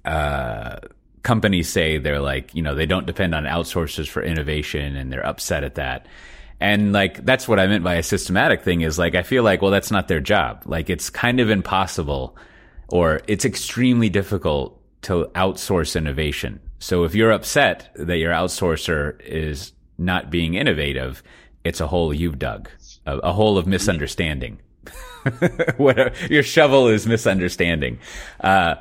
uh, 0.05 0.77
companies 1.21 1.67
say 1.67 1.97
they're 1.97 2.21
like, 2.21 2.55
you 2.55 2.61
know, 2.61 2.73
they 2.73 2.85
don't 2.85 3.05
depend 3.05 3.35
on 3.35 3.43
outsourcers 3.43 4.07
for 4.07 4.23
innovation 4.23 4.95
and 4.95 5.11
they're 5.11 5.25
upset 5.25 5.65
at 5.65 5.75
that. 5.75 6.05
And 6.61 6.93
like, 6.93 7.25
that's 7.25 7.49
what 7.49 7.59
I 7.59 7.67
meant 7.67 7.83
by 7.83 7.95
a 7.95 8.03
systematic 8.03 8.61
thing 8.61 8.79
is 8.79 8.97
like, 8.97 9.13
I 9.13 9.23
feel 9.23 9.43
like, 9.43 9.61
well, 9.61 9.71
that's 9.71 9.91
not 9.91 10.07
their 10.07 10.21
job. 10.21 10.63
Like, 10.65 10.89
it's 10.89 11.09
kind 11.09 11.41
of 11.41 11.49
impossible 11.49 12.37
or 12.87 13.21
it's 13.27 13.43
extremely 13.43 14.07
difficult 14.07 14.81
to 15.01 15.25
outsource 15.35 15.97
innovation. 15.97 16.61
So 16.79 17.03
if 17.03 17.13
you're 17.13 17.31
upset 17.31 17.89
that 17.95 18.17
your 18.17 18.31
outsourcer 18.31 19.19
is 19.21 19.73
not 19.97 20.29
being 20.29 20.53
innovative, 20.53 21.23
it's 21.63 21.81
a 21.81 21.87
hole 21.87 22.13
you've 22.13 22.37
dug, 22.37 22.69
a, 23.05 23.17
a 23.17 23.33
hole 23.33 23.57
of 23.57 23.67
misunderstanding. 23.67 24.59
Whatever, 25.77 26.13
your 26.27 26.43
shovel 26.43 26.87
is 26.87 27.07
misunderstanding. 27.07 27.99
Uh, 28.39 28.75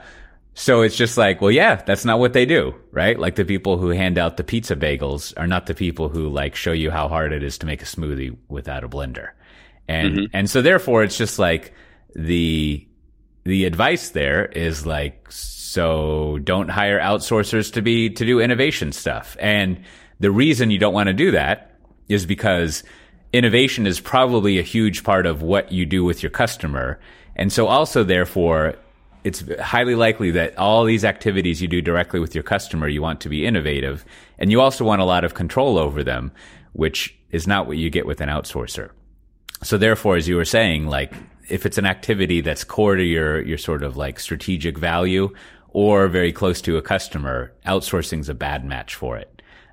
so 0.55 0.83
it's 0.83 0.97
just 0.97 1.19
like, 1.19 1.41
well, 1.41 1.51
yeah, 1.51 1.77
that's 1.77 2.05
not 2.05 2.21
what 2.21 2.33
they 2.33 2.47
do, 2.47 2.75
right? 2.93 3.19
Like 3.19 3.35
the 3.35 3.45
people 3.45 3.77
who 3.77 3.89
hand 3.89 4.19
out 4.19 4.37
the 4.37 4.45
pizza 4.45 4.77
bagels 4.77 5.35
are 5.37 5.49
not 5.49 5.67
the 5.67 5.75
people 5.75 6.09
who 6.09 6.29
like 6.29 6.55
show 6.55 6.73
you 6.73 6.91
how 6.91 7.09
hard 7.09 7.33
it 7.33 7.43
is 7.43 7.59
to 7.59 7.67
make 7.67 7.83
a 7.83 7.87
smoothie 7.87 8.37
without 8.49 8.85
a 8.85 8.89
blender. 8.89 9.31
And, 9.89 10.15
mm-hmm. 10.15 10.25
and 10.33 10.49
so 10.49 10.63
therefore 10.63 11.03
it's 11.03 11.19
just 11.19 11.41
like 11.41 11.75
the, 12.15 12.87
the 13.43 13.65
advice 13.65 14.11
there 14.11 14.47
is 14.47 14.87
like, 14.87 15.27
so 15.31 16.39
don't 16.45 16.69
hire 16.69 17.01
outsourcers 17.01 17.73
to 17.73 17.83
be, 17.83 18.11
to 18.11 18.25
do 18.25 18.39
innovation 18.39 18.93
stuff. 18.93 19.37
And 19.41 19.83
the 20.21 20.31
reason 20.31 20.71
you 20.71 20.79
don't 20.79 20.95
want 20.95 21.09
to 21.09 21.15
do 21.15 21.33
that 21.33 21.81
is 22.09 22.27
because 22.27 22.85
innovation 23.35 23.85
is 23.85 23.99
probably 23.99 24.59
a 24.61 24.63
huge 24.63 25.03
part 25.03 25.27
of 25.27 25.43
what 25.43 25.73
you 25.73 25.85
do 25.85 26.05
with 26.05 26.23
your 26.23 26.31
customer. 26.31 27.01
And 27.35 27.53
so 27.53 27.67
also 27.67 28.05
therefore, 28.05 28.77
it's 29.25 29.43
highly 29.61 29.97
likely 29.97 30.31
that 30.31 30.57
all 30.57 30.85
these 30.85 31.05
activities 31.05 31.61
you 31.61 31.67
do 31.67 31.83
directly 31.83 32.21
with 32.21 32.33
your 32.33 32.45
customer, 32.45 32.87
you 32.87 33.03
want 33.03 33.21
to 33.23 33.29
be 33.29 33.45
innovative 33.45 34.05
and 34.39 34.53
you 34.53 34.61
also 34.61 34.85
want 34.85 35.03
a 35.03 35.05
lot 35.05 35.25
of 35.25 35.35
control 35.35 35.79
over 35.79 36.05
them, 36.05 36.31
which 36.75 37.17
is 37.31 37.49
not 37.49 37.67
what 37.67 37.77
you 37.77 37.91
get 37.91 38.07
with 38.07 38.21
an 38.21 38.29
outsourcer. 38.29 38.91
So 39.65 39.79
therefore, 39.79 40.15
as 40.17 40.29
you 40.29 40.37
were 40.37 40.45
saying, 40.45 40.87
like 40.87 41.13
if 41.49 41.67
it's 41.67 41.79
an 41.79 41.87
activity 41.87 42.41
that's 42.41 42.63
core 42.63 42.95
to 42.95 43.03
your, 43.03 43.43
your 43.43 43.59
sort 43.59 43.83
of 43.83 43.97
like 43.97 44.21
strategic 44.21 44.79
value 44.79 45.35
or 45.71 46.07
very 46.07 46.33
close 46.33 46.61
to 46.63 46.77
a 46.77 46.83
customer, 46.83 47.53
outsourcing 47.67 48.21
is 48.21 48.29
a 48.29 48.35
bad 48.35 48.65
match 48.65 48.95
for 48.95 49.17
it. 49.17 49.31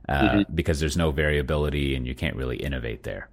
Uh, 0.10 0.22
mm-hmm. 0.24 0.56
because 0.56 0.80
there's 0.80 0.98
no 0.98 1.12
variability 1.12 1.96
and 1.96 2.08
you 2.08 2.16
can't 2.16 2.36
really 2.36 2.58
innovate 2.58 3.04
there. 3.04 3.30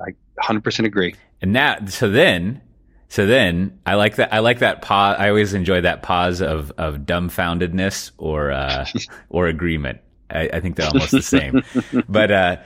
I 0.00 0.14
100% 0.42 0.84
agree. 0.84 1.14
And 1.40 1.52
now, 1.52 1.84
so 1.86 2.10
then, 2.10 2.60
so 3.08 3.26
then 3.26 3.78
I 3.84 3.94
like 3.94 4.16
that. 4.16 4.32
I 4.32 4.38
like 4.38 4.60
that 4.60 4.82
pause. 4.82 5.16
I 5.18 5.28
always 5.28 5.54
enjoy 5.54 5.82
that 5.82 6.02
pause 6.02 6.40
of, 6.40 6.72
of 6.78 6.98
dumbfoundedness 7.00 8.12
or, 8.18 8.50
uh, 8.52 8.86
or 9.28 9.46
agreement. 9.48 10.00
I, 10.30 10.48
I, 10.52 10.60
think 10.60 10.76
they're 10.76 10.86
almost 10.86 11.10
the 11.10 11.20
same. 11.20 11.62
but, 12.08 12.30
uh, 12.30 12.56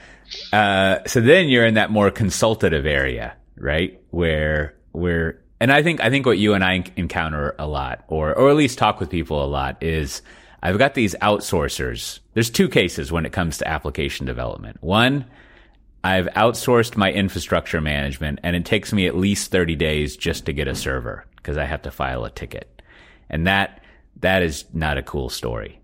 uh, 0.53 0.99
so 1.05 1.19
then 1.19 1.49
you're 1.49 1.65
in 1.65 1.73
that 1.73 1.91
more 1.91 2.11
consultative 2.11 2.85
area, 2.85 3.35
right? 3.57 4.01
Where, 4.11 4.75
where, 4.93 5.41
and 5.59 5.71
I 5.71 5.83
think, 5.83 5.99
I 6.01 6.09
think 6.09 6.25
what 6.25 6.37
you 6.37 6.53
and 6.53 6.63
I 6.63 6.85
encounter 6.95 7.55
a 7.59 7.67
lot, 7.67 8.05
or, 8.07 8.33
or 8.33 8.49
at 8.49 8.55
least 8.55 8.77
talk 8.77 9.01
with 9.01 9.09
people 9.09 9.43
a 9.43 9.47
lot 9.47 9.83
is, 9.83 10.21
I've 10.61 10.77
got 10.77 10.93
these 10.93 11.15
outsourcers. 11.21 12.19
There's 12.33 12.49
two 12.49 12.67
cases 12.67 13.11
when 13.11 13.25
it 13.25 13.31
comes 13.31 13.57
to 13.59 13.67
application 13.67 14.25
development. 14.25 14.77
One, 14.81 15.25
I've 16.07 16.27
outsourced 16.27 16.95
my 16.95 17.11
infrastructure 17.11 17.81
management 17.81 18.39
and 18.41 18.55
it 18.55 18.63
takes 18.63 18.93
me 18.93 19.07
at 19.07 19.17
least 19.17 19.51
30 19.51 19.75
days 19.75 20.15
just 20.15 20.45
to 20.45 20.53
get 20.53 20.69
a 20.69 20.73
server 20.73 21.25
because 21.35 21.57
I 21.57 21.65
have 21.65 21.81
to 21.81 21.91
file 21.91 22.23
a 22.23 22.29
ticket. 22.29 22.81
And 23.29 23.45
that 23.45 23.83
that 24.21 24.41
is 24.41 24.63
not 24.71 24.97
a 24.97 25.03
cool 25.03 25.29
story. 25.29 25.81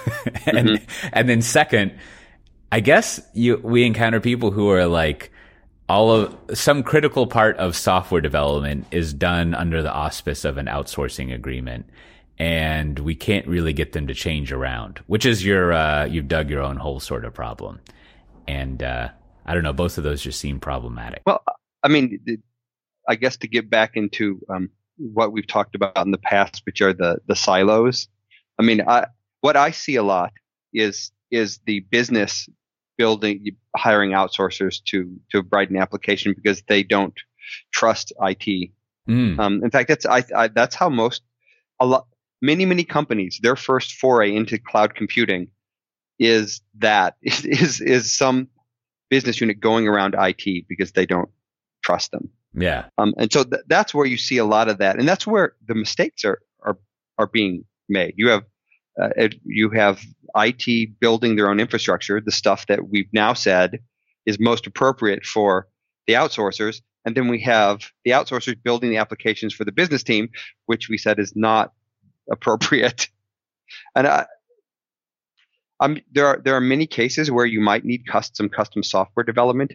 and 0.46 0.68
mm-hmm. 0.68 1.08
and 1.12 1.28
then 1.28 1.42
second, 1.42 1.92
I 2.72 2.80
guess 2.80 3.20
you 3.34 3.60
we 3.62 3.84
encounter 3.84 4.18
people 4.18 4.50
who 4.50 4.70
are 4.70 4.86
like 4.86 5.30
all 5.90 6.10
of 6.10 6.34
some 6.54 6.82
critical 6.82 7.26
part 7.26 7.58
of 7.58 7.76
software 7.76 8.22
development 8.22 8.86
is 8.92 9.12
done 9.12 9.54
under 9.54 9.82
the 9.82 9.92
auspice 9.92 10.46
of 10.46 10.56
an 10.56 10.66
outsourcing 10.66 11.34
agreement 11.34 11.84
and 12.38 12.98
we 13.00 13.14
can't 13.14 13.46
really 13.46 13.74
get 13.74 13.92
them 13.92 14.06
to 14.06 14.14
change 14.14 14.52
around, 14.52 15.02
which 15.06 15.26
is 15.26 15.44
your 15.44 15.74
uh, 15.74 16.06
you've 16.06 16.28
dug 16.28 16.48
your 16.48 16.62
own 16.62 16.78
hole 16.78 16.98
sort 16.98 17.26
of 17.26 17.34
problem. 17.34 17.78
And 18.48 18.82
uh, 18.82 19.10
I 19.46 19.54
don't 19.54 19.62
know, 19.62 19.72
both 19.72 19.96
of 19.96 20.04
those 20.04 20.20
just 20.20 20.40
seem 20.40 20.60
problematic. 20.60 21.22
Well, 21.24 21.42
I 21.82 21.88
mean, 21.88 22.20
I 23.08 23.14
guess 23.14 23.36
to 23.38 23.48
get 23.48 23.70
back 23.70 23.92
into 23.94 24.40
um, 24.50 24.70
what 24.96 25.32
we've 25.32 25.46
talked 25.46 25.74
about 25.74 26.04
in 26.04 26.10
the 26.10 26.18
past, 26.18 26.62
which 26.66 26.80
are 26.82 26.92
the 26.92 27.18
the 27.26 27.36
silos. 27.36 28.08
I 28.58 28.62
mean, 28.62 28.82
I, 28.86 29.06
what 29.40 29.56
I 29.56 29.70
see 29.70 29.96
a 29.96 30.02
lot 30.02 30.32
is 30.72 31.12
is 31.30 31.60
the 31.66 31.80
business 31.80 32.48
building 32.98 33.56
hiring 33.76 34.10
outsourcers 34.10 34.82
to 34.86 35.16
to 35.30 35.42
write 35.52 35.70
an 35.70 35.76
application 35.76 36.34
because 36.34 36.62
they 36.62 36.82
don't 36.82 37.14
trust 37.72 38.12
IT. 38.20 38.70
Mm. 39.08 39.38
Um, 39.38 39.62
in 39.62 39.70
fact, 39.70 39.88
that's 39.88 40.06
I, 40.06 40.24
I, 40.34 40.48
that's 40.48 40.74
how 40.74 40.88
most 40.88 41.22
a 41.78 41.86
lot 41.86 42.06
many 42.42 42.64
many 42.64 42.84
companies 42.84 43.38
their 43.42 43.56
first 43.56 43.94
foray 43.94 44.34
into 44.34 44.58
cloud 44.58 44.94
computing 44.94 45.48
is 46.18 46.60
that 46.78 47.16
is 47.22 47.80
is 47.80 48.14
some 48.14 48.48
business 49.08 49.40
unit 49.40 49.60
going 49.60 49.88
around 49.88 50.14
IT 50.18 50.66
because 50.68 50.92
they 50.92 51.06
don't 51.06 51.30
trust 51.84 52.10
them. 52.10 52.30
Yeah. 52.54 52.86
Um, 52.98 53.14
and 53.18 53.32
so 53.32 53.44
th- 53.44 53.62
that's 53.66 53.94
where 53.94 54.06
you 54.06 54.16
see 54.16 54.38
a 54.38 54.44
lot 54.44 54.68
of 54.68 54.78
that, 54.78 54.98
and 54.98 55.06
that's 55.06 55.26
where 55.26 55.54
the 55.66 55.74
mistakes 55.74 56.24
are 56.24 56.40
are 56.62 56.78
are 57.18 57.26
being 57.26 57.64
made. 57.88 58.14
You 58.16 58.30
have 58.30 58.44
uh, 59.00 59.28
you 59.44 59.70
have 59.70 60.00
IT 60.34 60.98
building 61.00 61.36
their 61.36 61.50
own 61.50 61.60
infrastructure, 61.60 62.20
the 62.20 62.32
stuff 62.32 62.66
that 62.66 62.88
we've 62.88 63.12
now 63.12 63.34
said 63.34 63.80
is 64.24 64.40
most 64.40 64.66
appropriate 64.66 65.24
for 65.24 65.68
the 66.06 66.14
outsourcers, 66.14 66.80
and 67.04 67.14
then 67.14 67.28
we 67.28 67.40
have 67.42 67.90
the 68.04 68.12
outsourcers 68.12 68.56
building 68.62 68.90
the 68.90 68.96
applications 68.96 69.52
for 69.52 69.64
the 69.64 69.72
business 69.72 70.02
team, 70.02 70.30
which 70.64 70.88
we 70.88 70.96
said 70.98 71.18
is 71.18 71.34
not 71.36 71.72
appropriate. 72.30 73.08
And 73.94 74.06
I, 74.06 74.26
um, 75.80 75.98
there 76.12 76.26
are 76.26 76.40
there 76.42 76.54
are 76.54 76.60
many 76.60 76.86
cases 76.86 77.30
where 77.30 77.46
you 77.46 77.60
might 77.60 77.84
need 77.84 78.06
custom 78.06 78.48
custom 78.48 78.82
software 78.82 79.24
development, 79.24 79.72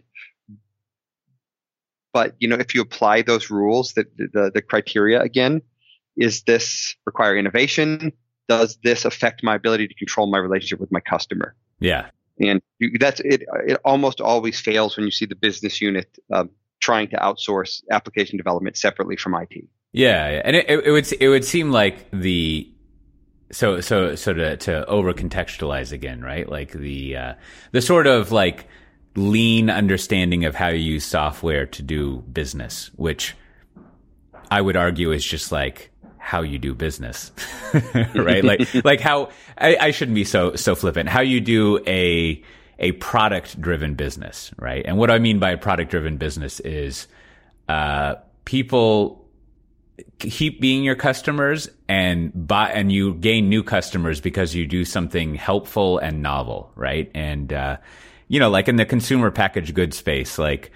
but 2.12 2.34
you 2.40 2.48
know, 2.48 2.56
if 2.56 2.74
you 2.74 2.80
apply 2.80 3.22
those 3.22 3.50
rules, 3.50 3.94
that 3.94 4.06
the, 4.16 4.50
the 4.52 4.62
criteria 4.62 5.20
again, 5.20 5.62
is 6.16 6.42
this 6.42 6.96
require 7.06 7.36
innovation? 7.36 8.12
Does 8.48 8.78
this 8.82 9.04
affect 9.04 9.44
my 9.44 9.54
ability 9.54 9.88
to 9.88 9.94
control 9.94 10.26
my 10.26 10.38
relationship 10.38 10.80
with 10.80 10.90
my 10.90 11.00
customer? 11.00 11.54
Yeah, 11.78 12.10
and 12.40 12.60
you, 12.78 12.98
that's 12.98 13.20
it. 13.20 13.44
It 13.66 13.80
almost 13.84 14.20
always 14.20 14.60
fails 14.60 14.96
when 14.96 15.04
you 15.04 15.12
see 15.12 15.26
the 15.26 15.36
business 15.36 15.80
unit 15.80 16.18
uh, 16.32 16.44
trying 16.80 17.08
to 17.10 17.16
outsource 17.16 17.82
application 17.90 18.36
development 18.36 18.76
separately 18.76 19.16
from 19.16 19.34
IT. 19.34 19.64
Yeah, 19.92 20.42
and 20.44 20.56
it, 20.56 20.68
it, 20.68 20.90
would 20.90 21.12
it 21.20 21.28
would 21.28 21.44
seem 21.44 21.70
like 21.70 22.10
the 22.10 22.71
so 23.52 23.80
so 23.80 24.14
so 24.16 24.32
to 24.32 24.56
to 24.56 24.84
over 24.86 25.12
contextualize 25.14 25.92
again, 25.92 26.20
right? 26.22 26.48
Like 26.48 26.72
the 26.72 27.16
uh, 27.16 27.34
the 27.70 27.80
sort 27.80 28.06
of 28.06 28.32
like 28.32 28.66
lean 29.14 29.70
understanding 29.70 30.44
of 30.44 30.54
how 30.54 30.68
you 30.68 30.80
use 30.80 31.04
software 31.04 31.66
to 31.66 31.82
do 31.82 32.24
business, 32.32 32.90
which 32.96 33.36
I 34.50 34.60
would 34.60 34.76
argue 34.76 35.12
is 35.12 35.24
just 35.24 35.52
like 35.52 35.90
how 36.18 36.42
you 36.42 36.58
do 36.58 36.74
business, 36.74 37.32
right? 38.14 38.44
like, 38.44 38.72
like 38.84 39.00
how 39.00 39.30
I, 39.58 39.76
I, 39.78 39.90
shouldn't 39.90 40.14
be 40.14 40.24
so, 40.24 40.54
so 40.54 40.74
flippant. 40.74 41.08
How 41.08 41.20
you 41.20 41.40
do 41.40 41.80
a, 41.86 42.42
a 42.78 42.92
product 42.92 43.60
driven 43.60 43.94
business, 43.94 44.52
right? 44.56 44.84
And 44.86 44.98
what 44.98 45.10
I 45.10 45.18
mean 45.18 45.40
by 45.40 45.50
a 45.50 45.58
product 45.58 45.90
driven 45.90 46.16
business 46.16 46.60
is, 46.60 47.08
uh, 47.68 48.16
people 48.44 49.21
keep 50.18 50.60
being 50.60 50.84
your 50.84 50.94
customers 50.94 51.68
and 51.88 52.32
buy, 52.46 52.70
and 52.70 52.92
you 52.92 53.14
gain 53.14 53.48
new 53.48 53.62
customers 53.62 54.20
because 54.20 54.54
you 54.54 54.66
do 54.66 54.84
something 54.84 55.34
helpful 55.34 55.98
and 55.98 56.22
novel, 56.22 56.70
right? 56.74 57.10
And, 57.14 57.52
uh, 57.52 57.76
you 58.28 58.40
know, 58.40 58.50
like 58.50 58.68
in 58.68 58.76
the 58.76 58.84
consumer 58.84 59.30
packaged 59.30 59.74
goods 59.74 59.96
space, 59.96 60.38
like 60.38 60.72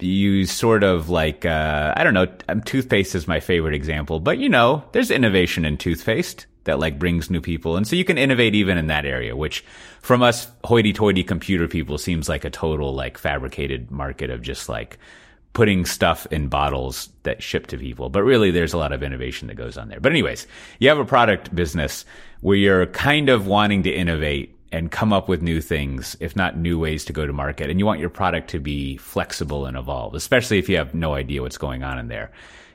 you 0.00 0.46
sort 0.46 0.84
of 0.84 1.08
like, 1.08 1.44
uh, 1.44 1.92
I 1.96 2.04
don't 2.04 2.14
know, 2.14 2.28
um, 2.48 2.62
toothpaste 2.62 3.14
is 3.14 3.26
my 3.26 3.40
favorite 3.40 3.74
example, 3.74 4.20
but 4.20 4.38
you 4.38 4.48
know, 4.48 4.84
there's 4.92 5.10
innovation 5.10 5.64
in 5.64 5.76
toothpaste 5.76 6.46
that 6.64 6.78
like 6.78 6.98
brings 6.98 7.30
new 7.30 7.40
people. 7.40 7.76
And 7.76 7.86
so 7.86 7.96
you 7.96 8.04
can 8.04 8.18
innovate 8.18 8.54
even 8.54 8.78
in 8.78 8.88
that 8.88 9.06
area, 9.06 9.34
which 9.34 9.64
from 10.02 10.22
us 10.22 10.50
hoity 10.64 10.92
toity 10.92 11.24
computer 11.24 11.66
people 11.66 11.98
seems 11.98 12.28
like 12.28 12.44
a 12.44 12.50
total 12.50 12.94
like 12.94 13.18
fabricated 13.18 13.90
market 13.90 14.30
of 14.30 14.42
just 14.42 14.68
like, 14.68 14.98
putting 15.52 15.84
stuff 15.84 16.26
in 16.30 16.48
bottles 16.48 17.08
that 17.24 17.42
ship 17.42 17.66
to 17.68 17.78
people. 17.78 18.10
But 18.10 18.22
really, 18.22 18.50
there's 18.50 18.72
a 18.72 18.78
lot 18.78 18.92
of 18.92 19.02
innovation 19.02 19.48
that 19.48 19.54
goes 19.54 19.76
on 19.76 19.88
there. 19.88 20.00
But, 20.00 20.12
anyways, 20.12 20.46
you 20.78 20.88
have 20.88 20.98
a 20.98 21.04
product 21.04 21.54
business 21.54 22.04
where 22.40 22.56
you're 22.56 22.86
kind 22.86 23.28
of 23.28 23.46
wanting 23.46 23.82
to 23.84 23.90
innovate 23.90 24.54
and 24.70 24.90
come 24.90 25.12
up 25.12 25.28
with 25.28 25.42
new 25.42 25.60
things, 25.60 26.16
if 26.20 26.36
not 26.36 26.58
new 26.58 26.78
ways 26.78 27.04
to 27.06 27.12
go 27.12 27.26
to 27.26 27.32
market. 27.32 27.70
And 27.70 27.78
you 27.78 27.86
want 27.86 28.00
your 28.00 28.10
product 28.10 28.50
to 28.50 28.60
be 28.60 28.96
flexible 28.98 29.66
and 29.66 29.76
evolve, 29.76 30.14
especially 30.14 30.58
if 30.58 30.68
you 30.68 30.76
have 30.76 30.94
no 30.94 31.14
idea 31.14 31.42
what's 31.42 31.58
going 31.58 31.82
on 31.82 31.98
in 31.98 32.08
there. 32.08 32.30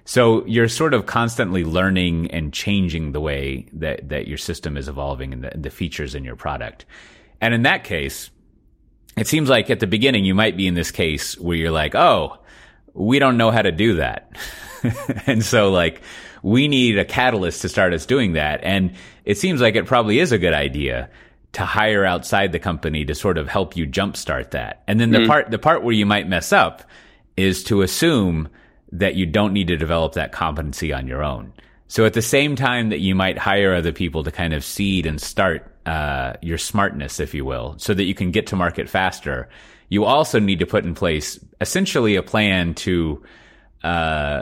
So 0.05 0.45
you're 0.45 0.67
sort 0.67 0.93
of 0.93 1.05
constantly 1.05 1.63
learning 1.63 2.31
and 2.31 2.51
changing 2.51 3.11
the 3.11 3.21
way 3.21 3.67
that, 3.73 4.09
that 4.09 4.27
your 4.27 4.37
system 4.37 4.75
is 4.75 4.87
evolving 4.87 5.33
and 5.33 5.43
the, 5.43 5.51
the 5.55 5.69
features 5.69 6.15
in 6.15 6.23
your 6.23 6.35
product. 6.35 6.85
And 7.39 7.53
in 7.53 7.61
that 7.63 7.83
case, 7.83 8.29
it 9.15 9.27
seems 9.27 9.47
like 9.47 9.69
at 9.69 9.79
the 9.79 9.87
beginning 9.87 10.25
you 10.25 10.35
might 10.35 10.57
be 10.57 10.67
in 10.67 10.73
this 10.73 10.91
case 10.91 11.37
where 11.37 11.55
you're 11.55 11.71
like, 11.71 11.95
oh, 11.95 12.37
we 12.93 13.19
don't 13.19 13.37
know 13.37 13.51
how 13.51 13.61
to 13.61 13.71
do 13.71 13.95
that. 13.95 14.31
and 15.27 15.43
so 15.43 15.71
like 15.71 16.01
we 16.41 16.67
need 16.67 16.99
a 16.99 17.05
catalyst 17.05 17.61
to 17.61 17.69
start 17.69 17.93
us 17.93 18.05
doing 18.05 18.33
that. 18.33 18.59
And 18.63 18.93
it 19.25 19.37
seems 19.37 19.61
like 19.61 19.75
it 19.75 19.85
probably 19.85 20.19
is 20.19 20.31
a 20.31 20.37
good 20.37 20.53
idea 20.53 21.09
to 21.53 21.65
hire 21.65 22.03
outside 22.03 22.51
the 22.51 22.59
company 22.59 23.05
to 23.05 23.15
sort 23.15 23.37
of 23.37 23.47
help 23.47 23.77
you 23.77 23.87
jumpstart 23.87 24.51
that. 24.51 24.83
And 24.87 24.99
then 24.99 25.11
the 25.11 25.19
mm. 25.19 25.27
part, 25.27 25.51
the 25.51 25.59
part 25.59 25.83
where 25.83 25.93
you 25.93 26.05
might 26.05 26.27
mess 26.27 26.51
up 26.51 26.83
is 27.37 27.63
to 27.65 27.81
assume 27.81 28.49
that 28.91 29.15
you 29.15 29.25
don't 29.25 29.53
need 29.53 29.67
to 29.67 29.77
develop 29.77 30.13
that 30.13 30.31
competency 30.31 30.91
on 30.91 31.07
your 31.07 31.23
own. 31.23 31.53
So 31.87 32.05
at 32.05 32.13
the 32.13 32.21
same 32.21 32.55
time 32.55 32.89
that 32.89 32.99
you 32.99 33.15
might 33.15 33.37
hire 33.37 33.73
other 33.73 33.91
people 33.91 34.23
to 34.23 34.31
kind 34.31 34.53
of 34.53 34.63
seed 34.63 35.05
and 35.05 35.21
start 35.21 35.71
uh, 35.85 36.33
your 36.41 36.57
smartness, 36.57 37.19
if 37.19 37.33
you 37.33 37.45
will, 37.45 37.75
so 37.77 37.93
that 37.93 38.03
you 38.03 38.15
can 38.15 38.31
get 38.31 38.47
to 38.47 38.55
market 38.55 38.89
faster, 38.89 39.47
you 39.93 40.05
also 40.05 40.39
need 40.39 40.57
to 40.57 40.65
put 40.65 40.85
in 40.85 40.95
place 40.95 41.39
essentially 41.61 42.15
a 42.15 42.23
plan 42.23 42.73
to 42.73 43.21
uh, 43.83 44.41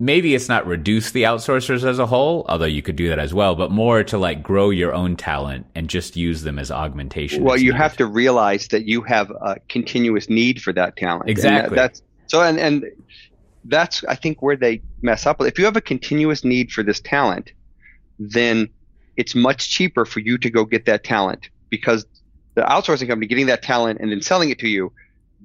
maybe 0.00 0.34
it's 0.34 0.48
not 0.48 0.66
reduce 0.66 1.12
the 1.12 1.22
outsourcers 1.22 1.84
as 1.84 2.00
a 2.00 2.06
whole, 2.06 2.44
although 2.48 2.64
you 2.64 2.82
could 2.82 2.96
do 2.96 3.10
that 3.10 3.20
as 3.20 3.32
well, 3.32 3.54
but 3.54 3.70
more 3.70 4.02
to 4.02 4.18
like 4.18 4.42
grow 4.42 4.70
your 4.70 4.92
own 4.92 5.14
talent 5.14 5.66
and 5.76 5.88
just 5.88 6.16
use 6.16 6.42
them 6.42 6.58
as 6.58 6.72
augmentation. 6.72 7.44
Well, 7.44 7.60
you 7.60 7.72
have 7.72 7.96
to 7.98 8.06
realize 8.06 8.66
that 8.68 8.86
you 8.86 9.02
have 9.02 9.30
a 9.30 9.60
continuous 9.68 10.28
need 10.28 10.60
for 10.60 10.72
that 10.72 10.96
talent. 10.96 11.30
Exactly. 11.30 11.76
That, 11.76 11.82
that's 11.82 12.02
so, 12.26 12.42
and 12.42 12.58
and 12.58 12.86
that's 13.66 14.02
I 14.06 14.16
think 14.16 14.42
where 14.42 14.56
they 14.56 14.82
mess 15.00 15.26
up. 15.26 15.40
If 15.42 15.60
you 15.60 15.64
have 15.64 15.76
a 15.76 15.80
continuous 15.80 16.42
need 16.42 16.72
for 16.72 16.82
this 16.82 16.98
talent, 16.98 17.52
then 18.18 18.68
it's 19.16 19.36
much 19.36 19.70
cheaper 19.70 20.04
for 20.04 20.18
you 20.18 20.38
to 20.38 20.50
go 20.50 20.64
get 20.64 20.86
that 20.86 21.04
talent 21.04 21.50
because 21.68 22.04
the 22.54 22.62
outsourcing 22.62 23.08
company 23.08 23.26
getting 23.26 23.46
that 23.46 23.62
talent 23.62 24.00
and 24.00 24.10
then 24.10 24.22
selling 24.22 24.50
it 24.50 24.58
to 24.60 24.68
you, 24.68 24.92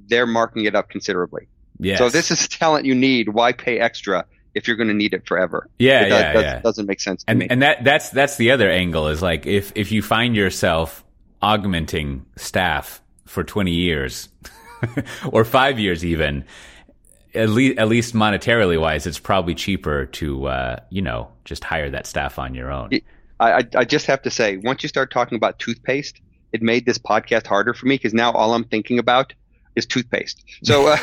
they're 0.08 0.26
marking 0.26 0.66
it 0.66 0.76
up 0.76 0.90
considerably. 0.90 1.48
Yes. 1.80 1.98
So 1.98 2.10
this 2.10 2.32
is 2.32 2.48
talent 2.48 2.86
you 2.86 2.96
need. 2.96 3.30
Why 3.30 3.52
pay 3.54 3.80
extra? 3.80 4.26
if 4.56 4.70
you're 4.70 4.78
going 4.78 4.88
to 4.88 4.94
need 4.94 5.14
it 5.14 5.28
forever. 5.28 5.70
Yeah, 5.78 6.06
it 6.06 6.10
does, 6.10 6.22
yeah, 6.22 6.34
does, 6.34 6.44
yeah. 6.44 6.60
Doesn't 6.62 6.86
make 6.86 7.02
sense. 7.02 7.26
and 7.28 7.40
me. 7.40 7.48
and 7.50 7.62
that 7.62 7.84
that's 7.84 8.10
that's 8.10 8.38
the 8.38 8.52
other 8.52 8.72
angle 8.72 9.10
is 9.10 9.22
like 9.22 9.46
if 9.46 9.74
if 9.76 9.92
you 9.92 10.02
find 10.02 10.34
yourself 10.34 11.04
augmenting 11.42 12.26
staff 12.38 13.02
for 13.26 13.44
20 13.44 13.72
years 13.72 14.30
or 15.32 15.46
five 15.46 15.78
years 15.80 16.04
even. 16.04 16.46
At 17.34 17.50
least, 17.50 17.78
at 17.78 17.90
least 17.90 18.14
monetarily 18.14 18.80
wise, 18.80 19.06
it's 19.06 19.20
probably 19.20 19.56
cheaper 19.56 20.06
to, 20.06 20.46
uh, 20.46 20.80
you 20.90 21.02
know, 21.02 21.28
just 21.44 21.66
hire 21.66 21.90
that 21.90 22.08
staff 22.08 22.40
on 22.40 22.56
your 22.56 22.72
own. 22.72 22.92
I, 23.42 23.68
I 23.76 23.84
just 23.84 24.06
have 24.06 24.22
to 24.22 24.32
say, 24.32 24.56
once 24.56 24.84
you 24.84 24.88
start 24.88 25.12
talking 25.12 25.36
about 25.36 25.60
toothpaste, 25.60 26.22
it 26.56 26.62
made 26.62 26.86
this 26.86 26.98
podcast 26.98 27.46
harder 27.46 27.74
for 27.74 27.86
me 27.86 27.96
because 27.96 28.14
now 28.14 28.32
all 28.32 28.54
I'm 28.54 28.64
thinking 28.64 28.98
about 28.98 29.34
is 29.76 29.86
toothpaste. 29.86 30.42
So, 30.64 30.88
uh, 30.88 30.98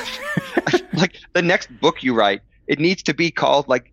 like 0.94 1.18
the 1.34 1.42
next 1.42 1.68
book 1.78 2.02
you 2.02 2.14
write, 2.14 2.40
it 2.66 2.80
needs 2.80 3.02
to 3.04 3.14
be 3.14 3.30
called 3.30 3.68
like 3.68 3.92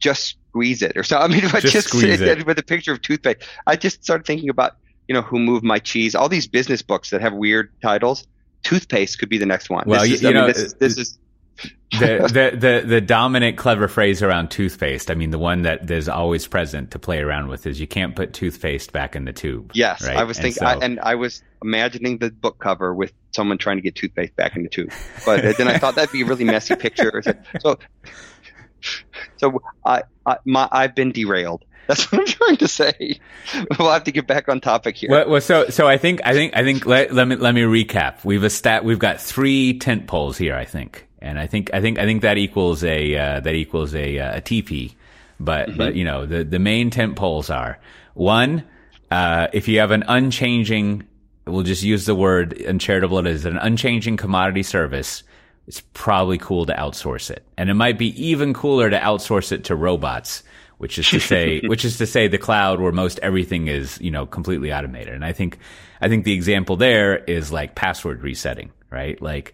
just 0.00 0.36
squeeze 0.48 0.82
it 0.82 0.96
or 0.96 1.04
so. 1.04 1.16
I 1.18 1.28
mean, 1.28 1.44
if 1.44 1.54
I 1.54 1.60
just, 1.60 1.92
just 1.92 2.02
it 2.04 2.44
with 2.44 2.58
a 2.58 2.62
picture 2.64 2.92
of 2.92 3.00
toothpaste, 3.00 3.44
I 3.68 3.76
just 3.76 4.02
started 4.02 4.26
thinking 4.26 4.48
about 4.48 4.72
you 5.06 5.14
know 5.14 5.22
who 5.22 5.38
moved 5.38 5.64
my 5.64 5.78
cheese. 5.78 6.16
All 6.16 6.28
these 6.28 6.48
business 6.48 6.82
books 6.82 7.10
that 7.10 7.20
have 7.20 7.32
weird 7.32 7.70
titles. 7.80 8.26
Toothpaste 8.64 9.18
could 9.18 9.28
be 9.28 9.38
the 9.38 9.46
next 9.46 9.70
one. 9.70 9.84
Well, 9.86 10.00
this 10.00 10.08
you, 10.08 10.14
is, 10.14 10.22
you 10.22 10.32
know, 10.32 10.46
mean, 10.46 10.54
this, 10.54 10.72
this 10.74 10.98
is 10.98 11.18
the, 11.92 12.52
the, 12.52 12.56
the 12.56 12.86
the 12.86 13.00
dominant 13.00 13.56
clever 13.56 13.88
phrase 13.88 14.22
around 14.22 14.50
toothpaste. 14.50 15.10
I 15.10 15.14
mean, 15.14 15.30
the 15.30 15.38
one 15.38 15.62
that 15.62 15.90
is 15.90 16.08
always 16.08 16.46
present 16.46 16.92
to 16.92 16.98
play 16.98 17.18
around 17.18 17.48
with 17.48 17.66
is 17.66 17.80
you 17.80 17.86
can't 17.86 18.16
put 18.16 18.32
toothpaste 18.32 18.92
back 18.92 19.14
in 19.14 19.24
the 19.24 19.32
tube. 19.32 19.72
Yes, 19.74 20.06
right? 20.06 20.16
I 20.16 20.24
was 20.24 20.38
thinking, 20.38 20.62
and, 20.62 20.80
so, 20.80 20.80
I, 20.80 20.84
and 20.84 21.00
I 21.00 21.14
was 21.16 21.42
imagining 21.62 22.18
the 22.18 22.30
book 22.30 22.58
cover 22.58 22.94
with 22.94 23.12
someone 23.32 23.58
trying 23.58 23.76
to 23.76 23.82
get 23.82 23.94
toothpaste 23.94 24.34
back 24.36 24.56
in 24.56 24.62
the 24.62 24.68
tube. 24.68 24.90
But 25.24 25.56
then 25.56 25.68
I 25.68 25.78
thought 25.78 25.94
that'd 25.94 26.12
be 26.12 26.22
a 26.22 26.26
really 26.26 26.44
messy 26.44 26.74
picture. 26.74 27.22
So, 27.60 27.78
so 29.36 29.62
I, 29.84 30.02
I 30.26 30.38
my, 30.44 30.68
I've 30.70 30.94
been 30.94 31.12
derailed. 31.12 31.64
That's 31.86 32.10
what 32.12 32.20
I'm 32.20 32.26
trying 32.26 32.56
to 32.58 32.68
say. 32.68 33.20
We'll 33.78 33.90
have 33.90 34.04
to 34.04 34.12
get 34.12 34.26
back 34.26 34.48
on 34.48 34.60
topic 34.60 34.96
here. 34.96 35.10
Well, 35.10 35.28
well 35.28 35.40
so 35.40 35.68
so 35.68 35.86
I 35.86 35.98
think 35.98 36.20
I 36.24 36.32
think 36.32 36.56
I 36.56 36.62
think 36.62 36.86
let, 36.86 37.12
let 37.12 37.28
me 37.28 37.36
let 37.36 37.54
me 37.54 37.62
recap. 37.62 38.24
We've 38.24 38.42
a 38.42 38.50
stat. 38.50 38.84
We've 38.84 38.98
got 38.98 39.20
three 39.20 39.78
tent 39.78 40.06
poles 40.06 40.38
here. 40.38 40.54
I 40.54 40.64
think 40.64 41.06
and 41.22 41.38
I 41.38 41.46
think 41.46 41.70
I 41.72 41.80
think 41.80 41.98
I 41.98 42.04
think 42.04 42.22
that 42.22 42.36
equals 42.36 42.84
a 42.84 43.16
uh, 43.16 43.40
that 43.40 43.54
equals 43.54 43.94
a, 43.94 44.18
uh, 44.18 44.38
a 44.38 44.40
TP. 44.40 44.94
But 45.40 45.68
mm-hmm. 45.68 45.78
but 45.78 45.94
you 45.94 46.04
know 46.04 46.26
the 46.26 46.44
the 46.44 46.58
main 46.58 46.90
tent 46.90 47.16
poles 47.16 47.48
are 47.48 47.78
one 48.14 48.64
uh, 49.10 49.48
if 49.52 49.68
you 49.68 49.78
have 49.78 49.90
an 49.90 50.04
unchanging 50.08 51.04
we'll 51.46 51.62
just 51.64 51.82
use 51.82 52.06
the 52.06 52.14
word 52.14 52.60
uncharitable 52.62 53.18
it 53.18 53.26
is 53.26 53.44
an 53.44 53.58
unchanging 53.58 54.16
commodity 54.16 54.62
service 54.62 55.22
it's 55.66 55.82
probably 55.92 56.38
cool 56.38 56.66
to 56.66 56.74
outsource 56.74 57.30
it 57.30 57.44
and 57.56 57.68
it 57.68 57.74
might 57.74 57.98
be 57.98 58.08
even 58.22 58.54
cooler 58.54 58.88
to 58.88 58.98
outsource 58.98 59.52
it 59.52 59.64
to 59.64 59.74
robots 59.74 60.42
which 60.78 60.98
is 60.98 61.08
to 61.08 61.20
say 61.32 61.60
which 61.66 61.84
is 61.84 61.98
to 61.98 62.06
say 62.06 62.28
the 62.28 62.38
cloud 62.38 62.80
where 62.80 62.92
most 62.92 63.18
everything 63.20 63.68
is 63.68 64.00
you 64.00 64.10
know 64.10 64.24
completely 64.24 64.72
automated 64.72 65.12
and 65.12 65.24
i 65.24 65.32
think 65.32 65.58
i 66.00 66.08
think 66.08 66.24
the 66.24 66.32
example 66.32 66.76
there 66.76 67.18
is 67.24 67.50
like 67.50 67.74
password 67.74 68.22
resetting 68.22 68.70
right 68.90 69.20
like 69.20 69.52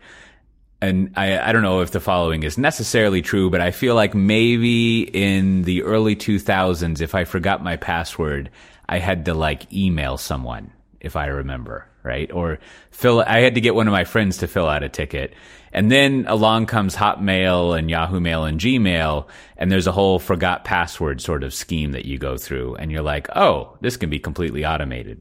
and 0.81 1.13
I, 1.17 1.39
I 1.39 1.53
don't 1.53 1.63
know 1.63 1.81
if 1.81 1.91
the 1.91 2.01
following 2.01 2.45
is 2.45 2.57
necessarily 2.57 3.21
true, 3.21 3.51
but 3.51 3.61
I 3.61 3.73
feel 3.73 3.95
like 3.95 4.15
maybe 4.15 5.03
in 5.03 5.63
the 5.63 5.83
early 5.83 6.15
2000s, 6.15 7.01
if 7.01 7.15
I 7.15 7.25
forgot 7.25 7.63
my 7.65 7.77
password, 7.77 8.51
I 8.89 8.99
had 8.99 9.25
to 9.25 9.35
like 9.35 9.73
email 9.73 10.17
someone, 10.19 10.73
if 11.01 11.17
I 11.17 11.27
remember, 11.27 11.87
right? 12.05 12.31
Or 12.33 12.61
fill, 12.93 13.21
I 13.21 13.41
had 13.41 13.57
to 13.57 13.61
get 13.61 13.75
one 13.75 13.89
of 13.89 13.93
my 13.93 14.05
friends 14.05 14.39
to 14.39 14.47
fill 14.47 14.69
out 14.69 14.85
a 14.85 14.89
ticket. 14.89 15.35
And 15.73 15.91
then 15.91 16.25
along 16.29 16.67
comes 16.67 16.95
Hotmail 16.95 17.77
and 17.79 17.91
Yahoo 17.91 18.21
Mail 18.21 18.45
and 18.45 18.61
Gmail, 18.61 19.27
and 19.57 19.71
there's 19.71 19.89
a 19.89 19.93
whole 19.93 20.19
forgot 20.19 20.65
password 20.65 21.21
sort 21.21 21.43
of 21.43 21.53
scheme 21.53 21.93
that 21.93 22.05
you 22.07 22.19
go 22.19 22.39
through, 22.39 22.77
and 22.77 22.91
you're 22.91 23.03
like, 23.03 23.29
oh, 23.37 23.77
this 23.81 23.97
can 23.97 24.11
be 24.11 24.19
completely 24.19 24.65
automated. 24.65 25.21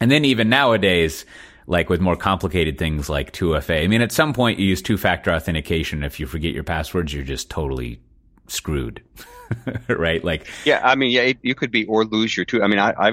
And 0.00 0.10
then 0.10 0.24
even 0.24 0.48
nowadays, 0.48 1.26
like 1.70 1.88
with 1.88 2.00
more 2.00 2.16
complicated 2.16 2.78
things 2.78 3.08
like 3.08 3.32
2FA. 3.32 3.84
I 3.84 3.86
mean, 3.86 4.02
at 4.02 4.10
some 4.10 4.32
point 4.32 4.58
you 4.58 4.66
use 4.66 4.82
two 4.82 4.98
factor 4.98 5.30
authentication. 5.30 6.02
If 6.02 6.18
you 6.18 6.26
forget 6.26 6.52
your 6.52 6.64
passwords, 6.64 7.14
you're 7.14 7.22
just 7.22 7.48
totally 7.48 8.00
screwed. 8.48 9.04
right? 9.88 10.22
Like, 10.24 10.48
yeah, 10.64 10.80
I 10.82 10.96
mean, 10.96 11.12
yeah, 11.12 11.32
you 11.42 11.54
could 11.54 11.70
be 11.70 11.86
or 11.86 12.04
lose 12.04 12.36
your 12.36 12.44
two. 12.44 12.60
I 12.60 12.66
mean, 12.66 12.80
I, 12.80 12.90
I, 12.90 13.12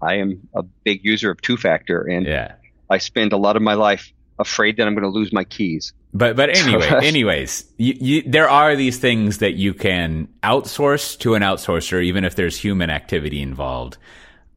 I 0.00 0.14
am 0.14 0.48
a 0.54 0.62
big 0.62 1.04
user 1.04 1.30
of 1.30 1.42
two 1.42 1.58
factor 1.58 2.00
and 2.00 2.24
yeah. 2.24 2.54
I 2.88 2.96
spend 2.96 3.34
a 3.34 3.36
lot 3.36 3.56
of 3.56 3.62
my 3.62 3.74
life 3.74 4.10
afraid 4.38 4.78
that 4.78 4.86
I'm 4.86 4.94
going 4.94 5.04
to 5.04 5.10
lose 5.10 5.30
my 5.30 5.44
keys. 5.44 5.92
But 6.14 6.36
but 6.36 6.48
anyway, 6.56 6.88
anyways, 7.02 7.70
you, 7.76 7.94
you, 8.00 8.22
there 8.22 8.48
are 8.48 8.76
these 8.76 8.98
things 8.98 9.38
that 9.38 9.56
you 9.56 9.74
can 9.74 10.26
outsource 10.42 11.18
to 11.18 11.34
an 11.34 11.42
outsourcer, 11.42 12.02
even 12.02 12.24
if 12.24 12.34
there's 12.34 12.56
human 12.56 12.88
activity 12.88 13.42
involved, 13.42 13.98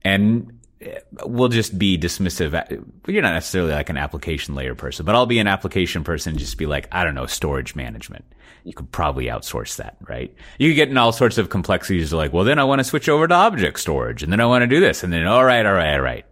and 0.02 0.62
will 1.26 1.50
just 1.50 1.78
be 1.78 1.98
dismissive. 1.98 2.52
You're 3.08 3.22
not 3.22 3.34
necessarily 3.34 3.74
like 3.74 3.90
an 3.90 3.98
application 3.98 4.56
layer 4.56 4.76
person, 4.76 5.06
but 5.06 5.16
I'll 5.16 5.26
be 5.26 5.40
an 5.40 5.48
application 5.48 6.04
person 6.04 6.32
and 6.32 6.40
just 6.40 6.58
be 6.58 6.66
like, 6.66 6.88
I 6.92 7.04
don't 7.04 7.16
know, 7.16 7.26
storage 7.26 7.76
management. 7.76 8.26
You 8.64 8.74
could 8.74 8.92
probably 8.92 9.26
outsource 9.26 9.78
that, 9.78 9.98
right? 10.08 10.34
You 10.58 10.70
could 10.70 10.76
get 10.76 10.90
in 10.90 10.98
all 10.98 11.12
sorts 11.12 11.38
of 11.38 11.50
complexities 11.50 12.14
like, 12.14 12.34
well, 12.34 12.46
then 12.46 12.60
I 12.60 12.64
want 12.64 12.80
to 12.80 12.84
switch 12.84 13.10
over 13.10 13.28
to 13.28 13.34
object 13.34 13.80
storage 13.80 14.24
and 14.24 14.32
then 14.32 14.40
I 14.40 14.46
want 14.46 14.64
to 14.64 14.68
do 14.68 14.80
this 14.80 15.04
and 15.04 15.12
then, 15.12 15.28
all 15.28 15.44
right, 15.44 15.66
all 15.66 15.74
right, 15.74 15.94
all 15.94 16.02
right. 16.02 16.26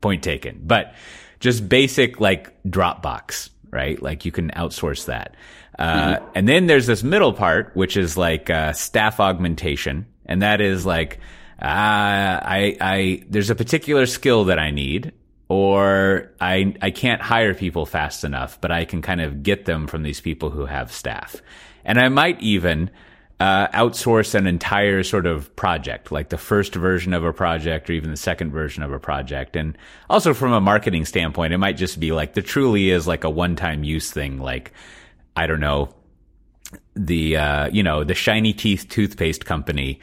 Point 0.00 0.22
taken. 0.22 0.60
But 0.62 0.94
just 1.40 1.68
basic 1.68 2.20
like 2.20 2.62
Dropbox, 2.64 3.50
right? 3.70 4.00
Like 4.00 4.24
you 4.24 4.32
can 4.32 4.50
outsource 4.50 5.06
that. 5.06 5.36
Uh, 5.78 6.16
mm-hmm. 6.16 6.24
and 6.34 6.48
then 6.48 6.66
there's 6.66 6.86
this 6.86 7.02
middle 7.02 7.32
part, 7.32 7.74
which 7.74 7.96
is 7.96 8.16
like, 8.16 8.50
uh, 8.50 8.72
staff 8.72 9.20
augmentation. 9.20 10.06
And 10.26 10.42
that 10.42 10.60
is 10.60 10.86
like, 10.86 11.18
uh, 11.60 11.64
I, 11.64 12.76
I, 12.80 13.24
there's 13.28 13.50
a 13.50 13.54
particular 13.54 14.06
skill 14.06 14.44
that 14.44 14.58
I 14.58 14.70
need, 14.70 15.12
or 15.48 16.32
I, 16.40 16.74
I 16.80 16.90
can't 16.90 17.20
hire 17.20 17.54
people 17.54 17.86
fast 17.86 18.24
enough, 18.24 18.60
but 18.60 18.70
I 18.70 18.84
can 18.84 19.02
kind 19.02 19.20
of 19.20 19.42
get 19.42 19.64
them 19.64 19.86
from 19.86 20.02
these 20.02 20.20
people 20.20 20.50
who 20.50 20.66
have 20.66 20.92
staff. 20.92 21.36
And 21.84 21.98
I 22.00 22.08
might 22.08 22.40
even, 22.40 22.90
uh, 23.42 23.66
outsource 23.68 24.36
an 24.36 24.46
entire 24.46 25.02
sort 25.02 25.26
of 25.26 25.54
project, 25.56 26.12
like 26.12 26.28
the 26.28 26.38
first 26.38 26.76
version 26.76 27.12
of 27.12 27.24
a 27.24 27.32
project 27.32 27.90
or 27.90 27.92
even 27.92 28.10
the 28.10 28.16
second 28.16 28.52
version 28.52 28.84
of 28.84 28.92
a 28.92 29.00
project. 29.00 29.56
And 29.56 29.76
also 30.08 30.32
from 30.32 30.52
a 30.52 30.60
marketing 30.60 31.04
standpoint, 31.04 31.52
it 31.52 31.58
might 31.58 31.76
just 31.76 31.98
be 31.98 32.12
like 32.12 32.34
the 32.34 32.42
truly 32.42 32.90
is 32.90 33.08
like 33.08 33.24
a 33.24 33.30
one 33.30 33.56
time 33.56 33.82
use 33.82 34.12
thing. 34.12 34.38
Like, 34.38 34.72
I 35.34 35.48
don't 35.48 35.58
know, 35.58 35.92
the, 36.94 37.36
uh, 37.36 37.68
you 37.72 37.82
know, 37.82 38.04
the 38.04 38.14
shiny 38.14 38.52
teeth 38.52 38.86
toothpaste 38.88 39.44
company 39.44 39.98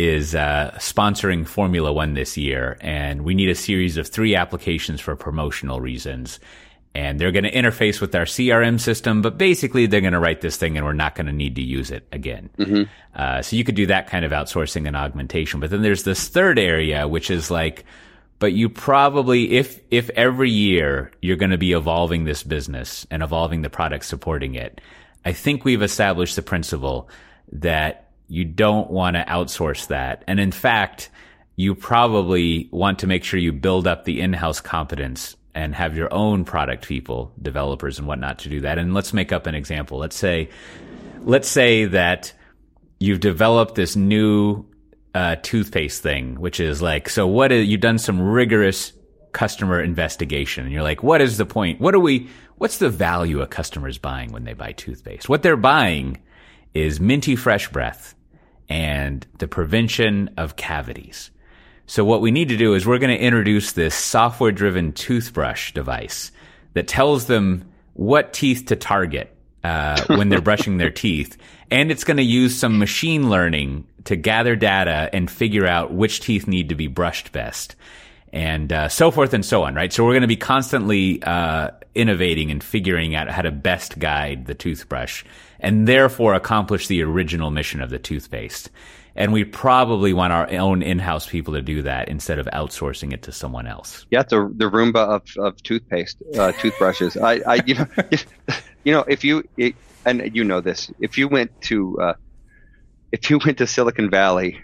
is 0.00 0.34
uh, 0.34 0.72
sponsoring 0.78 1.46
Formula 1.46 1.92
One 1.92 2.14
this 2.14 2.36
year, 2.38 2.78
and 2.80 3.22
we 3.22 3.34
need 3.34 3.50
a 3.50 3.54
series 3.54 3.98
of 3.98 4.08
three 4.08 4.34
applications 4.34 5.00
for 5.00 5.14
promotional 5.14 5.80
reasons. 5.80 6.40
And 6.92 7.20
they're 7.20 7.30
going 7.30 7.44
to 7.44 7.52
interface 7.52 8.00
with 8.00 8.14
our 8.14 8.24
CRM 8.24 8.80
system, 8.80 9.22
but 9.22 9.38
basically 9.38 9.86
they're 9.86 10.00
going 10.00 10.12
to 10.12 10.18
write 10.18 10.40
this 10.40 10.56
thing 10.56 10.76
and 10.76 10.84
we're 10.84 10.92
not 10.92 11.14
going 11.14 11.26
to 11.26 11.32
need 11.32 11.54
to 11.54 11.62
use 11.62 11.92
it 11.92 12.04
again. 12.10 12.50
Mm-hmm. 12.58 12.82
Uh, 13.14 13.42
so 13.42 13.54
you 13.54 13.62
could 13.62 13.76
do 13.76 13.86
that 13.86 14.08
kind 14.08 14.24
of 14.24 14.32
outsourcing 14.32 14.88
and 14.88 14.96
augmentation. 14.96 15.60
But 15.60 15.70
then 15.70 15.82
there's 15.82 16.02
this 16.02 16.26
third 16.26 16.58
area, 16.58 17.06
which 17.06 17.30
is 17.30 17.48
like, 17.48 17.84
but 18.40 18.54
you 18.54 18.68
probably, 18.68 19.52
if, 19.52 19.80
if 19.92 20.10
every 20.10 20.50
year 20.50 21.12
you're 21.22 21.36
going 21.36 21.52
to 21.52 21.58
be 21.58 21.72
evolving 21.72 22.24
this 22.24 22.42
business 22.42 23.06
and 23.08 23.22
evolving 23.22 23.62
the 23.62 23.70
product 23.70 24.04
supporting 24.04 24.56
it, 24.56 24.80
I 25.24 25.32
think 25.32 25.64
we've 25.64 25.82
established 25.82 26.34
the 26.34 26.42
principle 26.42 27.08
that 27.52 28.09
you 28.30 28.44
don't 28.44 28.90
want 28.90 29.16
to 29.16 29.24
outsource 29.24 29.88
that. 29.88 30.24
And 30.26 30.38
in 30.38 30.52
fact, 30.52 31.10
you 31.56 31.74
probably 31.74 32.68
want 32.70 33.00
to 33.00 33.06
make 33.06 33.24
sure 33.24 33.38
you 33.38 33.52
build 33.52 33.86
up 33.86 34.04
the 34.04 34.20
in-house 34.20 34.60
competence 34.60 35.36
and 35.54 35.74
have 35.74 35.96
your 35.96 36.12
own 36.14 36.44
product 36.44 36.86
people, 36.86 37.32
developers 37.42 37.98
and 37.98 38.06
whatnot 38.06 38.38
to 38.38 38.48
do 38.48 38.60
that. 38.60 38.78
And 38.78 38.94
let's 38.94 39.12
make 39.12 39.32
up 39.32 39.46
an 39.46 39.54
example. 39.54 39.98
Let's 39.98 40.16
say, 40.16 40.48
let's 41.22 41.48
say 41.48 41.86
that 41.86 42.32
you've 43.00 43.20
developed 43.20 43.74
this 43.74 43.96
new 43.96 44.64
uh, 45.14 45.36
toothpaste 45.42 46.02
thing, 46.02 46.40
which 46.40 46.60
is 46.60 46.80
like, 46.80 47.08
so 47.08 47.26
what 47.26 47.50
is, 47.50 47.66
you've 47.66 47.80
done 47.80 47.98
some 47.98 48.22
rigorous 48.22 48.92
customer 49.32 49.82
investigation 49.82 50.64
and 50.64 50.72
you're 50.72 50.84
like, 50.84 51.02
what 51.02 51.20
is 51.20 51.36
the 51.36 51.46
point? 51.46 51.80
What 51.80 51.94
are 51.94 52.00
we, 52.00 52.28
what's 52.58 52.78
the 52.78 52.88
value 52.88 53.40
a 53.40 53.46
customer's 53.48 53.98
buying 53.98 54.30
when 54.30 54.44
they 54.44 54.54
buy 54.54 54.72
toothpaste? 54.72 55.28
What 55.28 55.42
they're 55.42 55.56
buying 55.56 56.18
is 56.74 57.00
minty 57.00 57.34
fresh 57.34 57.68
breath 57.68 58.14
and 58.70 59.26
the 59.38 59.48
prevention 59.48 60.30
of 60.36 60.56
cavities. 60.56 61.30
So 61.86 62.04
what 62.04 62.20
we 62.20 62.30
need 62.30 62.48
to 62.50 62.56
do 62.56 62.74
is 62.74 62.86
we're 62.86 62.98
going 62.98 63.16
to 63.16 63.22
introduce 63.22 63.72
this 63.72 63.96
software 63.96 64.52
driven 64.52 64.92
toothbrush 64.92 65.72
device 65.72 66.30
that 66.74 66.86
tells 66.86 67.26
them 67.26 67.68
what 67.94 68.32
teeth 68.32 68.66
to 68.66 68.76
target 68.76 69.36
uh, 69.64 70.00
when 70.06 70.28
they're 70.28 70.40
brushing 70.40 70.78
their 70.78 70.90
teeth. 70.90 71.36
And 71.70 71.90
it's 71.90 72.04
going 72.04 72.16
to 72.16 72.22
use 72.22 72.56
some 72.56 72.78
machine 72.78 73.28
learning 73.28 73.86
to 74.04 74.14
gather 74.14 74.54
data 74.54 75.10
and 75.12 75.28
figure 75.28 75.66
out 75.66 75.92
which 75.92 76.20
teeth 76.20 76.46
need 76.46 76.68
to 76.68 76.76
be 76.76 76.86
brushed 76.86 77.32
best 77.32 77.74
and 78.32 78.72
uh, 78.72 78.88
so 78.88 79.10
forth 79.10 79.34
and 79.34 79.44
so 79.44 79.64
on, 79.64 79.74
right? 79.74 79.92
So 79.92 80.04
we're 80.04 80.12
going 80.12 80.22
to 80.22 80.28
be 80.28 80.36
constantly 80.36 81.22
uh, 81.22 81.70
innovating 81.94 82.50
and 82.50 82.62
figuring 82.62 83.14
out 83.14 83.28
how 83.28 83.42
to 83.42 83.50
best 83.50 83.98
guide 83.98 84.46
the 84.46 84.54
toothbrush 84.54 85.24
and 85.58 85.86
therefore 85.86 86.34
accomplish 86.34 86.86
the 86.86 87.02
original 87.02 87.50
mission 87.50 87.80
of 87.80 87.90
the 87.90 87.98
toothpaste. 87.98 88.70
And 89.16 89.32
we 89.32 89.44
probably 89.44 90.12
want 90.12 90.32
our 90.32 90.48
own 90.52 90.82
in-house 90.82 91.26
people 91.26 91.54
to 91.54 91.62
do 91.62 91.82
that 91.82 92.08
instead 92.08 92.38
of 92.38 92.46
outsourcing 92.46 93.12
it 93.12 93.22
to 93.22 93.32
someone 93.32 93.66
else. 93.66 94.06
Yeah, 94.10 94.22
the 94.22 94.50
the 94.54 94.70
Roomba 94.70 94.96
of, 94.96 95.22
of 95.36 95.60
toothpaste, 95.62 96.22
uh, 96.38 96.52
toothbrushes. 96.52 97.16
I, 97.16 97.40
I, 97.46 97.62
you 97.66 97.74
know, 97.74 97.86
if, 98.10 98.26
you 98.84 98.92
know, 98.92 99.04
if 99.08 99.24
you 99.24 99.42
it, 99.56 99.74
and 100.06 100.34
you 100.34 100.44
know 100.44 100.60
this, 100.60 100.92
if 101.00 101.18
you 101.18 101.26
went 101.26 101.50
to 101.62 102.00
uh, 102.00 102.14
if 103.10 103.28
you 103.30 103.40
went 103.44 103.58
to 103.58 103.66
Silicon 103.66 104.10
Valley, 104.10 104.60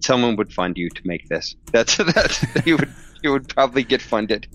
someone 0.00 0.36
would 0.36 0.52
fund 0.52 0.78
you 0.78 0.88
to 0.88 1.02
make 1.04 1.28
this. 1.28 1.54
That's 1.70 1.96
that's 2.14 2.44
you 2.64 2.78
would 2.78 2.92
you 3.22 3.32
would 3.32 3.48
probably 3.48 3.82
get 3.82 4.02
funded. 4.02 4.46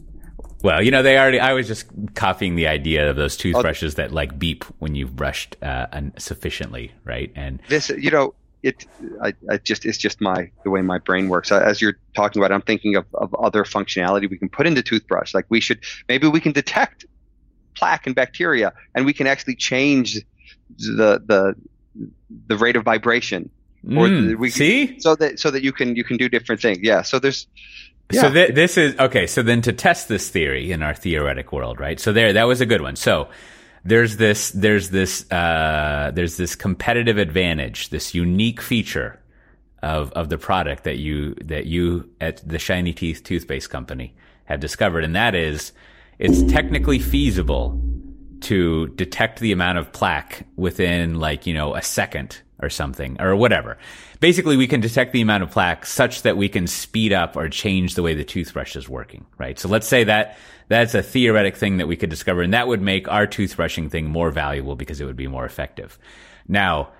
Well, 0.61 0.81
you 0.81 0.89
know, 0.89 1.03
they 1.03 1.17
already. 1.17 1.39
I 1.39 1.53
was 1.53 1.67
just 1.67 1.85
copying 2.15 2.55
the 2.55 2.67
idea 2.67 3.09
of 3.09 3.15
those 3.15 3.37
toothbrushes 3.37 3.95
that 3.95 4.11
like 4.11 4.39
beep 4.39 4.63
when 4.79 4.95
you've 4.95 5.15
brushed 5.15 5.57
uh, 5.61 5.85
sufficiently, 6.17 6.91
right? 7.03 7.31
And 7.35 7.61
this, 7.67 7.89
you 7.89 8.09
know, 8.09 8.33
it, 8.63 8.83
I, 9.21 9.33
I 9.47 9.57
just 9.57 9.85
it's 9.85 9.99
just 9.99 10.21
my 10.21 10.49
the 10.63 10.71
way 10.71 10.81
my 10.81 10.97
brain 10.97 11.29
works. 11.29 11.51
As 11.51 11.81
you're 11.81 11.99
talking 12.15 12.41
about, 12.41 12.51
I'm 12.51 12.63
thinking 12.63 12.95
of, 12.95 13.05
of 13.13 13.35
other 13.35 13.63
functionality 13.63 14.27
we 14.27 14.39
can 14.39 14.49
put 14.49 14.65
into 14.65 14.81
toothbrush. 14.81 15.35
Like 15.35 15.45
we 15.49 15.59
should 15.59 15.81
maybe 16.09 16.27
we 16.27 16.39
can 16.39 16.51
detect 16.51 17.05
plaque 17.75 18.07
and 18.07 18.15
bacteria, 18.15 18.73
and 18.95 19.05
we 19.05 19.13
can 19.13 19.27
actually 19.27 19.55
change 19.55 20.15
the 20.77 21.21
the 21.23 21.55
the 22.47 22.57
rate 22.57 22.75
of 22.75 22.83
vibration. 22.83 23.51
Or 23.85 24.07
mm, 24.07 24.29
the, 24.29 24.35
we 24.35 24.49
see 24.49 24.99
so 24.99 25.13
that 25.13 25.39
so 25.39 25.51
that 25.51 25.61
you 25.61 25.71
can 25.71 25.95
you 25.95 26.03
can 26.03 26.17
do 26.17 26.27
different 26.27 26.59
things. 26.59 26.79
Yeah. 26.81 27.03
So 27.03 27.19
there's 27.19 27.45
yeah. 28.11 28.21
So 28.21 28.33
th- 28.33 28.53
this 28.53 28.77
is 28.77 28.97
okay. 28.99 29.27
So 29.27 29.41
then 29.41 29.61
to 29.63 29.73
test 29.73 30.07
this 30.07 30.29
theory 30.29 30.71
in 30.71 30.83
our 30.83 30.93
theoretic 30.93 31.51
world, 31.51 31.79
right? 31.79 31.99
So 31.99 32.13
there, 32.13 32.33
that 32.33 32.43
was 32.43 32.61
a 32.61 32.65
good 32.65 32.81
one. 32.81 32.95
So 32.95 33.29
there's 33.83 34.17
this, 34.17 34.51
there's 34.51 34.89
this, 34.89 35.29
uh, 35.31 36.11
there's 36.13 36.37
this 36.37 36.55
competitive 36.55 37.17
advantage, 37.17 37.89
this 37.89 38.13
unique 38.13 38.61
feature 38.61 39.19
of 39.83 40.11
of 40.13 40.29
the 40.29 40.37
product 40.37 40.83
that 40.85 40.97
you 40.97 41.35
that 41.43 41.65
you 41.67 42.09
at 42.19 42.47
the 42.47 42.57
Shiny 42.57 42.93
Teeth 42.93 43.23
toothpaste 43.23 43.69
company 43.69 44.15
have 44.45 44.59
discovered, 44.59 45.03
and 45.03 45.15
that 45.15 45.35
is, 45.35 45.71
it's 46.17 46.41
technically 46.51 46.99
feasible 46.99 47.79
to 48.45 48.87
detect 48.89 49.39
the 49.39 49.51
amount 49.51 49.77
of 49.77 49.91
plaque 49.91 50.45
within 50.55 51.15
like 51.15 51.45
you 51.45 51.53
know 51.53 51.75
a 51.75 51.81
second 51.81 52.41
or 52.61 52.69
something 52.69 53.19
or 53.21 53.35
whatever. 53.35 53.77
Basically, 54.19 54.55
we 54.57 54.67
can 54.67 54.79
detect 54.79 55.11
the 55.11 55.21
amount 55.21 55.43
of 55.43 55.51
plaque 55.51 55.85
such 55.85 56.21
that 56.21 56.37
we 56.37 56.47
can 56.47 56.67
speed 56.67 57.11
up 57.11 57.35
or 57.35 57.49
change 57.49 57.95
the 57.95 58.03
way 58.03 58.13
the 58.13 58.23
toothbrush 58.23 58.75
is 58.75 58.87
working, 58.87 59.25
right? 59.37 59.59
So 59.59 59.67
let's 59.67 59.87
say 59.87 60.05
that 60.05 60.37
that's 60.67 60.95
a 60.95 61.03
theoretic 61.03 61.55
thing 61.55 61.77
that 61.77 61.87
we 61.87 61.95
could 61.95 62.09
discover 62.09 62.41
and 62.41 62.53
that 62.53 62.67
would 62.67 62.81
make 62.81 63.07
our 63.07 63.27
toothbrushing 63.27 63.91
thing 63.91 64.09
more 64.09 64.31
valuable 64.31 64.75
because 64.75 65.01
it 65.01 65.05
would 65.05 65.17
be 65.17 65.27
more 65.27 65.45
effective. 65.45 65.99
Now, 66.47 66.91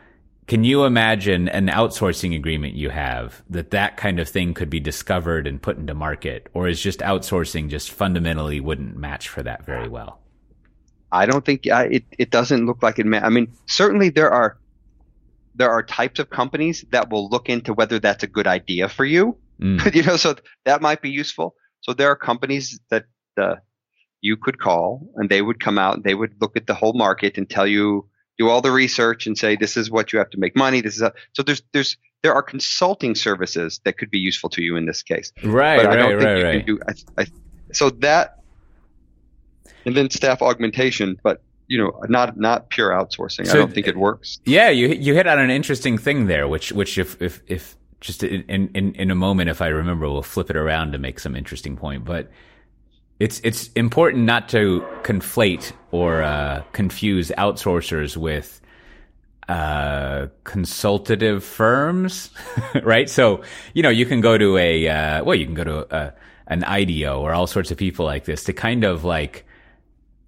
can 0.48 0.64
you 0.64 0.84
imagine 0.84 1.48
an 1.50 1.68
outsourcing 1.68 2.36
agreement 2.36 2.76
you 2.76 2.92
have 2.92 3.42
that 3.50 3.72
that 3.72 3.98
kind 3.98 4.20
of 4.20 4.30
thing 4.30 4.54
could 4.54 4.70
be 4.70 4.80
discovered 4.80 5.48
and 5.48 5.62
put 5.62 5.78
into 5.78 5.96
market 5.96 6.50
or 6.54 6.68
is 6.68 6.82
just 6.82 7.00
outsourcing 7.00 7.70
just 7.70 7.92
fundamentally 7.92 8.60
wouldn't 8.60 8.98
match 8.98 9.30
for 9.30 9.42
that 9.42 9.66
very 9.66 9.88
uh, 9.88 9.90
well? 9.90 10.20
I 11.16 11.26
don't 11.26 11.46
think 11.46 11.66
it, 11.66 12.04
it 12.18 12.30
doesn't 12.30 12.66
look 12.66 12.84
like 12.84 13.00
it. 13.00 13.06
I 13.06 13.30
mean, 13.30 13.52
certainly 13.66 14.10
there 14.10 14.32
are 14.32 14.58
there 15.56 15.72
are 15.72 15.84
types 15.84 16.20
of 16.20 16.30
companies 16.30 16.84
that 16.92 17.10
will 17.10 17.30
look 17.30 17.50
into 17.50 17.74
whether 17.74 17.98
that's 18.00 18.24
a 18.24 18.28
good 18.28 18.48
idea 18.48 18.90
for 18.90 19.06
you. 19.06 19.38
Mm. 19.62 19.96
you 19.96 20.04
know, 20.04 20.18
so 20.18 20.36
that 20.66 20.82
might 20.82 21.02
be 21.02 21.10
useful. 21.10 21.56
So 21.82 21.94
there 21.94 22.10
are 22.10 22.16
companies 22.16 22.80
that 22.90 23.06
uh, 23.38 23.56
you 24.22 24.36
could 24.36 24.60
call 24.60 25.08
and 25.16 25.30
they 25.30 25.42
would 25.42 25.60
come 25.60 25.78
out 25.78 25.96
and 25.96 26.04
they 26.04 26.16
would 26.16 26.34
look 26.42 26.58
at 26.58 26.68
the 26.68 26.74
whole 26.74 26.94
market 26.94 27.38
and 27.38 27.50
tell 27.50 27.68
you 27.68 28.10
do 28.38 28.50
all 28.50 28.62
the 28.62 28.72
research 28.72 29.28
and 29.28 29.38
say 29.38 29.56
this 29.56 29.78
is 29.78 29.90
what 29.90 30.12
you 30.12 30.20
have 30.20 30.30
to 30.32 30.40
make 30.40 30.56
money. 30.56 30.82
This 30.82 30.96
is 30.96 31.02
a, 31.02 31.14
so 31.34 31.44
there's 31.44 31.62
there's 31.72 31.98
there 32.22 32.34
are 32.34 32.44
consulting 32.44 33.16
services 33.16 33.80
that 33.86 33.98
could 33.98 34.10
be 34.10 34.20
useful 34.20 34.50
to 34.50 34.62
you 34.62 34.76
in 34.76 34.86
this 34.86 35.04
case. 35.04 35.32
Right, 35.44 35.78
but 35.78 35.88
I 35.88 35.96
don't 35.96 36.16
right, 36.16 36.20
think 36.20 36.26
right, 36.26 36.38
you 36.38 36.44
right. 36.44 36.66
Can 36.66 36.76
do, 36.76 36.80
I, 37.18 37.22
I, 37.22 37.26
so 37.72 37.90
that 37.92 38.40
and 39.86 39.96
then 39.96 40.10
staff 40.10 40.42
augmentation, 40.42 41.20
but 41.24 41.42
you 41.68 41.78
know, 41.78 42.00
not 42.08 42.38
not 42.38 42.70
pure 42.70 42.92
outsourcing. 42.92 43.48
So, 43.48 43.54
I 43.54 43.56
don't 43.56 43.74
think 43.74 43.88
it 43.88 43.98
works. 43.98 44.40
Yeah, 44.46 44.70
you 44.70 44.90
you 44.90 45.14
hit 45.14 45.28
on 45.28 45.40
an 45.40 45.50
interesting 45.50 45.98
thing 45.98 46.28
there, 46.28 46.48
which 46.48 46.72
which 46.72 46.98
if 46.98 47.22
if 47.22 47.42
if 47.48 47.76
just 48.02 48.24
in 48.24 48.70
in 48.74 48.94
in 48.96 49.12
a 49.12 49.16
moment, 49.16 49.50
if 49.50 49.62
I 49.62 49.68
remember, 49.68 50.10
we'll 50.10 50.22
flip 50.22 50.50
it 50.50 50.56
around 50.56 50.92
to 50.92 50.98
make 50.98 51.20
some 51.20 51.36
interesting 51.36 51.76
point. 51.76 52.06
But 52.06 52.30
it's 53.20 53.40
it's 53.44 53.70
important 53.74 54.26
not 54.26 54.50
to 54.50 54.86
conflate 55.04 55.72
or 55.92 56.22
uh, 56.22 56.64
confuse 56.74 57.32
outsourcers 57.38 58.16
with 58.18 58.62
uh, 59.48 60.28
consultative 60.44 61.44
firms, 61.44 62.30
right? 62.84 63.10
So 63.10 63.42
you 63.74 63.82
know, 63.82 63.90
you 63.90 64.06
can 64.06 64.22
go 64.22 64.38
to 64.38 64.58
a 64.58 64.88
uh, 64.88 65.24
well, 65.24 65.36
you 65.36 65.46
can 65.46 65.56
go 65.56 65.64
to 65.64 65.96
a, 65.96 66.14
an 66.48 66.64
IDEO 66.64 67.22
or 67.22 67.34
all 67.34 67.48
sorts 67.48 67.72
of 67.72 67.78
people 67.78 68.06
like 68.06 68.26
this 68.26 68.44
to 68.46 68.54
kind 68.54 68.84
of 68.84 69.04
like 69.04 69.46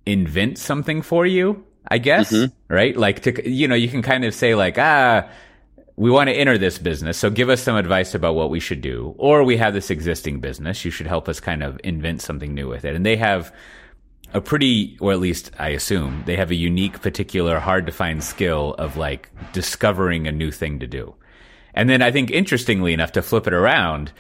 invent 0.08 0.58
something 0.58 1.02
for 1.02 1.26
you, 1.26 1.66
I 1.88 1.98
guess, 1.98 2.32
mm-hmm. 2.32 2.74
right? 2.74 2.96
Like 2.96 3.22
to, 3.24 3.50
you 3.50 3.68
know, 3.68 3.76
you 3.76 3.90
can 3.90 4.02
kind 4.02 4.26
of 4.26 4.34
say 4.34 4.56
like, 4.56 4.78
ah, 4.78 5.30
we 5.98 6.10
want 6.10 6.30
to 6.30 6.34
enter 6.34 6.58
this 6.58 6.78
business. 6.78 7.18
So 7.18 7.30
give 7.30 7.50
us 7.50 7.62
some 7.62 7.76
advice 7.76 8.16
about 8.16 8.36
what 8.36 8.50
we 8.50 8.60
should 8.60 8.82
do. 8.82 9.16
Or 9.18 9.44
we 9.44 9.58
have 9.58 9.74
this 9.74 9.90
existing 9.90 10.40
business. 10.40 10.86
You 10.86 10.92
should 10.92 11.08
help 11.08 11.28
us 11.28 11.40
kind 11.40 11.64
of 11.64 11.80
invent 11.84 12.22
something 12.22 12.54
new 12.54 12.70
with 12.70 12.86
it. 12.86 12.96
And 12.96 13.06
they 13.06 13.18
have 13.18 13.54
a 14.34 14.42
pretty, 14.42 14.98
or 15.02 15.12
at 15.12 15.20
least 15.20 15.52
I 15.58 15.70
assume 15.70 16.24
they 16.26 16.36
have 16.36 16.52
a 16.52 16.56
unique, 16.56 17.02
particular, 17.02 17.60
hard 17.60 17.86
to 17.88 17.92
find 17.92 18.24
skill 18.24 18.76
of 18.76 18.96
like 18.96 19.32
discovering 19.54 20.28
a 20.28 20.32
new 20.32 20.52
thing 20.52 20.80
to 20.80 20.88
do. 20.88 21.16
And 21.74 21.90
then 21.90 22.02
I 22.02 22.12
think 22.12 22.32
interestingly 22.32 22.94
enough 22.94 23.14
to 23.14 23.22
flip 23.22 23.48
it 23.48 23.54
around, 23.54 24.12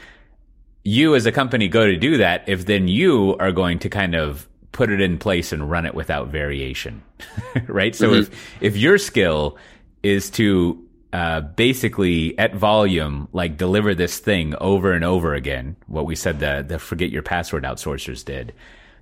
you 0.83 1.15
as 1.15 1.25
a 1.25 1.31
company 1.31 1.67
go 1.67 1.85
to 1.85 1.97
do 1.97 2.17
that 2.17 2.47
if 2.47 2.65
then 2.65 2.87
you 2.87 3.35
are 3.39 3.51
going 3.51 3.79
to 3.79 3.89
kind 3.89 4.15
of 4.15 4.47
put 4.71 4.89
it 4.89 5.01
in 5.01 5.17
place 5.17 5.51
and 5.51 5.69
run 5.69 5.85
it 5.85 5.95
without 5.95 6.27
variation, 6.27 7.01
right? 7.67 7.95
So 7.95 8.11
mm-hmm. 8.11 8.31
if 8.31 8.57
if 8.61 8.77
your 8.77 8.97
skill 8.97 9.57
is 10.03 10.29
to 10.31 10.83
uh, 11.13 11.41
basically 11.41 12.37
at 12.37 12.55
volume 12.55 13.27
like 13.31 13.57
deliver 13.57 13.95
this 13.95 14.19
thing 14.19 14.55
over 14.59 14.91
and 14.91 15.03
over 15.03 15.33
again, 15.33 15.75
what 15.87 16.05
we 16.05 16.15
said 16.15 16.39
the 16.39 16.63
the 16.67 16.79
forget 16.79 17.09
your 17.09 17.23
password 17.23 17.63
outsourcers 17.63 18.23
did, 18.23 18.53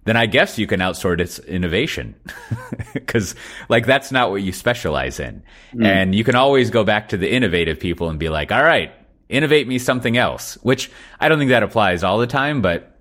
then 0.06 0.16
I 0.16 0.28
guess 0.28 0.58
you 0.58 0.68
can 0.68 0.80
outsource 0.80 1.20
its 1.20 1.40
innovation 1.40 2.16
because 2.94 3.36
like 3.70 3.86
that's 3.86 4.12
not 4.12 4.32
what 4.32 4.44
you 4.44 4.52
specialize 4.52 5.20
in, 5.20 5.44
mm. 5.74 5.86
and 5.86 6.16
you 6.16 6.24
can 6.24 6.36
always 6.36 6.70
go 6.70 6.84
back 6.84 7.10
to 7.10 7.18
the 7.18 7.32
innovative 7.32 7.80
people 7.80 8.10
and 8.10 8.20
be 8.20 8.30
like, 8.30 8.52
all 8.52 8.64
right. 8.64 8.92
Innovate 9.28 9.68
me 9.68 9.80
something 9.80 10.18
else, 10.18 10.54
which 10.62 10.92
I 11.20 11.30
don't 11.30 11.40
think 11.40 11.50
that 11.50 11.64
applies 11.64 12.04
all 12.04 12.20
the 12.20 12.28
time, 12.28 12.62
but 12.62 12.95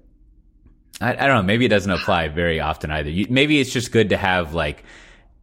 I, 1.01 1.12
I, 1.12 1.26
don't 1.26 1.36
know. 1.36 1.42
Maybe 1.42 1.64
it 1.64 1.70
doesn't 1.70 1.90
apply 1.90 2.28
very 2.28 2.61
often 2.61 2.90
either. 2.90 3.11
You, 3.11 3.26
maybe 3.28 3.61
it's 3.61 3.72
just 3.72 3.90
good 3.90 4.11
to 4.11 4.16
have 4.16 4.55
like 4.55 4.84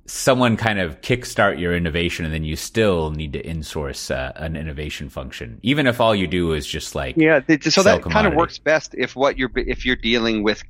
someone 0.06 0.58
kind 0.58 0.80
of 0.80 1.02
kickstart 1.02 1.60
your 1.60 1.76
innovation, 1.76 2.26
and 2.26 2.34
then 2.34 2.44
you 2.44 2.56
still 2.56 3.12
need 3.12 3.34
to 3.34 3.44
insource 3.44 4.14
uh, 4.14 4.34
an 4.36 4.56
innovation 4.56 5.10
function, 5.10 5.60
even 5.62 5.88
if 5.88 6.02
all 6.02 6.16
you 6.16 6.28
do 6.28 6.54
is 6.54 6.66
just 6.66 6.96
like 6.96 7.18
yeah. 7.18 7.40
So 7.62 7.84
that 7.84 8.04
kind 8.04 8.28
of 8.28 8.34
works 8.34 8.60
best 8.60 8.96
if 8.98 9.16
what 9.16 9.38
you're 9.38 9.52
if 9.56 9.86
you're 9.86 9.96
dealing 9.96 10.44
with, 10.44 10.64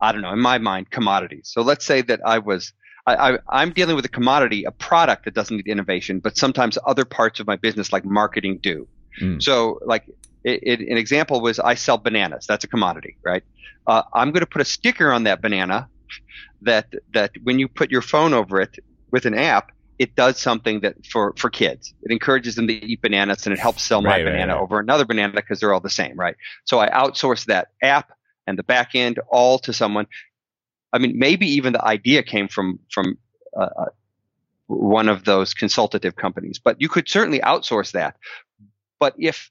I 0.00 0.12
don't 0.12 0.22
know, 0.22 0.32
in 0.32 0.40
my 0.40 0.58
mind, 0.58 0.90
commodities. 0.90 1.50
So 1.52 1.62
let's 1.62 1.84
say 1.84 2.02
that 2.02 2.20
I 2.24 2.38
was. 2.38 2.72
I, 3.08 3.38
I, 3.48 3.62
am 3.62 3.70
dealing 3.70 3.94
with 3.94 4.04
a 4.04 4.08
commodity, 4.08 4.64
a 4.64 4.72
product 4.72 5.26
that 5.26 5.34
doesn't 5.34 5.58
need 5.58 5.68
innovation, 5.68 6.18
but 6.18 6.36
sometimes 6.36 6.76
other 6.88 7.04
parts 7.04 7.38
of 7.38 7.46
my 7.46 7.54
business, 7.54 7.92
like 7.92 8.04
marketing, 8.04 8.58
do. 8.60 8.88
Mm. 9.20 9.40
So, 9.40 9.78
like 9.86 10.06
it, 10.46 10.60
it, 10.62 10.80
an 10.88 10.96
example 10.96 11.40
was 11.40 11.58
I 11.58 11.74
sell 11.74 11.98
bananas. 11.98 12.46
That's 12.46 12.62
a 12.62 12.68
commodity, 12.68 13.16
right? 13.24 13.42
Uh, 13.86 14.02
I'm 14.14 14.30
going 14.30 14.40
to 14.40 14.46
put 14.46 14.62
a 14.62 14.64
sticker 14.64 15.12
on 15.12 15.24
that 15.24 15.42
banana 15.42 15.88
that 16.62 16.86
that 17.12 17.32
when 17.42 17.58
you 17.58 17.68
put 17.68 17.90
your 17.90 18.00
phone 18.00 18.32
over 18.32 18.60
it 18.60 18.78
with 19.10 19.26
an 19.26 19.34
app, 19.34 19.72
it 19.98 20.14
does 20.14 20.38
something 20.38 20.80
that 20.80 21.04
for 21.04 21.34
for 21.36 21.50
kids. 21.50 21.92
It 22.02 22.12
encourages 22.12 22.54
them 22.54 22.68
to 22.68 22.72
eat 22.72 23.02
bananas 23.02 23.44
and 23.46 23.52
it 23.52 23.58
helps 23.58 23.82
sell 23.82 24.02
my 24.02 24.10
right, 24.10 24.24
banana 24.24 24.52
right, 24.52 24.54
right. 24.54 24.62
over 24.62 24.78
another 24.78 25.04
banana 25.04 25.32
because 25.34 25.58
they're 25.58 25.74
all 25.74 25.80
the 25.80 25.90
same, 25.90 26.16
right? 26.16 26.36
So 26.64 26.78
I 26.78 26.88
outsource 26.90 27.46
that 27.46 27.68
app 27.82 28.12
and 28.46 28.56
the 28.56 28.62
back 28.62 28.94
end 28.94 29.18
all 29.28 29.58
to 29.60 29.72
someone. 29.72 30.06
I 30.92 30.98
mean, 30.98 31.18
maybe 31.18 31.48
even 31.48 31.72
the 31.72 31.84
idea 31.84 32.22
came 32.22 32.46
from 32.46 32.78
from 32.92 33.18
uh, 33.56 33.68
uh 33.78 33.84
one 34.68 35.08
of 35.08 35.24
those 35.24 35.54
consultative 35.54 36.14
companies, 36.14 36.60
but 36.60 36.80
you 36.80 36.88
could 36.88 37.08
certainly 37.08 37.40
outsource 37.40 37.92
that. 37.92 38.16
But 38.98 39.14
if 39.18 39.50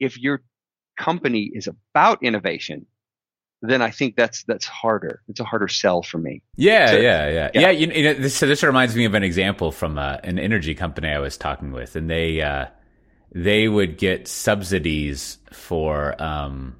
if 0.00 0.18
your 0.18 0.42
company 0.98 1.50
is 1.54 1.68
about 1.68 2.22
innovation, 2.22 2.86
then 3.62 3.82
I 3.82 3.90
think 3.90 4.16
that's 4.16 4.44
that's 4.44 4.66
harder. 4.66 5.22
It's 5.28 5.40
a 5.40 5.44
harder 5.44 5.68
sell 5.68 6.02
for 6.02 6.18
me. 6.18 6.42
Yeah, 6.56 6.86
so, 6.86 6.96
yeah, 6.98 7.28
yeah, 7.28 7.50
yeah. 7.54 7.70
you, 7.70 7.88
you, 7.88 8.02
know, 8.04 8.14
this, 8.14 8.34
so 8.34 8.46
this 8.46 8.62
reminds 8.62 8.94
me 8.94 9.04
of 9.04 9.14
an 9.14 9.24
example 9.24 9.72
from 9.72 9.98
uh, 9.98 10.18
an 10.22 10.38
energy 10.38 10.74
company 10.74 11.08
I 11.08 11.18
was 11.18 11.36
talking 11.36 11.72
with, 11.72 11.96
and 11.96 12.08
they 12.08 12.40
uh, 12.40 12.66
they 13.34 13.68
would 13.68 13.98
get 13.98 14.28
subsidies 14.28 15.38
for 15.52 16.20
um, 16.22 16.76